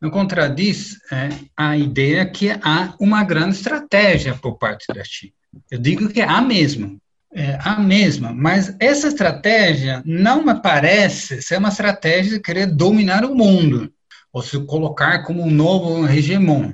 não 0.00 0.10
contradiz 0.10 0.98
é, 1.12 1.28
a 1.56 1.76
ideia 1.76 2.24
que 2.24 2.50
há 2.50 2.94
uma 2.98 3.22
grande 3.24 3.56
estratégia 3.56 4.34
por 4.34 4.56
parte 4.56 4.86
da 4.94 5.04
China. 5.04 5.32
Eu 5.70 5.78
digo 5.78 6.08
que 6.08 6.20
há 6.20 6.40
mesmo, 6.40 7.00
é, 7.34 7.58
há 7.60 7.80
mesmo, 7.80 8.32
mas 8.34 8.74
essa 8.80 9.08
estratégia 9.08 10.02
não 10.04 10.44
me 10.44 10.54
parece 10.60 11.42
ser 11.42 11.58
uma 11.58 11.68
estratégia 11.68 12.32
de 12.32 12.40
querer 12.40 12.66
dominar 12.66 13.24
o 13.24 13.34
mundo, 13.34 13.92
ou 14.32 14.42
se 14.42 14.58
colocar 14.66 15.24
como 15.24 15.42
um 15.42 15.50
novo 15.50 16.06
hegemon. 16.06 16.72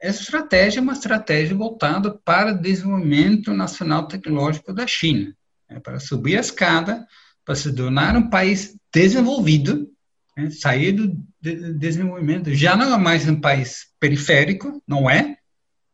Essa 0.00 0.22
estratégia 0.22 0.80
é 0.80 0.82
uma 0.82 0.94
estratégia 0.94 1.54
voltada 1.54 2.18
para 2.24 2.52
o 2.52 2.58
desenvolvimento 2.58 3.52
nacional 3.52 4.08
tecnológico 4.08 4.72
da 4.72 4.86
China, 4.86 5.34
é, 5.68 5.78
para 5.78 6.00
subir 6.00 6.38
a 6.38 6.40
escada, 6.40 7.06
para 7.44 7.54
se 7.54 7.72
tornar 7.74 8.16
um 8.16 8.30
país 8.30 8.76
desenvolvido, 8.92 9.90
né, 10.36 10.50
sair 10.50 10.92
do 10.92 11.16
de 11.40 11.72
desenvolvimento. 11.74 12.52
Já 12.54 12.76
não 12.76 12.94
é 12.94 12.98
mais 12.98 13.28
um 13.28 13.40
país 13.40 13.86
periférico, 13.98 14.82
não 14.86 15.08
é? 15.08 15.36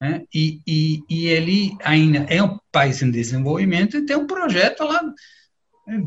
Né? 0.01 0.22
E, 0.35 0.61
e, 0.66 1.03
e, 1.09 1.27
ele 1.27 1.77
ainda 1.83 2.27
é 2.29 2.42
um 2.42 2.59
país 2.70 3.01
em 3.01 3.11
desenvolvimento 3.11 3.96
e 3.96 4.05
tem 4.05 4.16
um 4.16 4.27
projeto 4.27 4.85
lá, 4.85 5.01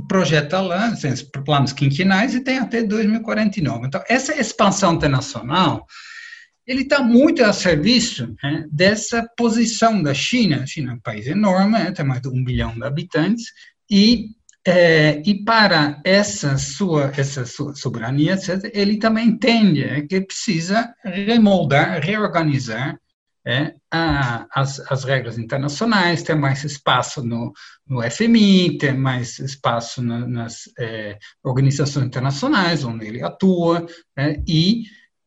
projeta 0.07 0.61
lá, 0.61 0.95
tem 0.95 1.13
planos 1.43 1.73
quinquenais 1.73 2.35
e 2.35 2.41
tem 2.41 2.59
até 2.59 2.83
2049. 2.83 3.87
Então, 3.87 4.03
essa 4.07 4.39
expansão 4.39 4.93
internacional, 4.93 5.87
ele 6.67 6.83
está 6.83 7.01
muito 7.01 7.43
a 7.43 7.51
serviço 7.51 8.35
né, 8.43 8.65
dessa 8.71 9.27
posição 9.35 10.03
da 10.03 10.13
China. 10.13 10.61
A 10.61 10.65
China 10.67 10.91
é 10.91 10.95
um 10.95 10.99
país 10.99 11.25
enorme, 11.25 11.79
né, 11.79 11.91
tem 11.91 12.05
mais 12.05 12.21
de 12.21 12.27
um 12.27 12.43
bilhão 12.43 12.75
de 12.75 12.83
habitantes, 12.83 13.45
e 13.89 14.27
é, 14.69 15.23
e 15.25 15.43
para 15.43 15.99
essa 16.03 16.55
sua, 16.59 17.11
essa 17.17 17.43
sua 17.43 17.73
soberania, 17.73 18.33
etc., 18.33 18.69
ele 18.71 18.97
também 18.97 19.29
entende 19.29 19.83
é, 19.83 20.01
que 20.01 20.21
precisa 20.21 20.93
remoldar, 21.03 21.99
reorganizar 21.99 22.99
é, 23.43 23.73
a, 23.89 24.45
as, 24.53 24.79
as, 24.91 25.03
regras 25.03 25.39
internacionais, 25.39 26.21
ter 26.21 26.35
mais 26.35 26.63
espaço 26.63 27.25
no, 27.25 27.51
no 27.87 27.99
FMI, 28.11 28.77
ter 28.77 28.93
mais 28.93 29.39
espaço 29.39 30.03
na, 30.03 30.27
nas 30.27 30.69
é, 30.77 31.17
organizações 31.43 32.05
internacionais 32.05 32.83
onde 32.83 33.07
ele 33.07 33.23
atua, 33.23 33.87
é, 34.15 34.39
e, 34.47 34.83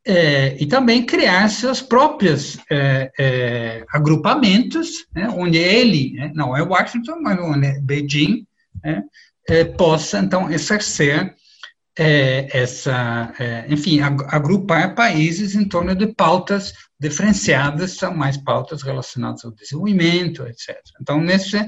é, 0.06 0.56
e 0.62 0.66
também 0.66 1.04
criar 1.04 1.48
seus 1.48 1.82
próprios 1.82 2.58
é, 2.70 3.84
agrupamentos, 3.88 5.04
né, 5.12 5.28
onde 5.30 5.58
ele, 5.58 6.12
né, 6.12 6.30
não 6.32 6.56
é 6.56 6.62
Washington, 6.62 7.20
mas 7.20 7.36
onde 7.40 7.66
é 7.66 7.80
Beijing, 7.80 8.46
né, 8.84 9.02
é, 9.48 9.64
possa, 9.64 10.18
então, 10.18 10.50
exercer 10.50 11.34
é, 11.98 12.48
essa, 12.56 13.34
é, 13.38 13.66
enfim, 13.68 14.00
agrupar 14.00 14.94
países 14.94 15.54
em 15.54 15.64
torno 15.64 15.94
de 15.94 16.06
pautas 16.06 16.72
diferenciadas, 16.98 17.92
são 17.92 18.14
mais 18.14 18.36
pautas 18.36 18.82
relacionadas 18.82 19.44
ao 19.44 19.52
desenvolvimento, 19.52 20.46
etc. 20.46 20.78
Então, 21.00 21.20
nesse, 21.20 21.58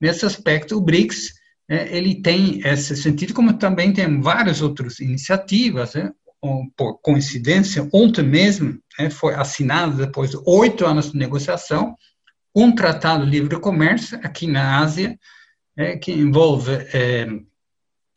nesse 0.00 0.24
aspecto, 0.24 0.76
o 0.76 0.80
BRICS, 0.80 1.34
é, 1.68 1.96
ele 1.96 2.20
tem 2.22 2.60
esse 2.64 2.96
sentido, 2.96 3.34
como 3.34 3.54
também 3.54 3.92
tem 3.92 4.20
várias 4.20 4.62
outras 4.62 5.00
iniciativas, 5.00 5.94
né? 5.94 6.10
por 6.76 7.00
coincidência, 7.00 7.88
ontem 7.92 8.22
mesmo 8.22 8.78
né, 8.98 9.08
foi 9.08 9.34
assinado, 9.34 9.96
depois 9.96 10.30
de 10.30 10.38
oito 10.44 10.84
anos 10.84 11.12
de 11.12 11.16
negociação, 11.16 11.96
um 12.54 12.72
tratado 12.74 13.24
de 13.24 13.30
livre 13.30 13.58
comércio 13.58 14.18
aqui 14.22 14.46
na 14.46 14.78
Ásia, 14.78 15.18
é, 15.76 15.96
que 15.96 16.12
envolve 16.12 16.72
é, 16.92 17.26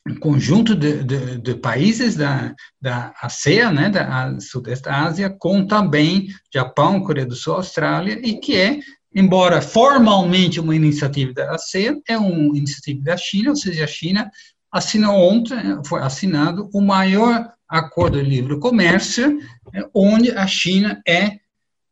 um 0.08 0.16
conjunto 0.16 0.76
de, 0.76 1.04
de, 1.04 1.38
de, 1.38 1.56
países 1.56 2.16
da, 2.16 2.56
da 2.82 3.14
ASEAN, 3.22 3.72
né, 3.72 3.90
da 3.90 4.40
Sudeste 4.40 4.88
Ásia, 4.88 5.30
com 5.30 5.66
também 5.66 6.28
Japão, 6.54 7.04
Coreia 7.04 7.26
do 7.26 7.36
Sul, 7.36 7.56
Austrália, 7.56 8.20
e 8.24 8.40
que 8.40 8.56
é, 8.56 8.80
embora 9.14 9.62
formalmente 9.62 10.60
uma 10.60 10.76
iniciativa 10.76 11.34
da 11.34 11.56
ASEAN, 11.56 12.00
é 12.08 12.18
uma 12.18 12.58
iniciativa 12.58 13.02
da 13.04 13.18
China, 13.18 13.50
ou 13.50 13.56
seja, 13.56 13.84
a 13.84 13.88
China 13.88 14.32
assinou 14.72 15.16
ontem, 15.16 15.58
foi 15.86 16.02
assinado 16.02 16.70
o 16.74 16.82
maior 16.82 17.52
acordo 17.68 18.22
de 18.22 18.30
livre 18.30 18.60
comércio, 18.60 19.40
é, 19.74 19.86
onde 19.94 20.32
a 20.32 20.48
China 20.48 21.02
é, 21.06 21.40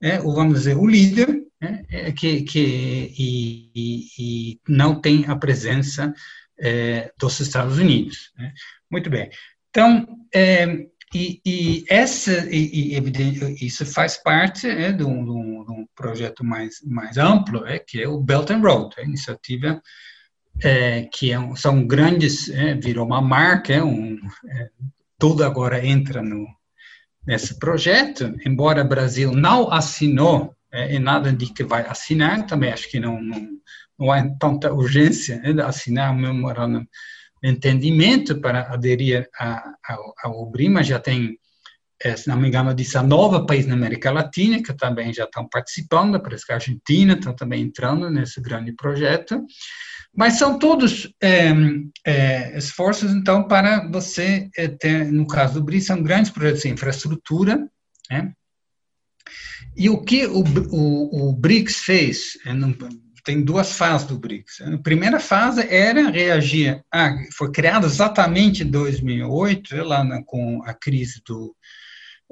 é, 0.01 0.19
vamos 0.19 0.59
dizer, 0.59 0.77
o 0.77 0.87
líder, 0.87 1.44
né, 1.65 1.83
é, 1.89 2.11
que, 2.11 2.43
que 2.43 3.13
e, 3.17 3.71
e, 3.75 4.07
e, 4.19 4.59
não 4.67 4.99
tem 5.01 5.25
a 5.27 5.35
presença 5.35 6.13
é, 6.59 7.11
dos 7.17 7.39
Estados 7.39 7.77
Unidos. 7.77 8.31
Né? 8.37 8.53
Muito 8.89 9.09
bem. 9.09 9.29
Então, 9.69 10.07
é, 10.33 10.87
e, 11.13 11.41
e, 11.45 11.85
essa, 11.89 12.47
e, 12.49 12.97
e, 12.97 13.65
isso 13.65 13.85
faz 13.85 14.17
parte 14.17 14.67
é, 14.67 14.91
de, 14.91 15.03
um, 15.03 15.23
de, 15.23 15.31
um, 15.31 15.87
projeto 15.95 16.43
mais, 16.43 16.81
mais 16.85 17.17
amplo, 17.17 17.65
é, 17.65 17.79
que 17.79 18.01
é 18.01 18.07
o 18.07 18.19
Belt 18.21 18.49
and 18.51 18.59
Road, 18.59 18.95
a 18.97 19.03
iniciativa 19.03 19.81
é, 20.63 21.03
que 21.11 21.31
é, 21.31 21.55
são 21.55 21.85
grandes, 21.85 22.49
é, 22.49 22.75
virou 22.75 23.05
uma 23.05 23.21
marca, 23.21 23.83
um, 23.83 24.19
tudo 25.17 25.43
agora 25.43 25.85
entra 25.85 26.21
no, 26.21 26.45
nesse 27.25 27.57
projeto, 27.59 28.35
embora 28.45 28.83
o 28.83 28.87
Brasil 28.87 29.31
não 29.31 29.71
assinou 29.71 30.55
é, 30.75 30.99
nada 30.99 31.31
de 31.31 31.51
que 31.53 31.63
vai 31.63 31.85
assinar, 31.87 32.45
também 32.45 32.71
acho 32.71 32.89
que 32.89 32.99
não, 32.99 33.21
não, 33.21 33.47
não 33.97 34.11
há 34.11 34.27
tanta 34.37 34.73
urgência 34.73 35.39
né, 35.39 35.53
de 35.53 35.61
assinar 35.61 36.11
o 36.11 36.15
memorando 36.15 36.85
de 37.41 37.49
entendimento 37.49 38.39
para 38.39 38.73
aderir 38.73 39.27
a, 39.39 39.73
ao, 39.87 40.13
ao 40.23 40.45
BRIMA, 40.49 40.83
já 40.83 40.99
tem, 40.99 41.37
é, 42.03 42.15
se 42.15 42.27
não 42.27 42.37
me 42.37 42.47
engano, 42.47 42.73
19 42.73 43.45
países 43.47 43.67
na 43.67 43.75
América 43.75 44.11
Latina 44.11 44.61
que 44.61 44.73
também 44.73 45.13
já 45.13 45.23
estão 45.23 45.47
participando, 45.47 46.19
parece 46.19 46.45
que 46.45 46.51
a 46.51 46.55
Argentina 46.55 47.13
está 47.13 47.33
também 47.33 47.61
entrando 47.61 48.09
nesse 48.09 48.41
grande 48.41 48.73
projeto, 48.73 49.45
mas 50.15 50.37
são 50.37 50.57
todos 50.57 51.13
é, 51.21 51.51
é, 52.05 52.57
esforços, 52.57 53.11
então, 53.11 53.47
para 53.47 53.89
você 53.89 54.49
é, 54.55 54.67
ter, 54.67 55.11
no 55.11 55.27
caso 55.27 55.55
do 55.55 55.63
BRI, 55.63 55.81
são 55.81 56.01
grandes 56.01 56.31
projetos 56.31 56.61
de 56.61 56.69
infraestrutura, 56.69 57.67
né? 58.09 58.33
E 59.75 59.89
o 59.89 60.01
que 60.01 60.25
o, 60.25 60.43
o, 60.71 61.29
o 61.29 61.33
BRICS 61.33 61.77
fez, 61.79 62.37
é, 62.45 62.51
tem 63.23 63.43
duas 63.43 63.73
fases 63.73 64.07
do 64.07 64.19
BRICS. 64.19 64.61
A 64.61 64.77
primeira 64.77 65.19
fase 65.19 65.67
era 65.67 66.09
reagir, 66.09 66.81
a, 66.93 67.15
foi 67.35 67.51
criado 67.51 67.85
exatamente 67.85 68.63
em 68.63 68.69
2008, 68.69 69.75
lá 69.83 70.03
na, 70.03 70.23
com 70.23 70.61
a 70.63 70.73
crise 70.73 71.21
do, 71.27 71.55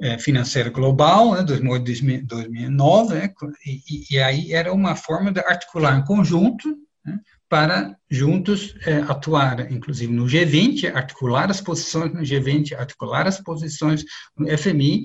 é, 0.00 0.18
financeira 0.18 0.70
global, 0.70 1.34
né, 1.34 1.42
2008, 1.42 2.26
2009, 2.26 3.14
né, 3.14 3.32
e, 3.66 4.14
e, 4.14 4.18
aí 4.18 4.52
era 4.52 4.72
uma 4.72 4.96
forma 4.96 5.32
de 5.32 5.40
articular 5.40 5.98
em 5.98 6.04
conjunto 6.04 6.76
né, 7.04 7.18
para 7.48 7.96
juntos 8.10 8.74
é, 8.86 8.98
atuar, 9.08 9.70
inclusive 9.72 10.12
no 10.12 10.24
G20, 10.24 10.94
articular 10.94 11.50
as 11.50 11.60
posições 11.60 12.12
no 12.12 12.22
G20, 12.22 12.72
articular 12.74 13.26
as 13.26 13.40
posições 13.40 14.04
no 14.36 14.46
FMI, 14.56 15.04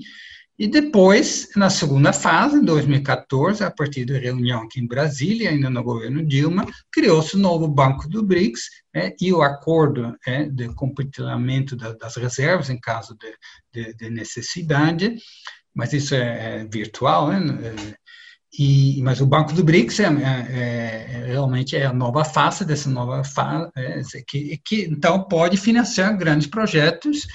E 0.60 0.66
depois, 0.66 1.48
na 1.56 1.70
segunda 1.70 2.12
fase, 2.12 2.56
em 2.56 2.62
2014, 2.62 3.64
a 3.64 3.70
partir 3.70 4.04
da 4.04 4.18
reunião 4.18 4.60
aqui 4.60 4.78
em 4.78 4.86
Brasília, 4.86 5.48
ainda 5.48 5.70
no 5.70 5.82
governo 5.82 6.22
Dilma, 6.22 6.66
criou-se 6.92 7.34
o 7.34 7.38
novo 7.38 7.66
Banco 7.66 8.06
do 8.06 8.22
BRICS 8.22 8.68
é, 8.94 9.16
e 9.18 9.32
o 9.32 9.40
acordo 9.40 10.14
é, 10.26 10.44
de 10.44 10.68
compartilhamento 10.74 11.74
da, 11.74 11.94
das 11.94 12.14
reservas 12.16 12.68
em 12.68 12.78
caso 12.78 13.16
de, 13.16 13.34
de, 13.72 13.94
de 13.94 14.10
necessidade, 14.10 15.16
mas 15.74 15.94
isso 15.94 16.14
é, 16.14 16.58
é 16.60 16.64
virtual, 16.66 17.28
né? 17.28 17.38
É, 17.64 17.94
e, 18.58 19.00
mas 19.02 19.22
o 19.22 19.26
Banco 19.26 19.54
do 19.54 19.64
BRICS 19.64 20.00
é, 20.00 20.04
é, 20.04 20.08
é, 20.10 21.24
realmente 21.28 21.74
é 21.74 21.86
a 21.86 21.92
nova 21.94 22.22
face 22.22 22.66
dessa 22.66 22.90
nova 22.90 23.24
fase, 23.24 23.70
é, 23.74 24.02
que, 24.28 24.60
que 24.62 24.82
então 24.82 25.22
pode 25.22 25.56
financiar 25.56 26.14
grandes 26.18 26.48
projetos 26.48 27.26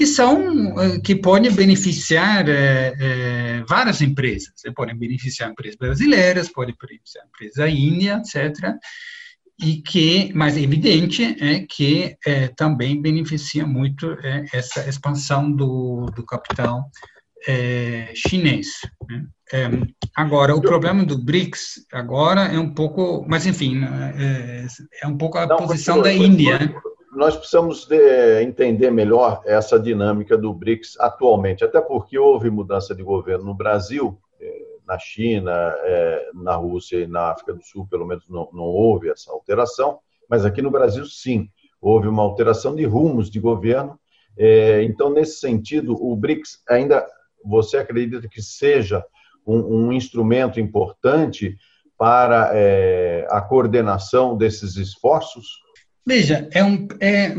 que 0.00 0.06
são 0.06 0.80
eh, 0.80 0.98
que 1.00 1.14
podem 1.14 1.52
beneficiar 1.52 2.48
é, 2.48 2.94
é, 2.98 3.64
várias 3.68 4.00
empresas. 4.00 4.54
Podem 4.74 4.96
beneficiar 4.96 5.50
empresas 5.50 5.76
brasileiras, 5.76 6.48
podem 6.48 6.74
beneficiar 6.80 7.26
empresas 7.26 7.56
da 7.56 7.68
Índia, 7.68 8.22
etc. 8.24 8.76
E 9.62 9.82
que, 9.82 10.32
mas 10.34 10.56
é 10.56 10.62
evidente 10.62 11.36
é 11.38 11.66
que 11.68 12.16
é, 12.24 12.48
também 12.48 13.02
beneficia 13.02 13.66
muito 13.66 14.16
essa 14.54 14.88
expansão 14.88 15.52
do, 15.52 16.06
do 16.16 16.24
capital 16.24 16.90
chinês. 18.14 18.68
Né? 19.06 19.86
agora, 20.16 20.56
o 20.56 20.62
problema 20.62 21.04
do 21.04 21.18
BRICS 21.18 21.86
agora 21.92 22.44
é 22.44 22.58
um 22.58 22.72
pouco, 22.72 23.26
mas 23.28 23.44
enfim, 23.44 23.82
é, 25.02 25.06
um 25.06 25.18
pouco 25.18 25.36
a 25.36 25.46
Não, 25.46 25.58
posição 25.58 26.00
da 26.00 26.10
Índia. 26.10 26.58
Né? 26.58 26.74
Nós 27.10 27.36
precisamos 27.36 27.86
de, 27.86 28.42
entender 28.42 28.90
melhor 28.90 29.42
essa 29.44 29.78
dinâmica 29.78 30.38
do 30.38 30.54
BRICS 30.54 30.98
atualmente, 31.00 31.64
até 31.64 31.80
porque 31.80 32.18
houve 32.18 32.50
mudança 32.50 32.94
de 32.94 33.02
governo 33.02 33.46
no 33.46 33.54
Brasil, 33.54 34.18
eh, 34.40 34.66
na 34.86 34.98
China, 34.98 35.52
eh, 35.52 36.30
na 36.34 36.54
Rússia 36.54 36.98
e 36.98 37.06
na 37.06 37.32
África 37.32 37.52
do 37.52 37.62
Sul, 37.62 37.86
pelo 37.90 38.06
menos 38.06 38.28
não, 38.28 38.48
não 38.52 38.64
houve 38.64 39.10
essa 39.10 39.32
alteração, 39.32 39.98
mas 40.28 40.44
aqui 40.44 40.62
no 40.62 40.70
Brasil, 40.70 41.04
sim, 41.04 41.48
houve 41.80 42.06
uma 42.06 42.22
alteração 42.22 42.76
de 42.76 42.84
rumos 42.84 43.28
de 43.28 43.40
governo. 43.40 43.98
Eh, 44.38 44.84
então, 44.84 45.10
nesse 45.10 45.40
sentido, 45.40 45.96
o 46.00 46.14
BRICS 46.14 46.62
ainda, 46.68 47.04
você 47.44 47.78
acredita 47.78 48.28
que 48.28 48.40
seja 48.40 49.04
um, 49.44 49.86
um 49.88 49.92
instrumento 49.92 50.60
importante 50.60 51.56
para 51.98 52.50
a 53.28 53.42
coordenação 53.42 54.34
desses 54.34 54.76
esforços? 54.76 55.60
Veja, 56.06 56.48
é 56.52 56.64
um, 56.64 56.88
é, 56.98 57.34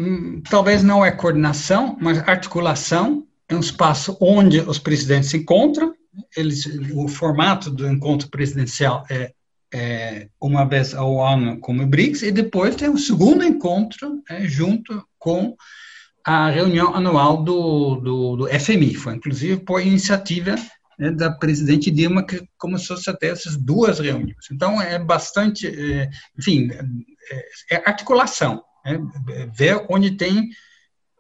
talvez 0.50 0.84
não 0.84 1.04
é 1.04 1.12
coordenação, 1.12 1.98
mas 2.00 2.20
articulação. 2.20 3.26
É 3.50 3.56
um 3.56 3.60
espaço 3.60 4.18
onde 4.22 4.62
os 4.62 4.80
presidentes 4.80 5.30
se 5.30 5.38
encontram. 5.38 5.94
Eles, 6.36 6.66
o 6.94 7.08
formato 7.08 7.70
do 7.70 7.88
encontro 7.88 8.30
presidencial 8.30 9.04
é, 9.10 9.34
é 9.74 10.28
uma 10.40 10.64
vez 10.66 10.94
ao 10.94 11.22
ano 11.26 11.60
como 11.60 11.84
o 11.84 11.88
BRICS, 11.88 12.22
e 12.24 12.32
depois 12.32 12.76
tem 12.76 12.90
um 12.90 12.98
segundo 12.98 13.44
encontro 13.44 14.22
é, 14.30 14.48
junto 14.48 15.04
com 15.20 15.56
a 16.26 16.50
reunião 16.50 16.96
anual 16.96 17.44
do, 17.44 17.96
do, 17.96 18.36
do 18.38 18.48
FMI. 18.48 18.96
Foi 18.96 19.16
inclusive 19.16 19.58
por 19.58 19.82
iniciativa 19.82 20.56
né, 21.00 21.12
da 21.12 21.32
presidente 21.32 21.90
Dilma 21.90 22.26
que 22.26 22.44
começou 22.58 22.96
a 23.08 23.14
ter 23.14 23.28
essas 23.28 23.58
duas 23.58 24.00
reuniões. 24.00 24.46
Então, 24.52 24.82
é 24.82 25.00
bastante, 25.00 25.68
é, 25.68 26.10
enfim, 26.38 26.70
é, 27.30 27.76
é 27.76 27.84
articulação, 27.86 28.64
né, 28.86 29.00
ver 29.54 29.86
onde 29.90 30.12
tem 30.12 30.50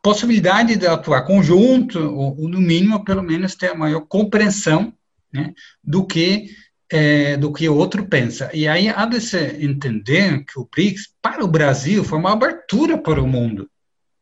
possibilidade 0.01 0.75
de 0.75 0.87
atuar 0.87 1.23
conjunto, 1.23 1.99
ou, 1.99 2.41
ou, 2.41 2.49
no 2.49 2.59
mínimo, 2.59 3.03
pelo 3.03 3.21
menos, 3.21 3.55
ter 3.55 3.71
a 3.71 3.75
maior 3.75 4.01
compreensão 4.01 4.93
né, 5.31 5.53
do 5.83 6.05
que 6.05 6.49
é, 6.91 7.37
do 7.37 7.53
que 7.53 7.69
o 7.69 7.75
outro 7.75 8.05
pensa. 8.05 8.51
E 8.53 8.67
aí 8.67 8.89
há 8.89 9.05
de 9.05 9.21
se 9.21 9.37
entender 9.63 10.43
que 10.43 10.59
o 10.59 10.67
BRICS, 10.69 11.13
para 11.21 11.43
o 11.43 11.47
Brasil, 11.47 12.03
foi 12.03 12.19
uma 12.19 12.33
abertura 12.33 12.97
para 12.97 13.23
o 13.23 13.27
mundo. 13.27 13.69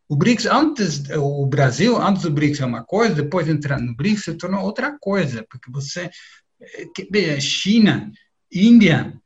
O 0.08 0.16
BRICS, 0.16 0.46
antes, 0.46 1.04
o 1.10 1.48
Brasil, 1.48 2.00
antes 2.00 2.24
do 2.24 2.32
BRICS 2.32 2.62
é 2.62 2.66
uma 2.66 2.84
coisa, 2.84 3.16
depois 3.16 3.48
de 3.48 3.54
entrar 3.54 3.80
no 3.80 3.96
BRICS 3.96 4.24
se 4.24 4.34
tornou 4.36 4.64
outra 4.64 4.96
coisa, 5.00 5.44
porque 5.50 5.72
você, 5.72 6.12
eh, 6.62 7.40
China, 7.40 8.12
Índia 8.52 9.20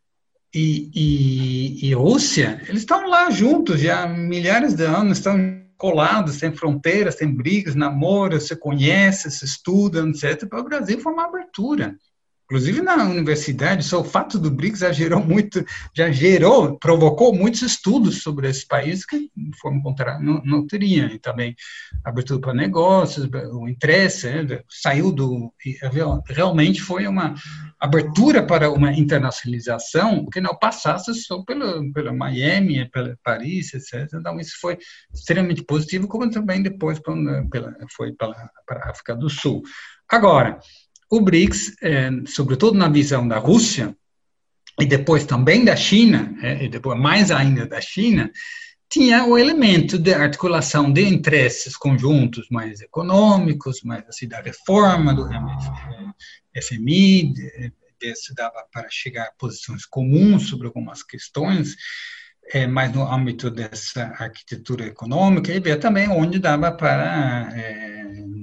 e, 0.53 0.91
e, 0.93 1.89
e 1.89 1.93
Rússia, 1.93 2.61
eles 2.67 2.81
estão 2.81 3.07
lá 3.07 3.29
juntos 3.31 3.81
já 3.81 4.03
há 4.03 4.07
milhares 4.07 4.75
de 4.75 4.83
anos, 4.85 5.17
estão 5.17 5.63
colados, 5.77 6.35
sem 6.35 6.53
fronteiras, 6.53 7.15
sem 7.15 7.33
brigas, 7.33 7.75
namoros, 7.75 8.47
se 8.47 8.55
conhece, 8.55 9.31
se 9.31 9.43
estuda, 9.43 10.07
etc. 10.07 10.47
Para 10.47 10.61
o 10.61 10.63
Brasil 10.63 10.99
foi 10.99 11.11
uma 11.11 11.25
abertura. 11.25 11.97
Inclusive 12.45 12.81
na 12.81 13.03
universidade, 13.05 13.83
só 13.83 14.01
o 14.01 14.03
fato 14.03 14.37
do 14.37 14.51
BRICS 14.51 14.79
já 14.79 14.91
gerou 14.91 15.23
muito, 15.23 15.65
já 15.95 16.11
gerou, 16.11 16.77
provocou 16.77 17.33
muitos 17.33 17.61
estudos 17.61 18.21
sobre 18.21 18.49
esse 18.49 18.67
país 18.67 19.05
que, 19.05 19.31
de 19.35 19.57
forma 19.59 19.81
não, 20.19 20.41
não 20.43 20.67
teria. 20.67 21.05
E 21.05 21.17
também 21.19 21.55
abertura 22.03 22.41
para 22.41 22.53
negócios, 22.53 23.29
o 23.53 23.67
interesse 23.67 24.29
né, 24.29 24.61
saiu 24.69 25.11
do. 25.11 25.53
Realmente 26.27 26.81
foi 26.81 27.07
uma 27.07 27.33
abertura 27.79 28.45
para 28.45 28.69
uma 28.71 28.91
internacionalização 28.91 30.25
que 30.31 30.41
não 30.41 30.57
passasse 30.57 31.13
só 31.15 31.43
pela, 31.43 31.81
pela 31.93 32.13
Miami, 32.13 32.89
pela 32.89 33.17
Paris, 33.23 33.73
etc. 33.73 34.13
Então, 34.13 34.39
isso 34.39 34.57
foi 34.59 34.77
extremamente 35.13 35.63
positivo, 35.63 36.07
como 36.07 36.29
também 36.29 36.61
depois 36.61 36.99
pela, 36.99 37.43
foi 37.95 38.13
para 38.13 38.51
a 38.69 38.89
África 38.89 39.15
do 39.15 39.29
Sul. 39.29 39.63
Agora, 40.09 40.59
o 41.15 41.21
BRICS, 41.21 41.75
é, 41.79 42.09
sobretudo 42.25 42.75
na 42.75 42.89
visão 42.89 43.27
da 43.27 43.37
Rússia, 43.37 43.95
e 44.79 44.85
depois 44.85 45.25
também 45.25 45.63
da 45.63 45.75
China, 45.75 46.35
é, 46.41 46.65
e 46.65 46.67
depois 46.67 46.99
mais 46.99 47.29
ainda 47.29 47.67
da 47.67 47.79
China, 47.79 48.31
tinha 48.89 49.23
o 49.23 49.37
elemento 49.37 49.99
de 49.99 50.11
articulação 50.11 50.91
de 50.91 51.03
interesses 51.03 51.77
conjuntos 51.77 52.47
mais 52.49 52.81
econômicos, 52.81 53.83
mais 53.83 54.03
assim, 54.07 54.27
da 54.27 54.41
reforma 54.41 55.13
do 55.13 55.29
FMI, 56.59 57.33
de, 57.33 58.15
se 58.15 58.33
dava 58.33 58.65
para 58.71 58.87
chegar 58.89 59.25
a 59.25 59.33
posições 59.37 59.85
comuns 59.85 60.49
sobre 60.49 60.65
algumas 60.65 61.03
questões, 61.03 61.75
é, 62.51 62.65
mais 62.65 62.91
no 62.91 63.07
âmbito 63.07 63.51
dessa 63.51 64.13
arquitetura 64.17 64.87
econômica, 64.87 65.53
e 65.53 65.59
ver 65.59 65.77
também 65.77 66.09
onde 66.09 66.39
dava 66.39 66.71
para 66.71 67.51
é, 67.55 67.92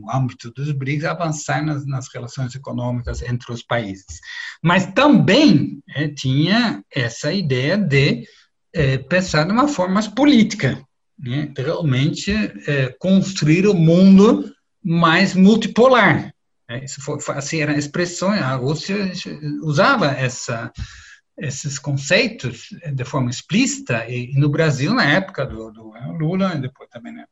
no 0.00 0.10
âmbito 0.10 0.50
dos 0.52 0.72
BRICS, 0.72 1.04
avançar 1.04 1.64
nas, 1.64 1.86
nas 1.86 2.08
relações 2.12 2.54
econômicas 2.54 3.22
entre 3.22 3.52
os 3.52 3.62
países. 3.62 4.20
Mas 4.62 4.86
também 4.92 5.82
é, 5.94 6.08
tinha 6.08 6.82
essa 6.92 7.32
ideia 7.32 7.76
de 7.76 8.24
é, 8.72 8.98
pensar 8.98 9.44
de 9.44 9.52
uma 9.52 9.68
forma 9.68 9.94
mais 9.94 10.08
política, 10.08 10.82
né? 11.18 11.52
realmente 11.56 12.32
é, 12.66 12.94
construir 12.98 13.66
o 13.66 13.72
um 13.72 13.78
mundo 13.78 14.52
mais 14.82 15.34
multipolar. 15.34 16.32
É, 16.68 16.84
isso 16.84 17.00
foi, 17.02 17.18
assim, 17.30 17.60
era 17.60 17.72
a 17.72 17.78
expressão, 17.78 18.30
a 18.30 18.54
Rússia 18.54 19.12
usava 19.62 20.06
essa, 20.06 20.72
esses 21.36 21.78
conceitos 21.78 22.68
de 22.94 23.04
forma 23.04 23.28
explícita, 23.28 24.08
e, 24.08 24.32
no 24.38 24.48
Brasil, 24.48 24.94
na 24.94 25.04
época 25.04 25.44
do, 25.44 25.70
do 25.72 25.92
Lula, 26.18 26.54
e 26.54 26.60
depois 26.60 26.88
também 26.88 27.12
na 27.12 27.26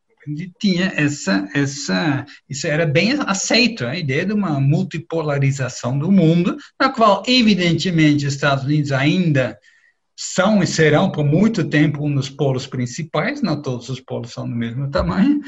tinha 0.59 0.91
essa, 0.95 1.47
essa, 1.53 2.25
isso 2.49 2.67
era 2.67 2.85
bem 2.85 3.13
aceito, 3.25 3.85
a 3.85 3.97
ideia 3.97 4.25
de 4.25 4.33
uma 4.33 4.59
multipolarização 4.59 5.97
do 5.97 6.11
mundo, 6.11 6.57
na 6.79 6.89
qual, 6.89 7.23
evidentemente, 7.27 8.25
os 8.25 8.33
Estados 8.33 8.65
Unidos 8.65 8.91
ainda 8.91 9.57
são 10.15 10.61
e 10.61 10.67
serão 10.67 11.11
por 11.11 11.23
muito 11.23 11.63
tempo 11.63 12.05
um 12.05 12.13
dos 12.13 12.29
polos 12.29 12.67
principais, 12.67 13.41
não 13.41 13.61
todos 13.61 13.87
os 13.87 14.01
polos 14.01 14.31
são 14.31 14.47
do 14.47 14.55
mesmo 14.55 14.89
tamanho, 14.91 15.39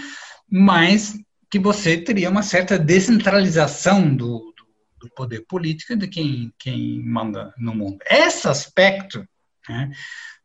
mas 0.50 1.20
que 1.50 1.60
você 1.60 1.98
teria 1.98 2.30
uma 2.30 2.42
certa 2.42 2.80
descentralização 2.80 4.16
do, 4.16 4.40
do, 4.40 5.02
do 5.02 5.14
poder 5.14 5.46
político 5.48 5.98
de 5.98 6.08
quem, 6.08 6.54
quem 6.58 7.04
manda 7.04 7.54
no 7.58 7.76
mundo. 7.76 7.98
Esse 8.10 8.48
aspecto 8.48 9.28
né, 9.72 9.92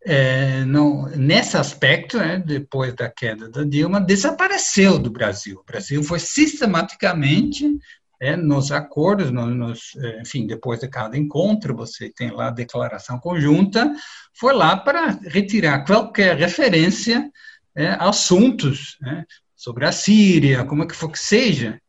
é, 0.05 0.65
não, 0.65 1.09
nesse 1.17 1.57
aspecto, 1.57 2.17
né, 2.17 2.39
depois 2.39 2.95
da 2.95 3.11
queda 3.11 3.49
da 3.51 3.65
Dilma, 3.65 4.01
desapareceu 4.01 5.01
do 5.01 5.11
Brasil. 5.11 5.59
O 5.59 5.65
Brasil 5.65 6.01
foi 6.05 6.21
sistematicamente 6.21 7.77
é, 8.21 8.37
nos 8.37 8.71
acordos, 8.71 9.33
no, 9.33 9.47
nos, 9.47 9.97
é, 9.97 10.21
enfim, 10.21 10.47
depois 10.47 10.79
de 10.79 10.89
cada 10.89 11.19
encontro, 11.19 11.75
você 11.75 12.09
tem 12.09 12.31
lá 12.31 12.49
a 12.49 12.53
declaração 12.53 13.19
conjunta, 13.19 13.93
foi 14.33 14.55
lá 14.55 14.77
para 14.77 15.19
retirar 15.25 15.85
qualquer 15.85 16.37
referência 16.37 17.29
é, 17.75 17.89
a 17.89 18.09
assuntos 18.09 18.97
né, 19.01 19.25
sobre 19.57 19.87
a 19.87 19.93
Síria, 19.93 20.65
como 20.65 20.85
é 20.85 20.87
que 20.87 20.95
for 20.95 21.11
que 21.11 21.19
seja, 21.19 21.81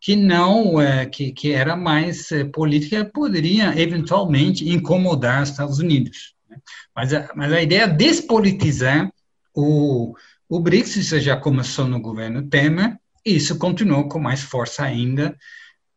que 0.00 0.14
não, 0.14 0.80
é, 0.80 1.06
que, 1.06 1.32
que 1.32 1.52
era 1.52 1.74
mais 1.74 2.30
é, 2.30 2.44
política, 2.44 3.04
poderia 3.04 3.76
eventualmente 3.80 4.68
incomodar 4.68 5.42
os 5.42 5.48
Estados 5.48 5.78
Unidos. 5.78 6.37
Mas 6.94 7.12
a, 7.12 7.30
mas 7.34 7.52
a 7.52 7.62
ideia 7.62 7.82
é 7.82 7.88
despolitizar 7.88 9.10
o, 9.54 10.14
o 10.48 10.60
BRICS, 10.60 10.96
isso 10.96 11.20
já 11.20 11.36
começou 11.36 11.86
no 11.86 12.00
governo 12.00 12.48
Temer, 12.48 12.96
e 13.24 13.36
isso 13.36 13.58
continuou 13.58 14.08
com 14.08 14.18
mais 14.18 14.42
força 14.42 14.84
ainda 14.84 15.36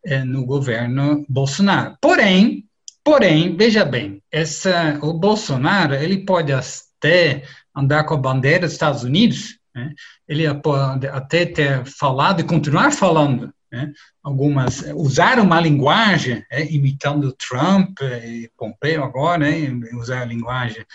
é, 0.04 0.24
no 0.24 0.46
governo 0.46 1.26
Bolsonaro. 1.30 1.96
Porém, 2.02 2.66
porém, 3.04 3.56
veja 3.56 3.86
bem, 3.86 4.22
essa, 4.32 5.00
o 5.02 5.14
Bolsonaro 5.14 5.94
ele 5.94 6.26
pode 6.26 6.52
até 6.52 7.44
andar 7.76 8.04
com 8.04 8.16
a 8.16 8.18
bandeira 8.18 8.66
dos 8.66 8.74
Estados 8.74 9.04
Unidos, 9.04 9.58
né? 9.74 9.94
ele 10.28 10.54
pode 10.56 11.08
até 11.08 11.46
ter 11.46 11.86
falado 11.86 12.42
e 12.42 12.46
continuar 12.46 12.92
falando 12.92 13.54
né? 13.72 13.92
algumas 14.22 14.84
usaram 14.96 15.44
uma 15.44 15.60
linguagem 15.60 16.46
é, 16.52 16.66
imitando 16.72 17.32
Trump 17.34 18.00
e 18.02 18.50
Pompeo 18.58 19.04
agora, 19.04 19.40
né? 19.40 19.72
usar 19.94 20.22
a 20.22 20.26
linguagem 20.26 20.86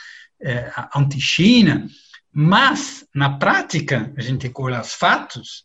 é, 0.43 0.71
anti-China, 0.95 1.87
mas 2.33 3.07
na 3.15 3.39
prática 3.39 4.13
a 4.17 4.21
gente 4.21 4.51
olhar 4.59 4.83
os 4.83 4.93
fatos. 4.93 5.65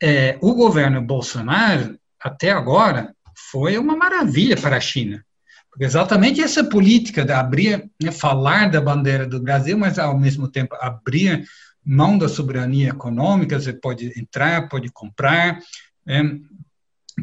É, 0.00 0.38
o 0.40 0.54
governo 0.54 1.02
Bolsonaro 1.02 1.98
até 2.20 2.50
agora 2.50 3.14
foi 3.50 3.76
uma 3.76 3.96
maravilha 3.96 4.56
para 4.56 4.76
a 4.76 4.80
China. 4.80 5.24
Porque 5.70 5.84
exatamente 5.84 6.40
essa 6.40 6.62
política 6.62 7.24
de 7.24 7.32
abrir, 7.32 7.90
né, 8.00 8.12
falar 8.12 8.70
da 8.70 8.80
bandeira 8.80 9.26
do 9.26 9.40
Brasil, 9.40 9.76
mas 9.78 9.98
ao 9.98 10.18
mesmo 10.18 10.46
tempo 10.46 10.76
abrir 10.78 11.44
mão 11.84 12.16
da 12.16 12.28
soberania 12.28 12.90
econômica, 12.90 13.58
você 13.58 13.72
pode 13.72 14.12
entrar, 14.18 14.68
pode 14.68 14.90
comprar, 14.92 15.58
é, 16.06 16.22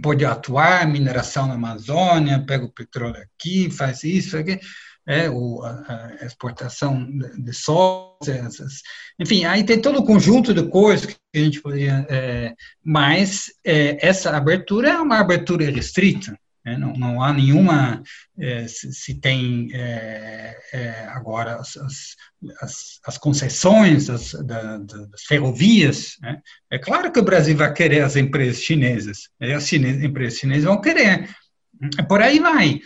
pode 0.02 0.26
atuar, 0.26 0.88
mineração 0.88 1.48
na 1.48 1.56
Amazônia, 1.56 2.44
pega 2.46 2.66
o 2.66 2.72
petróleo 2.72 3.22
aqui, 3.22 3.70
faz 3.70 4.04
isso, 4.04 4.38
aqui, 4.38 4.60
é, 5.08 5.28
a, 5.28 6.08
a 6.22 6.26
exportação 6.26 7.04
de, 7.10 7.42
de 7.42 7.52
enfim, 9.20 9.46
aí 9.46 9.64
tem 9.64 9.82
todo 9.82 10.00
o 10.00 10.02
um 10.04 10.06
conjunto 10.06 10.54
de 10.54 10.64
coisas 10.70 11.08
que 11.08 11.18
a 11.36 11.40
gente 11.40 11.62
poderia, 11.62 12.06
é, 12.10 12.54
mas 12.84 13.52
é, 13.66 13.98
essa 14.08 14.36
abertura 14.36 14.90
é 14.90 14.98
uma 15.00 15.20
abertura 15.20 15.70
restrita, 15.70 16.32
né? 16.32 16.38
Não, 16.78 16.94
não, 16.94 17.22
há 17.22 17.34
nenhuma, 17.34 18.02
é, 18.38 18.68
se, 18.68 18.92
se, 18.94 19.16
tem 19.16 19.70
é, 19.74 20.58
é, 20.74 21.08
agora 21.10 21.56
as, 21.56 21.78
as, 22.62 23.00
as 23.06 23.18
concessões 23.18 24.08
das, 24.08 24.34
da, 24.46 24.78
das 24.78 25.24
ferrovias. 25.28 26.16
Né? 26.22 26.42
É 26.72 26.78
claro 26.78 27.12
que 27.12 27.20
o 27.20 27.24
Brasil 27.24 27.56
vai 27.56 27.74
querer 27.74 28.02
as 28.02 28.16
empresas 28.16 28.62
chinesas, 28.62 29.30
as 29.40 29.72
empresas 29.74 30.40
chinesas 30.40 30.66
vão 30.66 30.82
querer. 30.82 31.30
Por 32.08 32.22
aí 32.22 32.40
vai. 32.40 32.82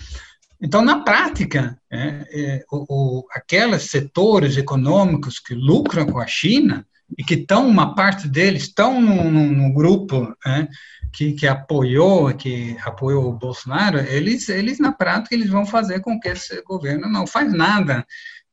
Então, 0.61 0.81
na 0.81 1.03
prática, 1.03 1.77
é, 1.91 2.25
é, 2.31 2.63
o, 2.71 2.85
o, 3.19 3.27
aqueles 3.31 3.83
setores 3.83 4.55
econômicos 4.55 5.37
que 5.37 5.53
lucram 5.53 6.05
com 6.05 6.19
a 6.19 6.27
China 6.27 6.87
e 7.17 7.23
que 7.23 7.35
estão, 7.35 7.67
uma 7.67 7.95
parte 7.95 8.27
deles 8.27 8.63
estão 8.63 9.01
no, 9.01 9.73
grupo 9.73 10.35
é, 10.45 10.67
que, 11.11 11.33
que 11.33 11.47
apoiou, 11.47 12.33
que 12.33 12.77
apoiou 12.83 13.29
o 13.29 13.37
Bolsonaro, 13.37 13.99
eles, 13.99 14.49
eles 14.49 14.79
na 14.79 14.91
prática 14.91 15.35
eles 15.35 15.49
vão 15.49 15.65
fazer 15.65 15.99
com 16.01 16.19
que 16.19 16.29
esse 16.29 16.61
governo 16.63 17.09
não 17.09 17.27
faz 17.27 17.51
nada 17.53 18.05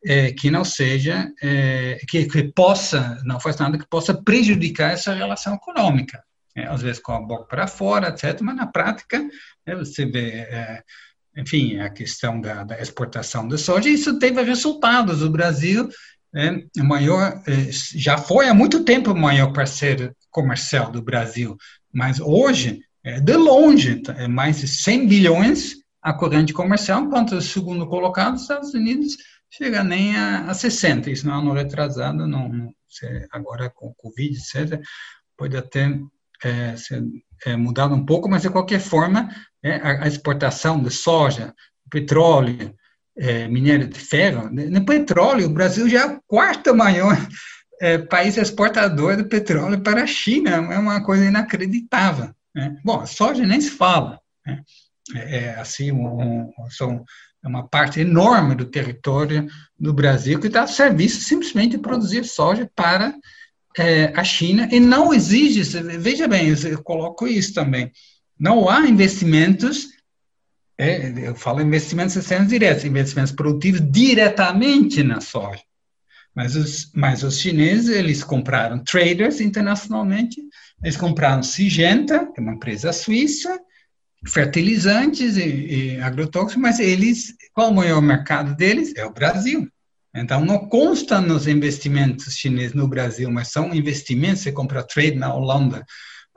é, 0.04 0.32
que 0.32 0.50
não 0.50 0.64
seja 0.64 1.30
é, 1.42 1.98
que, 2.08 2.26
que, 2.26 2.44
possa 2.44 3.20
não 3.24 3.38
faz 3.38 3.56
nada 3.56 3.78
que 3.78 3.88
possa 3.88 4.14
prejudicar 4.14 4.92
essa 4.92 5.12
relação 5.14 5.54
econômica, 5.54 6.22
é, 6.54 6.66
às 6.66 6.82
vezes 6.82 7.00
com 7.00 7.12
a 7.12 7.20
boca 7.20 7.44
para 7.44 7.66
fora, 7.66 8.08
etc. 8.08 8.40
Mas 8.40 8.56
na 8.56 8.66
prática 8.66 9.22
é, 9.66 9.74
você 9.74 10.06
vê 10.06 10.30
é, 10.30 10.82
enfim, 11.36 11.78
a 11.78 11.88
questão 11.88 12.40
da, 12.40 12.64
da, 12.64 12.80
exportação 12.80 13.46
de 13.46 13.56
soja, 13.56 13.88
isso 13.88 14.18
teve 14.18 14.42
resultados. 14.42 15.22
O 15.22 15.30
Brasil 15.30 15.88
é, 16.34 16.82
maior, 16.82 17.42
é, 17.46 17.70
já 17.72 18.16
foi 18.16 18.48
há 18.48 18.54
muito 18.54 18.84
tempo 18.84 19.12
o 19.12 19.18
maior 19.18 19.52
parceiro 19.52 20.14
comercial 20.30 20.90
do 20.90 21.02
Brasil. 21.02 21.56
Mas 21.92 22.20
hoje, 22.20 22.80
é, 23.04 23.20
de 23.20 23.36
longe, 23.36 23.96
tá, 24.02 24.12
é 24.14 24.28
mais 24.28 24.60
de 24.60 24.68
100 24.68 25.08
bilhões 25.08 25.80
a 26.02 26.12
corrente 26.12 26.52
comercial, 26.52 27.02
enquanto 27.02 27.32
o 27.32 27.42
segundo 27.42 27.86
colocado, 27.86 28.34
os 28.34 28.42
Estados 28.42 28.72
Unidos, 28.72 29.16
chega 29.50 29.84
nem 29.84 30.16
a, 30.16 30.50
a 30.50 30.54
60. 30.54 31.10
Isso 31.10 31.26
não 31.26 31.34
é 31.34 31.38
um 31.38 31.52
retrasado, 31.52 32.26
não, 32.26 32.48
não 32.48 32.74
agora 33.30 33.70
com 33.70 33.88
o 33.88 33.94
Covid, 33.94 34.36
etc., 34.36 34.80
pode 35.36 35.56
até 35.56 35.98
é, 36.42 36.76
ser 36.76 37.02
é, 37.46 37.56
mudado 37.56 37.94
um 37.94 38.04
pouco, 38.04 38.28
mas 38.28 38.42
de 38.42 38.50
qualquer 38.50 38.80
forma, 38.80 39.28
é, 39.62 39.76
a, 39.76 40.04
a, 40.04 40.08
exportação 40.08 40.82
de 40.82 40.90
soja, 40.90 41.54
petróleo, 41.90 42.74
é, 43.20 43.46
minério 43.46 43.86
de 43.86 43.98
ferro, 43.98 44.48
no 44.50 44.84
petróleo, 44.86 45.46
o 45.46 45.52
Brasil 45.52 45.86
já 45.88 46.00
é 46.00 46.06
o 46.06 46.20
quarto 46.26 46.74
maior 46.74 47.14
é, 47.78 47.98
país 47.98 48.38
exportador 48.38 49.14
de 49.16 49.24
petróleo 49.24 49.82
para 49.82 50.02
a 50.02 50.06
China, 50.06 50.50
é 50.50 50.78
uma 50.78 51.02
coisa 51.02 51.26
inacreditável. 51.26 52.30
Né? 52.54 52.78
Bom, 52.82 53.04
soja 53.04 53.46
nem 53.46 53.60
se 53.60 53.70
fala. 53.70 54.18
Né? 54.46 54.62
É, 55.14 55.36
é, 55.36 55.54
assim, 55.60 55.92
um, 55.92 56.06
um, 56.06 56.52
são 56.70 57.04
é 57.42 57.48
uma 57.48 57.66
parte 57.66 58.00
enorme 58.00 58.54
do 58.54 58.66
território 58.66 59.46
do 59.78 59.94
Brasil 59.94 60.38
que 60.38 60.46
está 60.46 60.62
a 60.62 60.66
serviço 60.66 61.22
simplesmente 61.22 61.72
de 61.72 61.78
produzir 61.78 62.24
soja 62.24 62.70
para 62.74 63.14
é, 63.78 64.12
a 64.14 64.22
China 64.22 64.68
e 64.70 64.78
não 64.78 65.12
exige, 65.12 65.62
veja 65.98 66.28
bem, 66.28 66.48
eu 66.48 66.82
coloco 66.82 67.26
isso 67.26 67.54
também, 67.54 67.90
não 68.38 68.68
há 68.68 68.86
investimentos, 68.86 69.88
é, 70.80 71.28
eu 71.28 71.34
falo 71.34 71.60
investimentos 71.60 72.16
externos 72.16 72.48
diretos, 72.48 72.84
investimentos 72.84 73.32
produtivos 73.32 73.82
diretamente 73.90 75.02
na 75.02 75.20
soja. 75.20 75.60
Mas 76.34 76.56
os, 76.56 76.90
mas 76.94 77.22
os 77.22 77.38
chineses, 77.38 77.88
eles 77.88 78.24
compraram 78.24 78.82
traders 78.82 79.40
internacionalmente, 79.40 80.40
eles 80.82 80.96
compraram 80.96 81.42
Sigenta, 81.42 82.26
que 82.32 82.40
é 82.40 82.42
uma 82.42 82.54
empresa 82.54 82.92
suíça, 82.92 83.60
fertilizantes 84.26 85.36
e, 85.36 85.96
e 85.96 86.00
agrotóxicos, 86.00 86.62
mas 86.62 86.78
eles, 86.80 87.34
qual 87.52 87.70
o 87.70 87.74
maior 87.74 88.00
mercado 88.00 88.56
deles? 88.56 88.94
É 88.96 89.04
o 89.04 89.12
Brasil. 89.12 89.68
Então, 90.14 90.44
não 90.44 90.66
consta 90.66 91.20
nos 91.20 91.46
investimentos 91.46 92.34
chineses 92.34 92.74
no 92.74 92.88
Brasil, 92.88 93.30
mas 93.30 93.48
são 93.48 93.74
investimentos, 93.74 94.42
você 94.42 94.50
compra 94.50 94.82
trade 94.82 95.16
na 95.16 95.34
Holanda, 95.34 95.84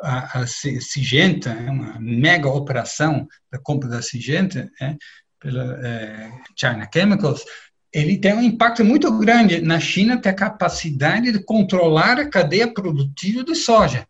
a, 0.04 0.42
a 0.42 0.46
é 0.46 1.70
uma 1.72 2.00
mega 2.00 2.50
operação 2.50 3.28
da 3.52 3.58
compra 3.58 3.90
da 3.90 4.02
Sigenta, 4.02 4.70
é, 4.82 4.96
pela 5.40 5.80
é, 5.86 6.32
China 6.56 6.90
Chemicals, 6.94 7.44
ele 7.92 8.18
tem 8.18 8.34
um 8.34 8.42
impacto 8.42 8.84
muito 8.84 9.12
grande 9.20 9.62
na 9.62 9.80
China, 9.80 10.20
tem 10.20 10.32
a 10.32 10.36
capacidade 10.36 11.32
de 11.32 11.44
controlar 11.44 12.20
a 12.20 12.30
cadeia 12.30 12.72
produtiva 12.72 13.44
de 13.44 13.56
soja. 13.56 14.08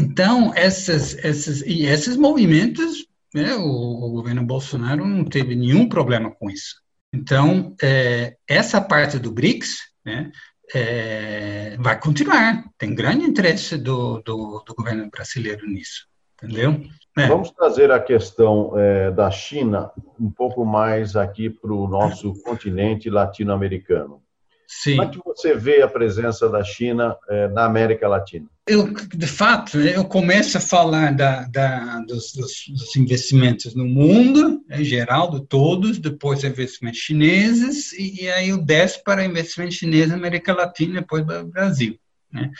Então, 0.00 0.52
essas, 0.54 1.16
essas, 1.24 1.60
e 1.62 1.84
esses 1.84 2.16
movimentos, 2.16 3.06
né, 3.34 3.54
o, 3.54 3.62
o, 3.62 4.10
governo 4.10 4.44
Bolsonaro 4.44 5.06
não 5.06 5.24
teve 5.24 5.54
nenhum 5.54 5.88
problema 5.88 6.30
com 6.30 6.50
isso. 6.50 6.76
Então, 7.12 7.74
é, 7.82 8.36
essa 8.48 8.80
parte 8.80 9.18
do 9.18 9.30
BRICS 9.30 9.78
né, 10.04 10.30
é, 10.74 11.76
vai 11.78 11.98
continuar. 11.98 12.64
Tem 12.78 12.94
grande 12.94 13.24
interesse 13.24 13.76
do, 13.76 14.20
do, 14.22 14.62
do 14.66 14.74
governo 14.74 15.08
brasileiro 15.10 15.66
nisso, 15.66 16.06
entendeu? 16.42 16.82
É. 17.16 17.26
Vamos 17.28 17.50
trazer 17.50 17.90
a 17.90 17.98
questão 17.98 18.72
é, 18.76 19.10
da 19.10 19.30
China 19.30 19.90
um 20.20 20.30
pouco 20.30 20.64
mais 20.64 21.16
aqui 21.16 21.48
para 21.48 21.72
o 21.72 21.88
nosso 21.88 22.34
continente 22.42 23.08
latino-americano. 23.08 24.22
Sim. 24.66 24.96
Como 24.96 25.08
é 25.08 25.12
que 25.12 25.20
você 25.24 25.54
vê 25.54 25.82
a 25.82 25.88
presença 25.88 26.48
da 26.48 26.62
China 26.64 27.16
é, 27.28 27.48
na 27.48 27.64
América 27.64 28.08
Latina? 28.08 28.46
Eu, 28.66 28.92
de 28.92 29.26
fato, 29.26 29.78
eu 29.78 30.04
começo 30.04 30.58
a 30.58 30.60
falar 30.60 31.14
da, 31.14 31.44
da, 31.44 32.00
dos, 32.00 32.32
dos, 32.32 32.96
investimentos 32.96 33.74
no 33.76 33.86
mundo, 33.86 34.60
em 34.70 34.84
geral, 34.84 35.30
de 35.30 35.46
todos, 35.46 35.98
depois 35.98 36.42
investimentos 36.42 36.98
chineses, 36.98 37.92
e, 37.92 38.24
e 38.24 38.30
aí 38.30 38.48
eu 38.48 38.58
desço 38.58 39.04
para 39.04 39.24
investimentos 39.24 39.76
chineses 39.76 40.08
na 40.08 40.16
América 40.16 40.52
Latina, 40.52 41.00
depois 41.00 41.24
para 41.24 41.42
o 41.42 41.46
Brasil. 41.46 41.96
Né? 42.32 42.50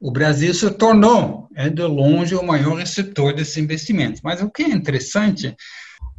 o 0.00 0.10
Brasil 0.10 0.54
se 0.54 0.70
tornou, 0.70 1.46
é 1.54 1.68
de 1.68 1.82
longe, 1.82 2.34
o 2.34 2.42
maior 2.42 2.76
receptor 2.76 3.34
desses 3.34 3.58
investimentos. 3.58 4.22
Mas 4.22 4.40
o 4.40 4.50
que 4.50 4.62
é 4.62 4.70
interessante 4.70 5.54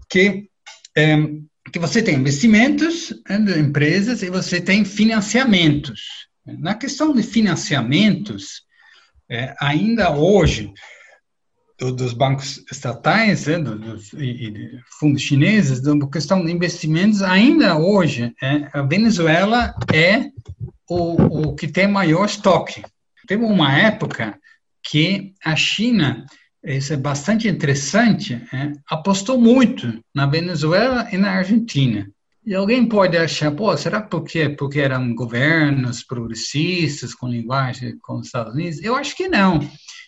que 0.08 0.48
é, 0.96 1.18
que 1.72 1.80
você 1.80 2.02
tem 2.02 2.16
investimentos 2.16 3.14
é, 3.28 3.38
de 3.38 3.60
empresas 3.60 4.22
e 4.22 4.30
você 4.30 4.60
tem 4.60 4.84
financiamentos. 4.86 6.28
Na 6.46 6.76
questão 6.76 7.14
de 7.14 7.24
financiamentos, 7.24 8.64
é, 9.30 9.56
ainda 9.60 10.12
hoje, 10.12 10.74
dos 11.80 12.14
bancos 12.14 12.64
estatais 12.72 13.48
é, 13.48 13.58
dos, 13.58 14.14
e, 14.14 14.80
fundos 15.00 15.22
chineses, 15.22 15.82
da 15.82 15.94
questão 16.08 16.46
de 16.46 16.52
investimentos, 16.52 17.22
ainda 17.22 17.78
hoje, 17.78 18.34
é, 18.42 18.70
a 18.74 18.82
Venezuela 18.82 19.74
é 19.94 20.30
o, 20.90 21.50
o 21.50 21.56
que 21.56 21.68
tem 21.68 21.88
maior 21.88 22.26
estoque 22.26 22.84
Teve 23.28 23.46
uma 23.46 23.78
época 23.78 24.38
que 24.84 25.34
a 25.44 25.56
China, 25.56 26.26
isso 26.64 26.94
é 26.94 26.98
bastante 26.98 27.48
interessante, 27.48 28.42
é, 28.54 28.72
apostou 28.88 29.40
muito 29.40 30.00
na 30.14 30.26
Venezuela 30.26 31.08
e 31.12 31.18
na 31.18 31.32
Argentina. 31.32 32.08
E 32.46 32.56
alguém 32.56 32.88
pode 32.88 33.18
achar, 33.18 33.52
pô, 33.52 33.76
será 33.78 34.02
porque 34.02 34.50
porque 34.50 34.80
eram 34.80 35.14
governos 35.14 36.04
progressistas 36.04 37.14
com 37.14 37.28
linguagem 37.28 37.98
com 38.02 38.16
os 38.16 38.28
Estados 38.28 38.54
Unidos? 38.54 38.82
Eu 38.84 38.96
acho 38.96 39.16
que 39.16 39.28
não. 39.28 39.60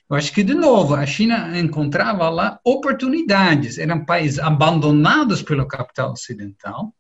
Eu 0.10 0.18
acho 0.18 0.34
que, 0.34 0.44
de 0.44 0.54
novo, 0.54 0.96
a 0.96 1.06
China 1.06 1.58
encontrava 1.58 2.30
lá 2.30 2.60
oportunidades. 2.64 3.78
Eram 3.78 4.04
países 4.04 4.40
abandonados 4.40 5.42
pelo 5.42 5.68
capital 5.68 6.12
ocidental, 6.12 6.94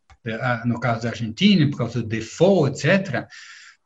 no 0.66 0.80
caso 0.80 1.04
da 1.04 1.10
Argentina, 1.10 1.70
por 1.70 1.78
causa 1.78 2.01
do 2.01 2.08
default, 2.08 2.88
etc. 2.88 3.28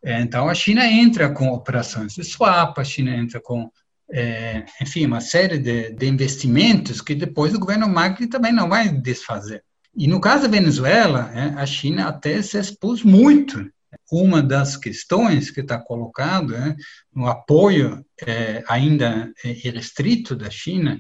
Então, 0.03 0.47
a 0.47 0.53
China 0.53 0.85
entra 0.85 1.29
com 1.29 1.49
operações 1.49 2.13
de 2.13 2.23
swap, 2.23 2.77
a 2.77 2.83
China 2.83 3.15
entra 3.15 3.41
com, 3.41 3.69
é, 4.11 4.65
enfim, 4.81 5.05
uma 5.05 5.19
série 5.19 5.57
de, 5.57 5.91
de, 5.91 6.07
investimentos 6.07 7.01
que 7.01 7.13
depois 7.13 7.53
o 7.53 7.59
governo 7.59 7.87
Macri 7.87 8.27
também 8.27 8.53
não 8.53 8.69
vai 8.69 8.89
desfazer. 8.89 9.63
E 9.95 10.07
no 10.07 10.21
caso 10.21 10.43
da 10.43 10.49
Venezuela, 10.49 11.31
é, 11.33 11.59
a 11.59 11.65
China 11.65 12.07
até 12.07 12.41
se 12.41 12.57
expôs 12.57 13.03
muito. 13.03 13.69
Uma 14.11 14.41
das 14.41 14.77
questões 14.77 15.49
que 15.49 15.61
está 15.61 15.77
colocado 15.77 16.55
é, 16.55 16.75
no 17.13 17.27
apoio 17.27 18.05
é, 18.21 18.63
ainda 18.67 19.31
irrestrito 19.43 20.35
da 20.35 20.49
China 20.49 20.99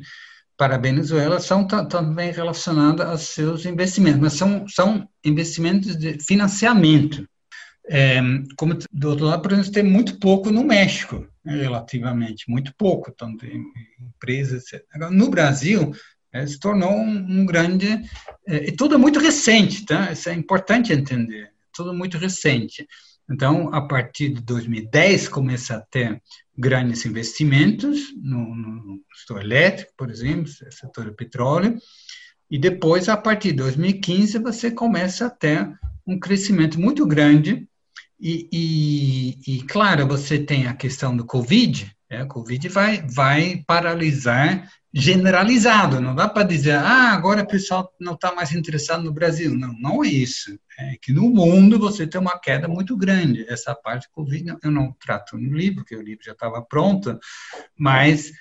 para 0.57 0.75
a 0.75 0.79
Venezuela 0.79 1.39
são 1.39 1.67
também 1.67 2.31
relacionadas 2.31 3.07
aos 3.07 3.21
seus 3.21 3.65
investimentos, 3.65 4.19
mas 4.19 4.33
são, 4.33 4.67
são 4.67 5.07
investimentos 5.23 5.95
de 5.95 6.17
financiamento. 6.19 7.27
É, 7.89 8.19
como 8.57 8.77
do 8.91 9.09
outro 9.09 9.25
lado, 9.25 9.41
por 9.41 9.51
exemplo, 9.53 9.71
tem 9.71 9.83
muito 9.83 10.19
pouco 10.19 10.51
no 10.51 10.63
México, 10.63 11.25
né, 11.43 11.55
relativamente, 11.61 12.49
muito 12.49 12.73
pouco, 12.77 13.11
tanto 13.11 13.45
em 13.45 13.63
empresas, 13.99 14.65
etc. 14.65 14.85
Agora, 14.93 15.11
no 15.11 15.29
Brasil, 15.29 15.93
é, 16.33 16.45
se 16.45 16.59
tornou 16.59 16.91
um, 16.91 17.41
um 17.41 17.45
grande. 17.45 17.87
É, 18.45 18.67
e 18.67 18.71
tudo 18.71 18.95
é 18.95 18.97
muito 18.97 19.19
recente, 19.19 19.85
tá? 19.85 20.11
Isso 20.11 20.29
é 20.29 20.33
importante 20.33 20.91
entender. 20.91 21.51
Tudo 21.73 21.93
muito 21.93 22.17
recente. 22.17 22.87
Então, 23.29 23.73
a 23.73 23.81
partir 23.81 24.29
de 24.29 24.41
2010, 24.41 25.27
começa 25.27 25.75
a 25.75 25.81
ter 25.81 26.21
grandes 26.57 27.05
investimentos 27.05 28.13
no, 28.15 28.55
no 28.55 29.01
setor 29.15 29.41
elétrico, 29.41 29.91
por 29.97 30.09
exemplo, 30.09 30.51
setor 30.71 31.05
do 31.05 31.13
petróleo, 31.13 31.77
e 32.49 32.57
depois, 32.57 33.09
a 33.09 33.17
partir 33.17 33.49
de 33.49 33.57
2015, 33.57 34.39
você 34.39 34.71
começa 34.71 35.25
a 35.25 35.29
ter 35.29 35.69
um 36.05 36.17
crescimento 36.17 36.79
muito 36.79 37.05
grande 37.05 37.67
e, 38.19 38.49
e, 38.51 39.55
e, 39.55 39.63
claro, 39.63 40.07
você 40.07 40.39
tem 40.39 40.67
a 40.67 40.73
questão 40.73 41.15
do 41.15 41.25
Covid, 41.25 41.95
né? 42.09 42.23
o 42.23 42.27
Covid 42.27 42.67
vai, 42.69 43.05
vai 43.07 43.63
paralisar 43.67 44.67
generalizado, 44.93 46.01
não 46.01 46.15
dá 46.15 46.27
para 46.27 46.47
dizer, 46.47 46.71
ah, 46.71 47.11
agora 47.11 47.43
o 47.43 47.47
pessoal 47.47 47.93
não 47.99 48.13
está 48.13 48.33
mais 48.33 48.51
interessado 48.51 49.03
no 49.03 49.13
Brasil. 49.13 49.55
Não, 49.55 49.71
não 49.79 50.03
é 50.03 50.07
isso. 50.07 50.57
É 50.79 50.95
que 50.99 51.13
no 51.13 51.29
mundo 51.29 51.77
você 51.77 52.07
tem 52.07 52.19
uma 52.19 52.39
queda 52.39 52.67
muito 52.67 52.97
grande. 52.97 53.45
Essa 53.47 53.75
parte 53.75 54.07
do 54.07 54.13
Covid 54.13 54.55
eu 54.63 54.71
não 54.71 54.91
trato 54.93 55.37
no 55.37 55.55
livro, 55.55 55.77
porque 55.77 55.95
o 55.95 56.01
livro 56.01 56.25
já 56.25 56.31
estava 56.31 56.61
pronto, 56.61 57.19
mas 57.77 58.31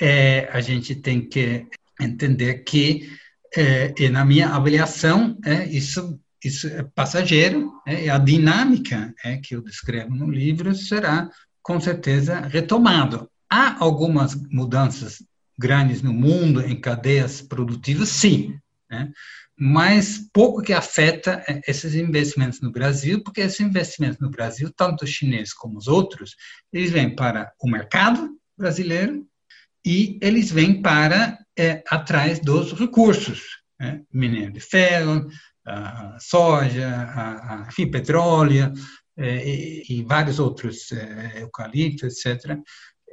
é, 0.00 0.48
a 0.52 0.60
gente 0.60 0.94
tem 0.94 1.26
que 1.26 1.66
entender 2.00 2.64
que, 2.64 3.10
é, 3.56 4.08
na 4.10 4.24
minha 4.24 4.48
avaliação, 4.48 5.38
é, 5.44 5.64
isso 5.66 6.20
isso 6.44 6.66
é 6.68 6.82
passageiro, 6.82 7.72
é, 7.86 8.08
a 8.10 8.18
dinâmica 8.18 9.14
é, 9.24 9.38
que 9.38 9.56
eu 9.56 9.62
descrevo 9.62 10.14
no 10.14 10.30
livro 10.30 10.74
será, 10.74 11.30
com 11.62 11.80
certeza, 11.80 12.40
retomado. 12.40 13.30
Há 13.50 13.82
algumas 13.82 14.34
mudanças 14.50 15.22
grandes 15.58 16.02
no 16.02 16.12
mundo, 16.12 16.60
em 16.60 16.78
cadeias 16.78 17.40
produtivas, 17.40 18.10
sim, 18.10 18.58
né? 18.90 19.10
mas 19.56 20.18
pouco 20.32 20.60
que 20.60 20.72
afeta 20.72 21.42
é, 21.48 21.60
esses 21.66 21.94
investimentos 21.94 22.60
no 22.60 22.72
Brasil, 22.72 23.22
porque 23.22 23.40
esses 23.40 23.60
investimentos 23.60 24.18
no 24.18 24.30
Brasil, 24.30 24.72
tanto 24.76 25.04
os 25.04 25.10
chineses 25.10 25.54
como 25.54 25.78
os 25.78 25.86
outros, 25.86 26.34
eles 26.72 26.90
vêm 26.90 27.14
para 27.14 27.52
o 27.60 27.70
mercado 27.70 28.30
brasileiro 28.58 29.26
e 29.84 30.18
eles 30.20 30.50
vêm 30.50 30.82
para 30.82 31.38
é, 31.56 31.82
atrás 31.88 32.40
dos 32.40 32.72
recursos, 32.72 33.62
né? 33.78 34.02
minério 34.12 34.52
de 34.52 34.60
ferro, 34.60 35.28
a 35.66 36.16
soja, 36.20 36.88
a, 36.88 37.66
enfim, 37.68 37.90
petróleo 37.90 38.72
é, 39.16 39.48
e, 39.48 39.82
e, 39.88 40.02
vários 40.02 40.38
outros, 40.38 40.90
é, 40.92 41.42
eucalipto, 41.42 42.06
etc. 42.06 42.58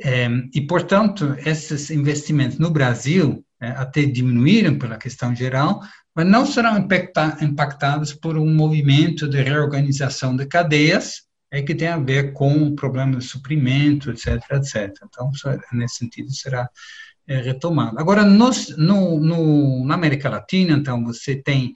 É, 0.03 0.27
e, 0.53 0.61
portanto, 0.61 1.35
esses 1.45 1.89
investimentos 1.91 2.57
no 2.57 2.71
Brasil 2.71 3.45
é, 3.61 3.69
até 3.69 4.03
diminuíram 4.03 4.77
pela 4.77 4.97
questão 4.97 5.35
geral, 5.35 5.81
mas 6.15 6.25
não 6.25 6.45
serão 6.45 6.77
impacta, 6.77 7.37
impactados 7.41 8.13
por 8.13 8.37
um 8.37 8.53
movimento 8.53 9.27
de 9.27 9.41
reorganização 9.41 10.35
de 10.35 10.45
cadeias 10.45 11.21
é 11.51 11.61
que 11.61 11.75
tem 11.75 11.89
a 11.89 11.97
ver 11.97 12.31
com 12.31 12.67
o 12.67 12.75
problema 12.75 13.17
de 13.17 13.25
suprimento, 13.25 14.09
etc, 14.09 14.41
etc. 14.53 14.93
Então, 15.03 15.29
nesse 15.73 15.95
sentido, 15.95 16.33
será 16.33 16.69
é, 17.27 17.41
retomado. 17.41 17.99
Agora, 17.99 18.23
nos, 18.23 18.75
no, 18.77 19.19
no, 19.19 19.85
na 19.85 19.95
América 19.95 20.29
Latina, 20.29 20.77
então, 20.77 21.03
você 21.03 21.35
tem 21.35 21.73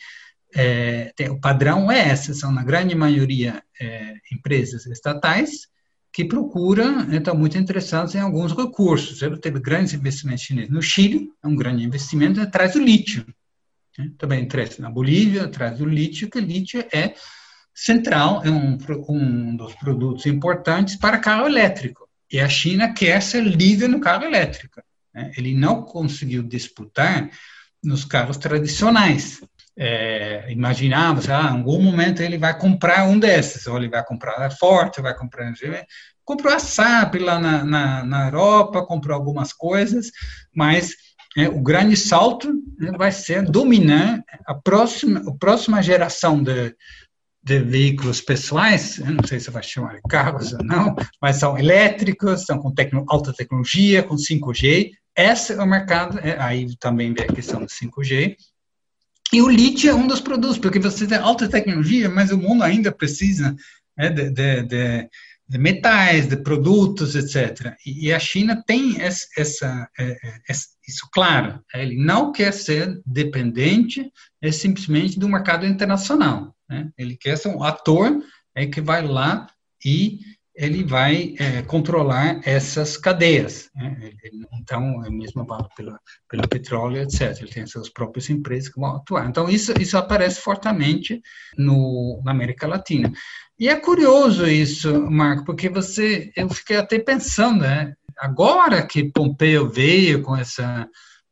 é, 0.55 1.13
o 1.29 1.39
padrão 1.39 1.91
é 1.91 2.11
esse, 2.13 2.33
são 2.33 2.51
na 2.51 2.63
grande 2.63 2.95
maioria 2.95 3.61
é, 3.79 4.15
empresas 4.31 4.85
estatais 4.85 5.67
que 6.13 6.23
procuram, 6.23 7.13
estão 7.13 7.35
muito 7.35 7.57
interessadas 7.57 8.15
em 8.15 8.19
alguns 8.19 8.55
recursos. 8.55 9.21
Ele 9.21 9.37
teve 9.37 9.59
grandes 9.59 9.93
investimentos 9.93 10.43
chineses 10.45 10.71
no 10.71 10.81
Chile, 10.81 11.29
é 11.43 11.47
um 11.47 11.57
grande 11.57 11.83
investimento 11.83 12.39
atrás 12.39 12.71
do 12.71 12.79
lítio. 12.79 13.25
Né? 13.97 14.11
Também 14.17 14.41
interessa 14.41 14.81
na 14.81 14.89
Bolívia, 14.89 15.43
atrás 15.43 15.77
do 15.77 15.85
lítio, 15.85 16.29
que 16.29 16.39
lítio 16.39 16.85
é 16.93 17.13
central, 17.73 18.41
é 18.45 18.49
um, 18.49 18.77
um 19.09 19.57
dos 19.57 19.75
produtos 19.75 20.25
importantes 20.25 20.95
para 20.95 21.19
carro 21.19 21.47
elétrico. 21.47 22.07
E 22.31 22.39
a 22.39 22.47
China 22.47 22.93
quer 22.93 23.21
ser 23.21 23.43
líder 23.43 23.89
no 23.89 23.99
carro 23.99 24.23
elétrico. 24.23 24.81
Né? 25.13 25.33
Ele 25.35 25.53
não 25.53 25.81
conseguiu 25.81 26.43
disputar 26.43 27.29
nos 27.83 28.05
carros 28.05 28.37
tradicionais 28.37 29.41
é, 29.77 30.45
imaginávamos, 30.51 31.29
ah, 31.29 31.49
em 31.51 31.57
algum 31.57 31.81
momento 31.81 32.21
ele 32.21 32.37
vai 32.37 32.57
comprar 32.57 33.07
um 33.07 33.19
desses, 33.19 33.67
ou 33.67 33.77
ele 33.77 33.89
vai 33.89 34.03
comprar 34.05 34.41
a 34.41 34.49
Forte, 34.49 35.01
vai 35.01 35.15
comprar 35.15 35.51
comprou 36.23 36.51
a 36.51 36.59
SAP 36.59 37.15
lá 37.15 37.39
na, 37.39 37.63
na, 37.63 38.03
na 38.03 38.25
Europa, 38.25 38.85
comprou 38.85 39.15
algumas 39.15 39.53
coisas, 39.53 40.11
mas 40.53 40.93
é, 41.37 41.47
o 41.47 41.61
grande 41.61 41.95
salto 41.95 42.51
né, 42.79 42.91
vai 42.97 43.11
ser 43.11 43.43
dominar 43.43 44.23
a 44.45 44.55
próxima, 44.55 45.21
a 45.27 45.33
próxima 45.37 45.83
geração 45.83 46.41
de, 46.41 46.73
de 47.43 47.59
veículos 47.59 48.21
pessoais, 48.21 48.97
não 48.99 49.25
sei 49.27 49.39
se 49.39 49.51
vai 49.51 49.61
chamar 49.61 49.95
de 49.95 50.01
carros 50.09 50.53
ou 50.53 50.63
não, 50.63 50.95
mas 51.21 51.35
são 51.35 51.57
elétricos, 51.57 52.45
são 52.45 52.57
com 52.57 52.73
tecno, 52.73 53.05
alta 53.07 53.33
tecnologia, 53.33 54.01
com 54.01 54.15
5G. 54.15 54.91
Esse 55.15 55.53
é 55.53 55.61
o 55.61 55.67
mercado, 55.67 56.19
é, 56.19 56.39
aí 56.39 56.75
também 56.77 57.13
vem 57.13 57.25
a 57.25 57.33
questão 57.33 57.59
do 57.59 57.67
5G, 57.67 58.35
e 59.33 59.41
o 59.41 59.49
lítio 59.49 59.89
é 59.89 59.93
um 59.93 60.07
dos 60.07 60.21
produtos, 60.21 60.57
porque 60.57 60.79
você 60.79 61.07
tem 61.07 61.17
alta 61.17 61.49
tecnologia, 61.49 62.09
mas 62.09 62.31
o 62.31 62.37
mundo 62.37 62.63
ainda 62.63 62.91
precisa 62.91 63.55
né, 63.97 64.09
de, 64.09 64.29
de, 64.29 64.63
de, 64.63 65.09
de, 65.47 65.57
metais, 65.57 66.27
de 66.27 66.37
produtos, 66.37 67.15
etc. 67.15 67.75
E, 67.85 68.13
a 68.13 68.19
China 68.19 68.63
tem 68.65 69.01
essa, 69.01 69.25
essa, 69.37 69.89
é, 69.97 70.11
é, 70.11 70.53
isso 70.87 71.09
claro. 71.11 71.59
Ele 71.73 71.97
não 71.97 72.31
quer 72.31 72.53
ser 72.53 73.01
dependente 73.05 74.11
é 74.41 74.51
simplesmente 74.51 75.19
do 75.19 75.27
mercado 75.27 75.65
internacional. 75.65 76.55
Né? 76.69 76.89
Ele 76.97 77.17
quer 77.17 77.37
ser 77.37 77.49
um 77.49 77.63
ator 77.63 78.23
é, 78.53 78.65
que 78.67 78.79
vai 78.79 79.05
lá 79.05 79.47
e 79.83 80.19
ele 80.55 80.83
vai 80.83 81.35
é, 81.37 81.61
controlar 81.63 82.39
essas 82.45 82.95
cadeias. 82.95 83.69
Né? 83.75 84.11
Então, 84.53 85.05
é 85.05 85.09
mesmo 85.09 85.45
vale 85.45 85.67
pelo, 85.75 86.47
petróleo, 86.47 87.01
etc. 87.01 87.37
Ele 87.41 87.51
tem 87.51 87.67
suas 87.67 87.89
próprias 87.89 88.29
empresas 88.29 88.69
que 88.69 88.79
vão 88.79 88.95
atuar. 88.95 89.27
Então, 89.27 89.49
isso, 89.49 89.73
isso 89.79 89.97
aparece 89.97 90.39
fortemente 90.39 91.21
no, 91.57 92.21
na 92.23 92.31
América 92.31 92.67
Latina. 92.67 93.11
E 93.59 93.67
é 93.67 93.75
curioso 93.75 94.47
isso, 94.47 95.09
Marco, 95.09 95.45
porque 95.45 95.69
você, 95.69 96.31
eu 96.35 96.49
fiquei 96.49 96.77
até 96.77 96.99
pensando, 96.99 97.61
né? 97.61 97.93
agora 98.17 98.85
que 98.85 99.11
Pompeu 99.11 99.69
veio 99.69 100.21
com 100.21 100.35
essa, 100.35 100.89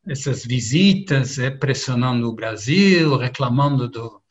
essas 0.08 0.46
visitas, 0.46 1.40
é, 1.40 1.50
pressionando 1.50 2.28
o 2.28 2.36
Brasil, 2.36 3.18
reclamando 3.18 3.90
do, 3.90 4.22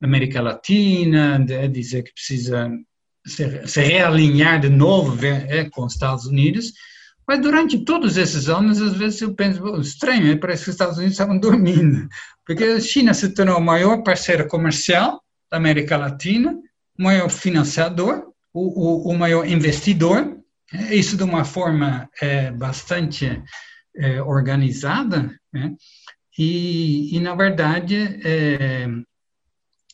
da 0.00 0.06
América 0.06 0.40
Latina, 0.40 1.38
de, 1.38 1.68
dizer 1.68 2.02
que 2.02 2.12
precisa 2.12 2.70
se, 3.26 3.66
se 3.66 3.80
realinhar 3.80 4.60
de 4.60 4.68
novo 4.68 5.18
é, 5.24 5.68
com 5.70 5.84
os 5.84 5.94
Estados 5.94 6.26
Unidos, 6.26 6.72
mas 7.26 7.42
durante 7.42 7.84
todos 7.84 8.16
esses 8.16 8.48
anos, 8.48 8.80
às 8.80 8.94
vezes 8.94 9.20
eu 9.20 9.34
penso, 9.34 9.62
estranho, 9.80 10.40
parece 10.40 10.64
que 10.64 10.70
os 10.70 10.74
Estados 10.74 10.96
Unidos 10.96 11.12
estavam 11.12 11.36
dormindo, 11.40 12.08
porque 12.46 12.64
a 12.64 12.80
China 12.80 13.12
se 13.12 13.34
tornou 13.34 13.58
o 13.58 13.64
maior 13.64 14.02
parceiro 14.02 14.48
comercial 14.48 15.22
da 15.50 15.58
América 15.58 15.96
Latina, 15.96 16.58
o 16.98 17.02
maior 17.02 17.28
financiador, 17.28 18.32
o, 18.52 19.10
o, 19.10 19.12
o 19.12 19.18
maior 19.18 19.46
investidor, 19.46 20.38
é, 20.72 20.94
isso 20.94 21.16
de 21.16 21.22
uma 21.22 21.44
forma 21.44 22.08
é, 22.20 22.50
bastante 22.50 23.42
é, 23.96 24.22
organizada, 24.22 25.38
né? 25.52 25.74
e, 26.38 27.14
e, 27.14 27.20
na 27.20 27.34
verdade, 27.34 28.20
é, 28.24 28.86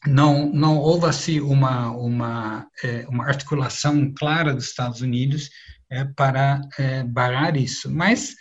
não, 0.06 0.52
não 0.52 0.78
houve 0.78 1.06
assim 1.06 1.40
uma, 1.40 1.90
uma, 1.90 2.66
é, 2.82 3.06
uma 3.08 3.26
articulação 3.26 4.12
clara 4.12 4.54
dos 4.54 4.66
Estados 4.66 5.00
Unidos 5.00 5.50
é, 5.90 6.04
para 6.04 6.60
é, 6.78 7.02
barrar 7.02 7.56
isso. 7.56 7.90
Mas 7.90 8.34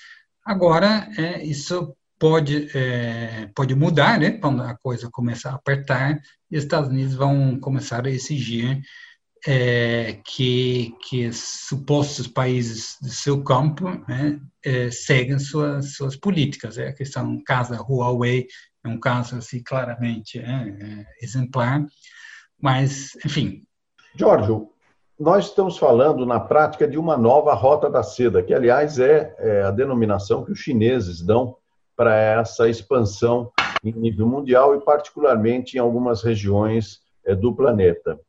agora 0.45 1.07
é, 1.17 1.43
isso 1.43 1.95
pode 2.19 2.69
é, 2.73 3.49
pode 3.55 3.75
mudar, 3.75 4.19
né? 4.19 4.31
Quando 4.31 4.61
a 4.61 4.75
coisa 4.77 5.09
começar 5.11 5.51
a 5.51 5.55
apertar, 5.55 6.19
e 6.49 6.57
os 6.57 6.63
Estados 6.63 6.89
Unidos 6.89 7.15
vão 7.15 7.59
começar 7.59 8.05
a 8.05 8.09
exigir 8.09 8.81
é, 9.45 10.19
que, 10.25 10.93
que 11.07 11.31
supostos 11.33 12.27
países 12.27 12.95
do 13.01 13.09
seu 13.09 13.43
campo 13.43 13.89
né, 14.07 14.39
seguem 14.89 15.37
suas, 15.37 15.95
suas 15.95 16.15
políticas. 16.15 16.77
É 16.77 16.87
a 16.87 16.93
questão, 16.93 17.43
da 17.45 17.81
Huawei, 17.81 18.47
é 18.83 18.87
um 18.89 18.99
caso 18.99 19.37
assim, 19.37 19.63
claramente 19.63 20.39
é, 20.39 20.43
é, 20.43 21.05
exemplar, 21.21 21.85
mas, 22.61 23.15
enfim. 23.25 23.61
Jorge, 24.15 24.51
nós 25.19 25.45
estamos 25.45 25.77
falando 25.77 26.25
na 26.25 26.39
prática 26.39 26.87
de 26.87 26.97
uma 26.97 27.15
nova 27.15 27.53
rota 27.53 27.89
da 27.89 28.03
seda, 28.03 28.43
que, 28.43 28.53
aliás, 28.53 28.99
é, 28.99 29.33
é 29.37 29.61
a 29.63 29.71
denominação 29.71 30.43
que 30.43 30.51
os 30.51 30.59
chineses 30.59 31.21
dão 31.21 31.55
para 31.95 32.15
essa 32.15 32.67
expansão 32.67 33.51
em 33.83 33.91
nível 33.93 34.27
mundial 34.27 34.75
e, 34.75 34.81
particularmente, 34.81 35.77
em 35.77 35.79
algumas 35.79 36.23
regiões 36.23 36.99
é, 37.25 37.35
do 37.35 37.55
planeta. 37.55 38.19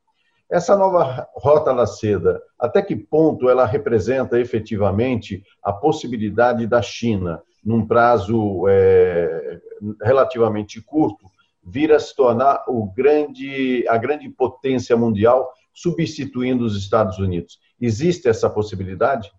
Essa 0.51 0.77
nova 0.77 1.27
rota 1.35 1.75
da 1.75 1.87
seda, 1.87 2.41
até 2.59 2.83
que 2.83 2.95
ponto 2.95 3.49
ela 3.49 3.67
representa 3.67 4.39
efetivamente 4.39 5.43
a 5.63 5.73
possibilidade 5.73 6.67
da 6.67 6.83
China, 6.83 7.43
num 7.65 7.87
prazo 7.87 8.67
é, 8.69 9.61
relativamente 10.03 10.81
curto, 10.81 11.31
vir 11.65 11.93
a 11.93 11.99
se 11.99 12.15
tornar 12.15 12.65
o 12.69 12.93
grande, 12.93 13.85
a 13.89 13.97
grande 13.97 14.29
potência 14.29 14.97
mundial, 14.97 15.51
substituindo 15.73 16.65
os 16.65 16.77
Estados 16.77 17.19
Unidos? 17.19 17.59
Existe 17.81 18.29
essa 18.29 18.51
possibilidade? 18.51 19.31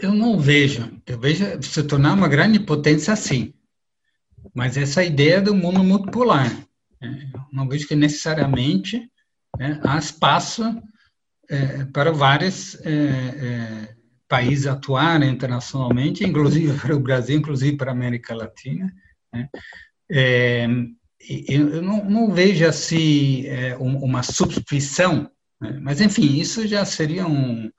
Eu 0.00 0.14
não 0.14 0.38
vejo. 0.38 0.90
Eu 1.06 1.18
vejo 1.18 1.44
se 1.62 1.82
tornar 1.82 2.14
uma 2.14 2.28
grande 2.28 2.58
potência, 2.60 3.14
sim. 3.16 3.52
Mas 4.54 4.76
essa 4.76 5.02
ideia 5.02 5.40
do 5.40 5.54
mundo 5.54 5.82
multipolar. 5.82 6.50
Né? 7.00 7.30
Não 7.52 7.68
vejo 7.68 7.86
que 7.86 7.94
necessariamente 7.94 9.10
né, 9.58 9.80
há 9.84 9.98
espaço 9.98 10.62
é, 11.48 11.84
para 11.86 12.12
vários 12.12 12.74
é, 12.84 12.90
é, 12.90 13.96
países 14.34 14.66
atuarem 14.66 15.30
internacionalmente, 15.30 16.24
inclusive 16.24 16.72
para 16.80 16.96
o 16.96 17.00
Brasil, 17.00 17.38
inclusive 17.38 17.76
para 17.76 17.92
a 17.92 17.94
América 17.94 18.34
Latina. 18.34 18.92
Né? 19.32 19.48
É, 20.10 20.66
eu 21.48 21.80
não, 21.80 22.04
não, 22.04 22.32
vejo 22.32 22.66
assim 22.66 23.46
é, 23.46 23.76
uma 23.78 24.24
substituição, 24.24 25.30
né? 25.60 25.78
mas 25.80 26.00
enfim, 26.00 26.36
isso 26.36 26.66
já 26.66 26.84
seria 26.84 27.26
um, 27.26 27.70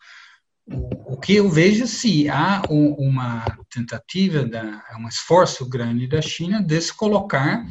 o 0.65 1.17
que 1.17 1.35
eu 1.35 1.49
vejo 1.49 1.85
se 1.87 2.29
há 2.29 2.63
uma 2.69 3.45
tentativa, 3.69 4.49
um 4.97 5.09
esforço 5.09 5.67
grande 5.67 6.07
da 6.07 6.21
China 6.21 6.63
de 6.63 6.79
se 6.79 6.95
colocar 6.95 7.65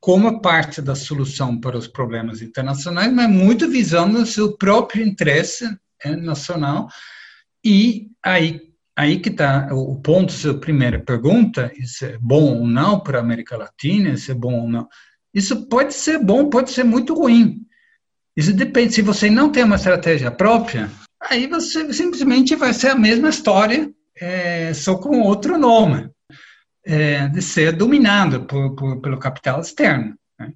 como 0.00 0.40
parte 0.40 0.80
da 0.80 0.94
solução 0.94 1.60
para 1.60 1.76
os 1.76 1.86
problemas 1.86 2.40
internacionais, 2.40 3.12
mas 3.12 3.30
muito 3.30 3.70
visando 3.70 4.18
o 4.18 4.26
seu 4.26 4.56
próprio 4.56 5.06
interesse 5.06 5.64
é, 6.02 6.16
nacional. 6.16 6.88
E 7.64 8.11
aí, 8.24 8.60
aí 8.96 9.18
que 9.18 9.28
está 9.28 9.68
o 9.72 10.00
ponto, 10.00 10.32
sua 10.32 10.58
primeira 10.58 11.00
pergunta, 11.00 11.72
isso 11.76 12.04
é 12.04 12.18
bom 12.18 12.58
ou 12.58 12.66
não 12.66 13.00
para 13.00 13.18
a 13.18 13.20
América 13.20 13.56
Latina, 13.56 14.10
isso 14.10 14.30
é 14.30 14.34
bom 14.34 14.60
ou 14.60 14.68
não. 14.68 14.88
Isso 15.34 15.66
pode 15.68 15.94
ser 15.94 16.18
bom, 16.18 16.48
pode 16.48 16.70
ser 16.70 16.84
muito 16.84 17.14
ruim. 17.14 17.66
Isso 18.36 18.52
depende, 18.52 18.94
se 18.94 19.02
você 19.02 19.30
não 19.30 19.50
tem 19.50 19.64
uma 19.64 19.76
estratégia 19.76 20.30
própria, 20.30 20.90
aí 21.20 21.46
você 21.46 21.92
simplesmente 21.92 22.54
vai 22.56 22.72
ser 22.72 22.88
a 22.88 22.98
mesma 22.98 23.28
história, 23.28 23.90
é, 24.20 24.72
só 24.74 24.96
com 24.96 25.20
outro 25.20 25.58
nome 25.58 26.10
é, 26.84 27.28
de 27.28 27.40
ser 27.42 27.72
dominado 27.72 28.44
por, 28.44 28.74
por, 28.74 29.00
pelo 29.00 29.18
capital 29.18 29.60
externo. 29.60 30.14
Né? 30.38 30.52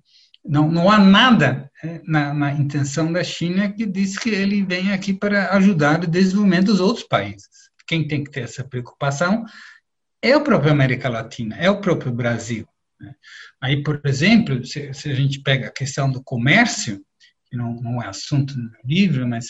Não, 0.48 0.70
não 0.70 0.90
há 0.90 0.98
nada 0.98 1.70
é, 1.82 2.00
na, 2.04 2.32
na, 2.32 2.52
intenção 2.52 3.12
da 3.12 3.22
China 3.24 3.72
que 3.72 3.84
diz 3.84 4.16
que 4.16 4.30
ele 4.30 4.64
vem 4.64 4.92
aqui 4.92 5.12
para 5.12 5.52
ajudar 5.56 6.04
o 6.04 6.06
desenvolvimento 6.06 6.66
dos 6.66 6.80
outros 6.80 7.06
países. 7.06 7.48
Quem 7.86 8.06
tem 8.06 8.24
que 8.24 8.30
ter 8.30 8.40
essa 8.40 8.64
preocupação 8.64 9.44
é 10.22 10.32
a 10.32 10.40
própria 10.40 10.72
América 10.72 11.08
Latina, 11.08 11.56
é 11.56 11.70
o 11.70 11.80
próprio 11.80 12.12
Brasil. 12.12 12.66
Né? 13.00 13.14
Aí, 13.60 13.82
por 13.82 14.00
exemplo, 14.04 14.64
se, 14.64 14.92
se, 14.94 15.10
a 15.10 15.14
gente 15.14 15.40
pega 15.42 15.68
a 15.68 15.72
questão 15.72 16.10
do 16.10 16.22
comércio, 16.22 17.02
que 17.48 17.56
não, 17.56 17.74
não 17.74 18.02
é 18.02 18.08
assunto 18.08 18.56
no 18.56 18.70
livro, 18.84 19.26
mas 19.26 19.46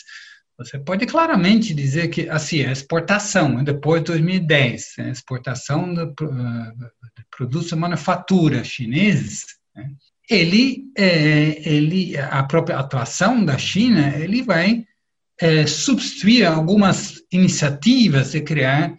você 0.57 0.79
pode 0.79 1.05
claramente 1.05 1.73
dizer 1.73 2.07
que 2.07 2.27
assim, 2.29 2.63
a 2.63 2.71
exportação, 2.71 3.63
depois 3.63 4.01
de 4.01 4.07
2010, 4.07 4.93
a 4.99 5.09
exportação 5.09 5.93
de, 5.93 6.05
de 6.05 7.25
produtos 7.29 7.69
de 7.69 7.75
manufatura 7.75 8.63
chineses, 8.63 9.45
né, 9.75 9.89
ele, 10.29 10.91
é, 10.97 11.69
ele, 11.69 12.17
a 12.17 12.43
própria 12.43 12.77
atuação 12.77 13.43
da 13.43 13.57
China, 13.57 14.15
ele 14.17 14.41
vai 14.41 14.85
é, 15.39 15.65
substituir 15.65 16.45
algumas 16.45 17.21
iniciativas 17.31 18.31
de 18.31 18.41
criar 18.41 18.95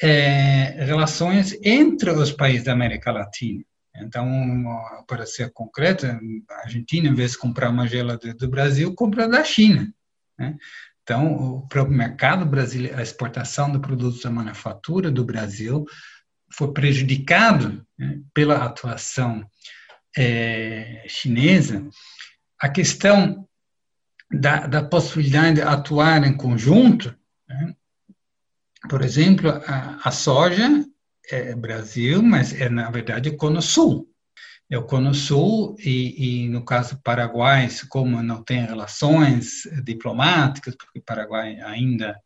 é, 0.00 0.84
relações 0.84 1.58
entre 1.62 2.10
os 2.10 2.32
países 2.32 2.64
da 2.64 2.72
América 2.72 3.12
Latina. 3.12 3.62
Então, 3.96 4.64
para 5.06 5.26
ser 5.26 5.52
concreto, 5.52 6.06
a 6.06 6.62
Argentina, 6.62 7.08
em 7.08 7.14
vez 7.14 7.32
de 7.32 7.38
comprar 7.38 7.68
uma 7.68 7.86
geladeira 7.86 8.36
do 8.36 8.48
Brasil, 8.48 8.94
compra 8.94 9.28
da 9.28 9.44
China. 9.44 9.92
Né? 10.38 10.56
Então, 11.02 11.56
o 11.56 11.68
próprio 11.68 11.96
mercado 11.96 12.46
brasileiro, 12.46 12.96
a 12.96 13.02
exportação 13.02 13.70
de 13.70 13.80
produtos 13.80 14.22
da 14.22 14.30
manufatura 14.30 15.10
do 15.10 15.24
Brasil 15.24 15.84
foi 16.52 16.72
prejudicado 16.72 17.84
né, 17.98 18.20
pela 18.32 18.64
atuação 18.64 19.44
é, 20.16 21.04
chinesa. 21.08 21.88
A 22.60 22.68
questão 22.68 23.48
da, 24.30 24.66
da, 24.66 24.82
possibilidade 24.82 25.56
de 25.56 25.62
atuar 25.62 26.24
em 26.24 26.36
conjunto, 26.36 27.16
né, 27.48 27.74
por 28.88 29.02
exemplo, 29.02 29.50
a, 29.50 30.00
a 30.04 30.10
soja 30.10 30.68
é 31.30 31.54
Brasil, 31.54 32.22
mas 32.22 32.52
é 32.52 32.68
na 32.68 32.90
verdade 32.90 33.28
o 33.28 33.36
Cono 33.36 33.62
Sul 33.62 34.10
é 34.70 34.78
o 34.78 34.84
Cono 34.84 35.12
Sul 35.12 35.74
e, 35.80 36.44
e, 36.44 36.48
no 36.48 36.64
caso 36.64 37.00
Paraguai, 37.02 37.68
como 37.88 38.22
não 38.22 38.44
tem 38.44 38.64
relações 38.64 39.62
diplomáticas, 39.82 40.76
porque 40.76 41.00
Paraguai 41.00 41.60
ainda 41.60 42.16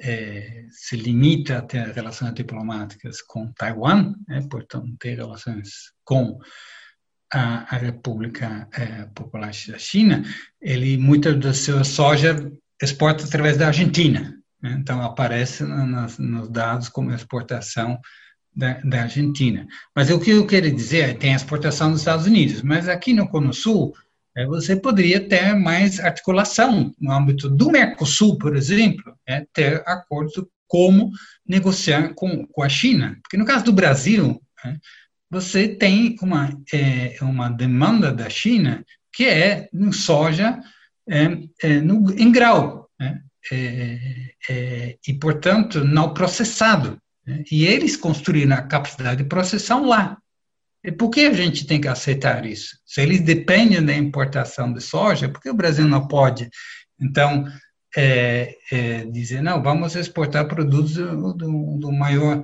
é, 0.00 0.66
se 0.70 0.96
limita 0.96 1.58
a 1.58 1.62
ter 1.62 1.92
relações 1.92 2.34
diplomáticas 2.34 3.22
com 3.22 3.52
Taiwan, 3.52 4.14
né, 4.26 4.44
portanto 4.50 4.88
não 4.88 4.96
tem 4.96 5.14
relações 5.14 5.92
com 6.04 6.38
a, 7.32 7.74
a 7.74 7.78
República 7.78 8.68
é, 8.72 9.06
Popular 9.14 9.50
da 9.68 9.78
China, 9.78 10.22
ele 10.60 10.98
muita 10.98 11.34
da 11.34 11.54
sua 11.54 11.84
soja 11.84 12.50
exporta 12.82 13.24
através 13.24 13.56
da 13.56 13.68
Argentina, 13.68 14.34
né, 14.62 14.76
então 14.78 15.02
aparece 15.02 15.64
nos 15.64 16.48
dados 16.48 16.88
como 16.88 17.12
exportação 17.12 18.00
da, 18.54 18.80
da, 18.84 19.02
Argentina. 19.02 19.66
Mas 19.94 20.10
o 20.10 20.18
que 20.18 20.30
eu 20.30 20.46
quero 20.46 20.70
dizer 20.70 21.10
é 21.10 21.14
tem 21.14 21.34
exportação 21.34 21.90
dos 21.90 22.00
Estados 22.00 22.26
Unidos, 22.26 22.62
mas 22.62 22.88
aqui 22.88 23.12
no 23.12 23.28
Cono 23.28 23.52
Sul 23.52 23.94
é, 24.36 24.46
você 24.46 24.76
poderia 24.76 25.20
ter 25.20 25.54
mais 25.54 26.00
articulação 26.00 26.92
no 27.00 27.12
âmbito 27.12 27.48
do 27.48 27.70
Mercosul, 27.70 28.38
por 28.38 28.56
exemplo, 28.56 29.16
é, 29.26 29.46
ter 29.52 29.82
acordos 29.86 30.44
como 30.66 31.10
negociar 31.46 32.14
com, 32.14 32.46
com 32.46 32.62
a 32.62 32.68
China. 32.68 33.18
Porque 33.22 33.36
no 33.36 33.44
caso 33.44 33.64
do 33.64 33.72
Brasil, 33.72 34.40
é, 34.64 34.76
você 35.30 35.68
tem 35.68 36.16
uma, 36.20 36.50
é, 36.72 37.16
uma 37.22 37.48
demanda 37.48 38.12
da 38.12 38.28
China 38.28 38.84
que 39.12 39.24
é 39.24 39.68
no 39.72 39.92
soja 39.92 40.60
é, 41.08 41.38
é, 41.62 41.80
no, 41.80 42.12
em 42.18 42.30
grau, 42.30 42.88
né? 42.98 43.22
e, 43.48 45.14
portanto, 45.20 45.84
não 45.84 46.12
processado. 46.12 47.00
Né? 47.26 47.42
E 47.50 47.64
eles 47.64 47.96
construíram 47.96 48.54
a 48.54 48.62
capacidade 48.62 49.22
de 49.22 49.28
processão 49.28 49.86
lá. 49.86 50.18
E 50.82 50.90
por 50.90 51.10
que 51.10 51.20
a 51.20 51.32
gente 51.32 51.66
tem 51.66 51.80
que 51.80 51.88
aceitar 51.88 52.46
isso? 52.46 52.78
Se 52.86 53.02
eles 53.02 53.20
dependem 53.20 53.84
da 53.84 53.94
importação 53.94 54.72
de 54.72 54.80
soja, 54.80 55.28
por 55.28 55.40
que 55.40 55.50
o 55.50 55.54
Brasil 55.54 55.86
não 55.86 56.06
pode? 56.06 56.48
Então, 56.98 57.44
é, 57.96 58.56
é, 58.70 59.04
dizer, 59.04 59.42
não, 59.42 59.62
vamos 59.62 59.94
exportar 59.94 60.46
produtos 60.48 60.94
do, 60.94 61.32
do 61.34 61.92
maior 61.92 62.42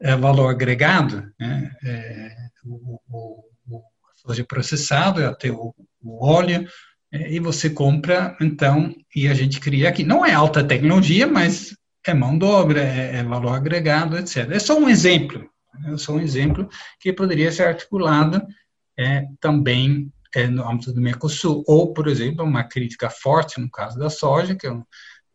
é, 0.00 0.16
valor 0.16 0.48
agregado, 0.48 1.30
né? 1.38 1.70
É, 1.84 2.36
o, 2.64 3.00
o, 3.08 3.44
o, 3.68 3.82
soja 4.14 4.44
processada, 4.44 5.28
até 5.28 5.50
o, 5.50 5.74
o 6.02 6.24
óleo, 6.24 6.66
é, 7.12 7.32
e 7.32 7.40
você 7.40 7.70
compra, 7.70 8.36
então, 8.40 8.94
e 9.14 9.28
a 9.28 9.34
gente 9.34 9.60
cria 9.60 9.88
aqui. 9.88 10.04
Não 10.04 10.24
é 10.24 10.32
alta 10.32 10.62
tecnologia, 10.64 11.26
mas 11.26 11.76
é 12.06 12.14
mão 12.14 12.38
de 12.38 12.44
obra, 12.44 12.82
é, 12.82 13.16
é 13.16 13.22
valor 13.22 13.54
agregado, 13.54 14.16
etc. 14.18 14.50
É 14.50 14.58
só 14.58 14.78
um 14.78 14.88
exemplo, 14.88 15.48
é 15.86 15.96
só 15.96 16.12
um 16.12 16.20
exemplo 16.20 16.68
que 17.00 17.12
poderia 17.12 17.50
ser 17.52 17.64
articulado 17.64 18.42
é, 18.98 19.24
também 19.40 20.12
é, 20.34 20.46
no 20.46 20.68
âmbito 20.68 20.92
do 20.92 21.00
Mercosul, 21.00 21.64
ou, 21.66 21.92
por 21.92 22.08
exemplo, 22.08 22.44
uma 22.44 22.64
crítica 22.64 23.08
forte 23.08 23.60
no 23.60 23.70
caso 23.70 23.98
da 23.98 24.10
soja, 24.10 24.54
que 24.54 24.66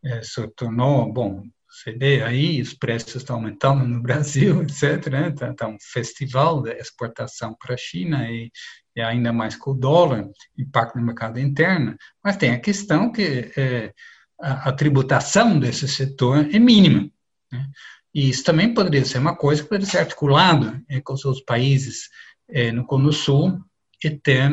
é, 0.05 0.21
se 0.21 0.47
tornou, 0.55 1.11
bom, 1.11 1.43
você 1.73 1.91
vê 1.91 2.21
aí, 2.21 2.61
os 2.61 2.73
preços 2.73 3.15
estão 3.15 3.37
aumentando 3.37 3.83
no 3.83 4.01
Brasil, 4.01 4.61
etc. 4.63 5.07
Né? 5.07 5.29
Está 5.29 5.53
tá 5.53 5.67
um 5.67 5.77
festival 5.81 6.61
de 6.61 6.71
exportação 6.73 7.55
para 7.59 7.73
a 7.73 7.77
China 7.77 8.29
e, 8.29 8.51
e, 8.95 9.01
ainda 9.01 9.33
mais 9.33 9.55
com 9.55 9.71
o 9.71 9.75
dólar, 9.75 10.29
impacto 10.57 10.99
no 10.99 11.05
mercado 11.05 11.39
interno. 11.39 11.97
Mas 12.23 12.37
tem 12.37 12.51
a 12.51 12.59
questão 12.59 13.11
que 13.11 13.51
é, 13.57 13.91
a, 14.39 14.69
a, 14.69 14.71
tributação 14.71 15.59
desse 15.59 15.87
setor 15.87 16.47
é 16.53 16.59
mínima. 16.59 17.09
Né? 17.51 17.67
E 18.13 18.29
isso 18.29 18.43
também 18.43 18.71
poderia 18.71 19.03
ser 19.03 19.17
uma 19.17 19.35
coisa 19.35 19.63
que 19.63 19.69
poderia 19.69 19.89
ser 19.89 19.97
articulado 19.97 20.79
é, 20.87 21.01
com 21.01 21.13
os 21.13 21.25
outros 21.25 21.43
países 21.43 22.09
é, 22.47 22.71
no 22.71 22.85
Cone 22.85 23.11
Sul 23.11 23.59
e 24.03 24.11
ter, 24.11 24.51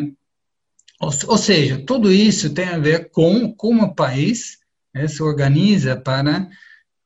ou, 0.99 1.11
ou, 1.27 1.37
seja, 1.37 1.85
tudo 1.85 2.11
isso 2.11 2.55
tem 2.55 2.69
a 2.69 2.79
ver 2.79 3.11
com 3.11 3.53
como 3.55 3.83
o 3.83 3.95
país 3.95 4.59
né, 4.95 5.07
se 5.07 5.23
organiza 5.23 5.97
para 5.97 6.49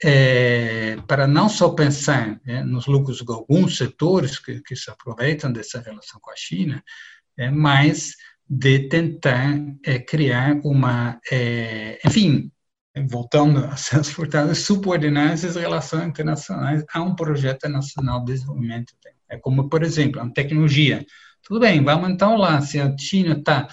é, 0.02 0.96
para 1.06 1.26
não 1.26 1.48
só 1.48 1.70
pensar 1.70 2.40
é, 2.46 2.62
nos 2.62 2.86
lucros 2.86 3.18
de 3.18 3.32
alguns 3.32 3.76
setores 3.76 4.38
que, 4.38 4.60
que, 4.62 4.76
se 4.76 4.90
aproveitam 4.90 5.52
dessa 5.52 5.80
relação 5.80 6.20
com 6.20 6.30
a 6.30 6.36
China, 6.36 6.82
é, 7.36 7.50
mas 7.50 8.14
de 8.48 8.88
tentar 8.88 9.54
é, 9.84 9.98
criar 9.98 10.60
uma, 10.64 11.18
é, 11.30 11.98
enfim, 12.04 12.50
voltando 13.08 13.64
a 13.64 13.76
ser 13.76 14.00
as 14.00 14.58
subordinar 14.58 15.32
essas 15.32 15.56
relações 15.56 16.06
internacionais 16.06 16.84
a 16.92 17.02
um 17.02 17.14
projeto 17.14 17.68
nacional 17.68 18.20
de 18.20 18.32
desenvolvimento. 18.32 18.94
É 19.28 19.38
como, 19.38 19.68
por 19.68 19.82
exemplo, 19.82 20.20
a 20.20 20.30
tecnologia. 20.30 21.04
Tudo 21.42 21.60
bem, 21.60 21.82
vamos 21.82 22.10
então 22.10 22.36
lá, 22.36 22.60
se 22.60 22.78
a 22.80 22.94
China 22.96 23.34
está 23.34 23.68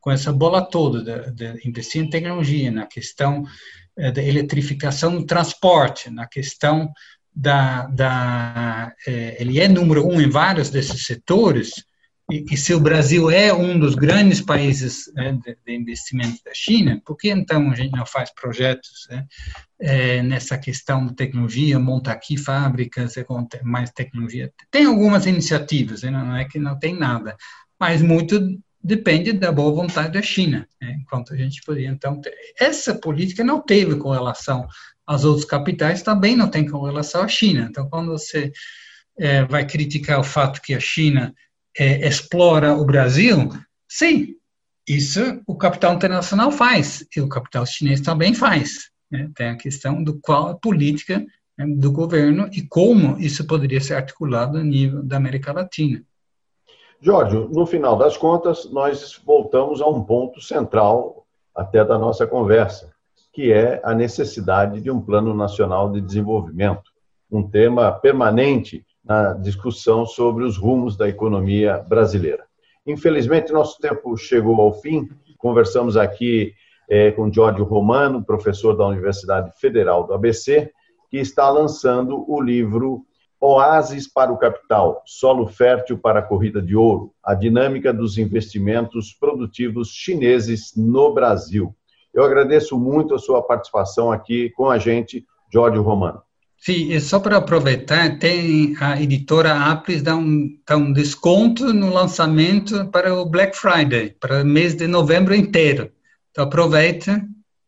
com 0.00 0.10
essa 0.10 0.32
bola 0.32 0.68
toda 0.68 1.02
de, 1.02 1.30
de 1.32 1.68
investir 1.68 2.02
em 2.02 2.10
tecnologia, 2.10 2.70
na 2.70 2.86
questão 2.86 3.44
da 3.96 4.22
eletrificação 4.22 5.16
do 5.16 5.26
transporte, 5.26 6.10
na 6.10 6.26
questão 6.26 6.90
da, 7.34 7.86
da 7.86 8.92
eh, 9.06 9.36
ele 9.40 9.58
é 9.58 9.68
número 9.68 10.06
um 10.06 10.20
em 10.20 10.28
vários 10.28 10.70
desses 10.70 11.06
setores, 11.06 11.84
e, 12.30 12.44
e 12.50 12.56
se 12.56 12.72
o 12.72 12.80
Brasil 12.80 13.30
é 13.30 13.52
um 13.52 13.78
dos 13.78 13.94
grandes 13.94 14.40
países 14.40 15.10
né, 15.14 15.32
de, 15.32 15.56
de, 15.66 15.74
investimento 15.74 16.38
da 16.44 16.52
China, 16.54 17.00
por 17.04 17.16
que 17.16 17.30
então 17.30 17.70
a 17.70 17.74
gente 17.74 17.92
não 17.92 18.06
faz 18.06 18.32
projetos 18.32 19.06
né, 19.10 19.26
é, 19.80 20.22
nessa 20.22 20.56
questão 20.56 21.06
de 21.06 21.14
tecnologia, 21.14 21.78
monta 21.78 22.12
aqui 22.12 22.36
fábricas 22.36 23.14
com 23.26 23.46
mais 23.62 23.90
tecnologia? 23.90 24.52
Tem 24.70 24.86
algumas 24.86 25.26
iniciativas, 25.26 26.02
né, 26.02 26.10
não 26.10 26.36
é 26.36 26.44
que 26.44 26.58
não 26.58 26.78
tem 26.78 26.96
nada, 26.96 27.36
mas 27.78 28.00
muito 28.00 28.40
depende 28.82 29.32
da 29.32 29.52
boa 29.52 29.72
vontade 29.72 30.12
da 30.12 30.22
China, 30.22 30.68
né? 30.80 30.96
enquanto 31.00 31.32
a 31.32 31.36
gente 31.36 31.62
poderia, 31.62 31.88
então, 31.88 32.20
ter. 32.20 32.34
essa 32.58 32.94
política 32.94 33.44
não 33.44 33.60
teve 33.60 33.96
correlação 33.96 34.66
às 35.06 35.24
outras 35.24 35.44
capitais, 35.44 36.02
também 36.02 36.36
não 36.36 36.48
tem 36.48 36.68
correlação 36.68 37.22
à 37.22 37.28
China. 37.28 37.66
Então, 37.70 37.88
quando 37.88 38.10
você 38.10 38.52
é, 39.18 39.44
vai 39.44 39.66
criticar 39.66 40.18
o 40.18 40.24
fato 40.24 40.60
que 40.60 40.74
a 40.74 40.80
China 40.80 41.34
é, 41.78 42.06
explora 42.06 42.74
o 42.74 42.84
Brasil, 42.84 43.50
sim, 43.88 44.34
isso 44.88 45.40
o 45.46 45.56
capital 45.56 45.94
internacional 45.94 46.50
faz, 46.50 47.06
e 47.16 47.20
o 47.20 47.28
capital 47.28 47.64
chinês 47.64 48.00
também 48.00 48.34
faz. 48.34 48.90
Né? 49.10 49.30
Tem 49.34 49.48
a 49.48 49.56
questão 49.56 50.02
do 50.02 50.18
qual 50.20 50.48
a 50.48 50.58
política 50.58 51.24
né, 51.56 51.66
do 51.76 51.92
governo 51.92 52.48
e 52.52 52.62
como 52.62 53.18
isso 53.18 53.46
poderia 53.46 53.80
ser 53.80 53.94
articulado 53.94 54.58
a 54.58 54.64
nível 54.64 55.02
da 55.02 55.16
América 55.16 55.52
Latina. 55.52 56.02
Jorge, 57.04 57.48
no 57.50 57.66
final 57.66 57.96
das 57.96 58.16
contas, 58.16 58.70
nós 58.70 59.20
voltamos 59.26 59.82
a 59.82 59.88
um 59.88 60.04
ponto 60.04 60.40
central 60.40 61.26
até 61.52 61.84
da 61.84 61.98
nossa 61.98 62.28
conversa, 62.28 62.92
que 63.32 63.52
é 63.52 63.80
a 63.82 63.92
necessidade 63.92 64.80
de 64.80 64.88
um 64.88 65.00
plano 65.00 65.34
nacional 65.34 65.90
de 65.90 66.00
desenvolvimento, 66.00 66.92
um 67.28 67.42
tema 67.42 67.90
permanente 67.90 68.86
na 69.04 69.32
discussão 69.32 70.06
sobre 70.06 70.44
os 70.44 70.56
rumos 70.56 70.96
da 70.96 71.08
economia 71.08 71.78
brasileira. 71.78 72.44
Infelizmente, 72.86 73.52
nosso 73.52 73.80
tempo 73.80 74.16
chegou 74.16 74.60
ao 74.60 74.72
fim. 74.72 75.08
Conversamos 75.38 75.96
aqui 75.96 76.54
é, 76.88 77.10
com 77.10 77.32
Jorge 77.32 77.62
Romano, 77.62 78.24
professor 78.24 78.76
da 78.76 78.86
Universidade 78.86 79.50
Federal 79.58 80.06
do 80.06 80.14
ABC, 80.14 80.70
que 81.10 81.18
está 81.18 81.50
lançando 81.50 82.24
o 82.30 82.40
livro 82.40 83.04
Oásis 83.44 84.06
para 84.06 84.32
o 84.32 84.38
capital, 84.38 85.02
solo 85.04 85.48
fértil 85.48 85.98
para 85.98 86.20
a 86.20 86.22
corrida 86.22 86.62
de 86.62 86.76
ouro, 86.76 87.12
a 87.24 87.34
dinâmica 87.34 87.92
dos 87.92 88.16
investimentos 88.16 89.12
produtivos 89.12 89.88
chineses 89.88 90.74
no 90.76 91.12
Brasil. 91.12 91.74
Eu 92.14 92.22
agradeço 92.22 92.78
muito 92.78 93.16
a 93.16 93.18
sua 93.18 93.42
participação 93.42 94.12
aqui 94.12 94.50
com 94.50 94.70
a 94.70 94.78
gente, 94.78 95.26
Jorge 95.52 95.76
Romano. 95.78 96.22
Sim, 96.56 96.92
e 96.92 97.00
só 97.00 97.18
para 97.18 97.38
aproveitar, 97.38 98.16
tem 98.20 98.76
a 98.80 99.02
editora 99.02 99.52
Apres 99.52 100.02
dá 100.02 100.14
um, 100.14 100.48
dá 100.64 100.76
um 100.76 100.92
desconto 100.92 101.74
no 101.74 101.92
lançamento 101.92 102.86
para 102.92 103.12
o 103.12 103.28
Black 103.28 103.56
Friday, 103.56 104.14
para 104.20 104.42
o 104.42 104.46
mês 104.46 104.76
de 104.76 104.86
novembro 104.86 105.34
inteiro. 105.34 105.90
Então 106.30 106.44
aproveita 106.44 107.20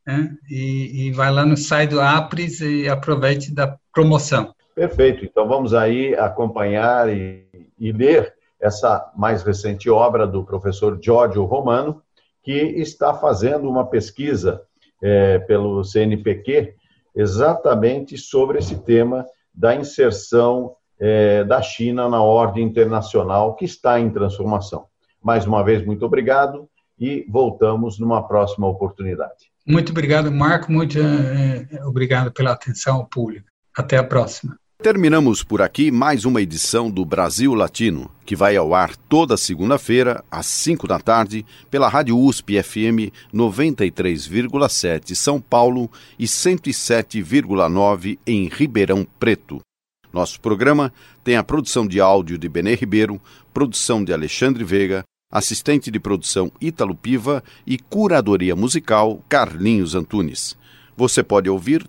né, 0.06 0.36
e, 0.48 1.08
e 1.08 1.10
vai 1.10 1.32
lá 1.32 1.44
no 1.44 1.56
site 1.56 1.90
do 1.90 2.00
Apres 2.00 2.60
e 2.60 2.88
aproveite 2.88 3.52
da 3.52 3.76
promoção. 3.92 4.54
Perfeito. 4.74 5.24
Então 5.24 5.46
vamos 5.46 5.72
aí 5.72 6.14
acompanhar 6.14 7.08
e, 7.08 7.46
e 7.78 7.92
ler 7.92 8.34
essa 8.60 9.12
mais 9.16 9.42
recente 9.42 9.90
obra 9.90 10.26
do 10.26 10.44
professor 10.44 10.98
Giorgio 11.00 11.44
Romano, 11.44 12.02
que 12.42 12.52
está 12.52 13.14
fazendo 13.14 13.68
uma 13.68 13.86
pesquisa 13.86 14.62
é, 15.02 15.38
pelo 15.40 15.84
CNPq 15.84 16.74
exatamente 17.14 18.16
sobre 18.18 18.58
esse 18.58 18.76
tema 18.82 19.24
da 19.54 19.74
inserção 19.74 20.74
é, 20.98 21.44
da 21.44 21.62
China 21.62 22.08
na 22.08 22.22
ordem 22.22 22.64
internacional 22.64 23.54
que 23.54 23.64
está 23.64 24.00
em 24.00 24.10
transformação. 24.10 24.86
Mais 25.22 25.46
uma 25.46 25.62
vez, 25.62 25.84
muito 25.84 26.04
obrigado 26.04 26.68
e 26.98 27.24
voltamos 27.28 27.98
numa 27.98 28.26
próxima 28.26 28.66
oportunidade. 28.66 29.52
Muito 29.66 29.90
obrigado, 29.90 30.30
Marco. 30.30 30.70
Muito 30.70 30.98
é, 30.98 31.84
obrigado 31.86 32.32
pela 32.32 32.52
atenção 32.52 32.96
ao 32.96 33.06
público. 33.06 33.46
Até 33.76 33.96
a 33.96 34.04
próxima. 34.04 34.58
Terminamos 34.84 35.42
por 35.42 35.62
aqui 35.62 35.90
mais 35.90 36.26
uma 36.26 36.42
edição 36.42 36.90
do 36.90 37.06
Brasil 37.06 37.54
Latino, 37.54 38.10
que 38.26 38.36
vai 38.36 38.54
ao 38.54 38.74
ar 38.74 38.94
toda 38.94 39.34
segunda-feira, 39.34 40.22
às 40.30 40.44
5 40.44 40.86
da 40.86 41.00
tarde, 41.00 41.42
pela 41.70 41.88
Rádio 41.88 42.18
USP 42.18 42.62
FM 42.62 43.08
93,7 43.32 45.14
São 45.14 45.40
Paulo 45.40 45.90
e 46.18 46.26
107,9 46.26 48.18
em 48.26 48.46
Ribeirão 48.46 49.06
Preto. 49.18 49.60
Nosso 50.12 50.38
programa 50.38 50.92
tem 51.24 51.36
a 51.36 51.42
produção 51.42 51.86
de 51.86 51.98
áudio 51.98 52.36
de 52.36 52.46
Benê 52.46 52.74
Ribeiro, 52.74 53.18
produção 53.54 54.04
de 54.04 54.12
Alexandre 54.12 54.64
Veiga, 54.64 55.02
assistente 55.32 55.90
de 55.90 55.98
produção 55.98 56.52
Ítalo 56.60 56.94
Piva 56.94 57.42
e 57.66 57.78
curadoria 57.78 58.54
musical 58.54 59.24
Carlinhos 59.30 59.94
Antunes. 59.94 60.54
Você 60.94 61.22
pode 61.22 61.48
ouvir 61.48 61.88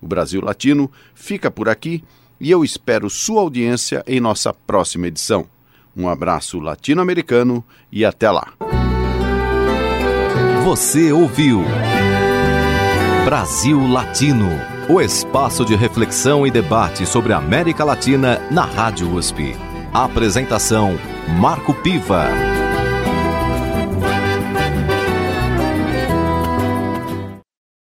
O 0.00 0.06
Brasil 0.06 0.40
Latino 0.42 0.90
fica 1.14 1.50
por 1.50 1.68
aqui 1.68 2.02
e 2.40 2.50
eu 2.50 2.64
espero 2.64 3.10
sua 3.10 3.42
audiência 3.42 4.02
em 4.06 4.18
nossa 4.18 4.52
próxima 4.52 5.08
edição. 5.08 5.46
Um 5.96 6.08
abraço 6.08 6.58
latino-americano 6.58 7.64
e 7.92 8.04
até 8.04 8.30
lá. 8.30 8.52
Você 10.64 11.12
ouviu 11.12 11.64
Brasil 13.24 13.86
Latino, 13.86 14.48
o 14.88 15.00
espaço 15.00 15.64
de 15.64 15.74
reflexão 15.74 16.46
e 16.46 16.50
debate 16.50 17.04
sobre 17.06 17.32
a 17.32 17.38
América 17.38 17.84
Latina 17.84 18.40
na 18.50 18.64
Rádio 18.64 19.12
USP. 19.14 19.54
Apresentação 19.92 20.98
Marco 21.38 21.74
Piva. 21.74 22.26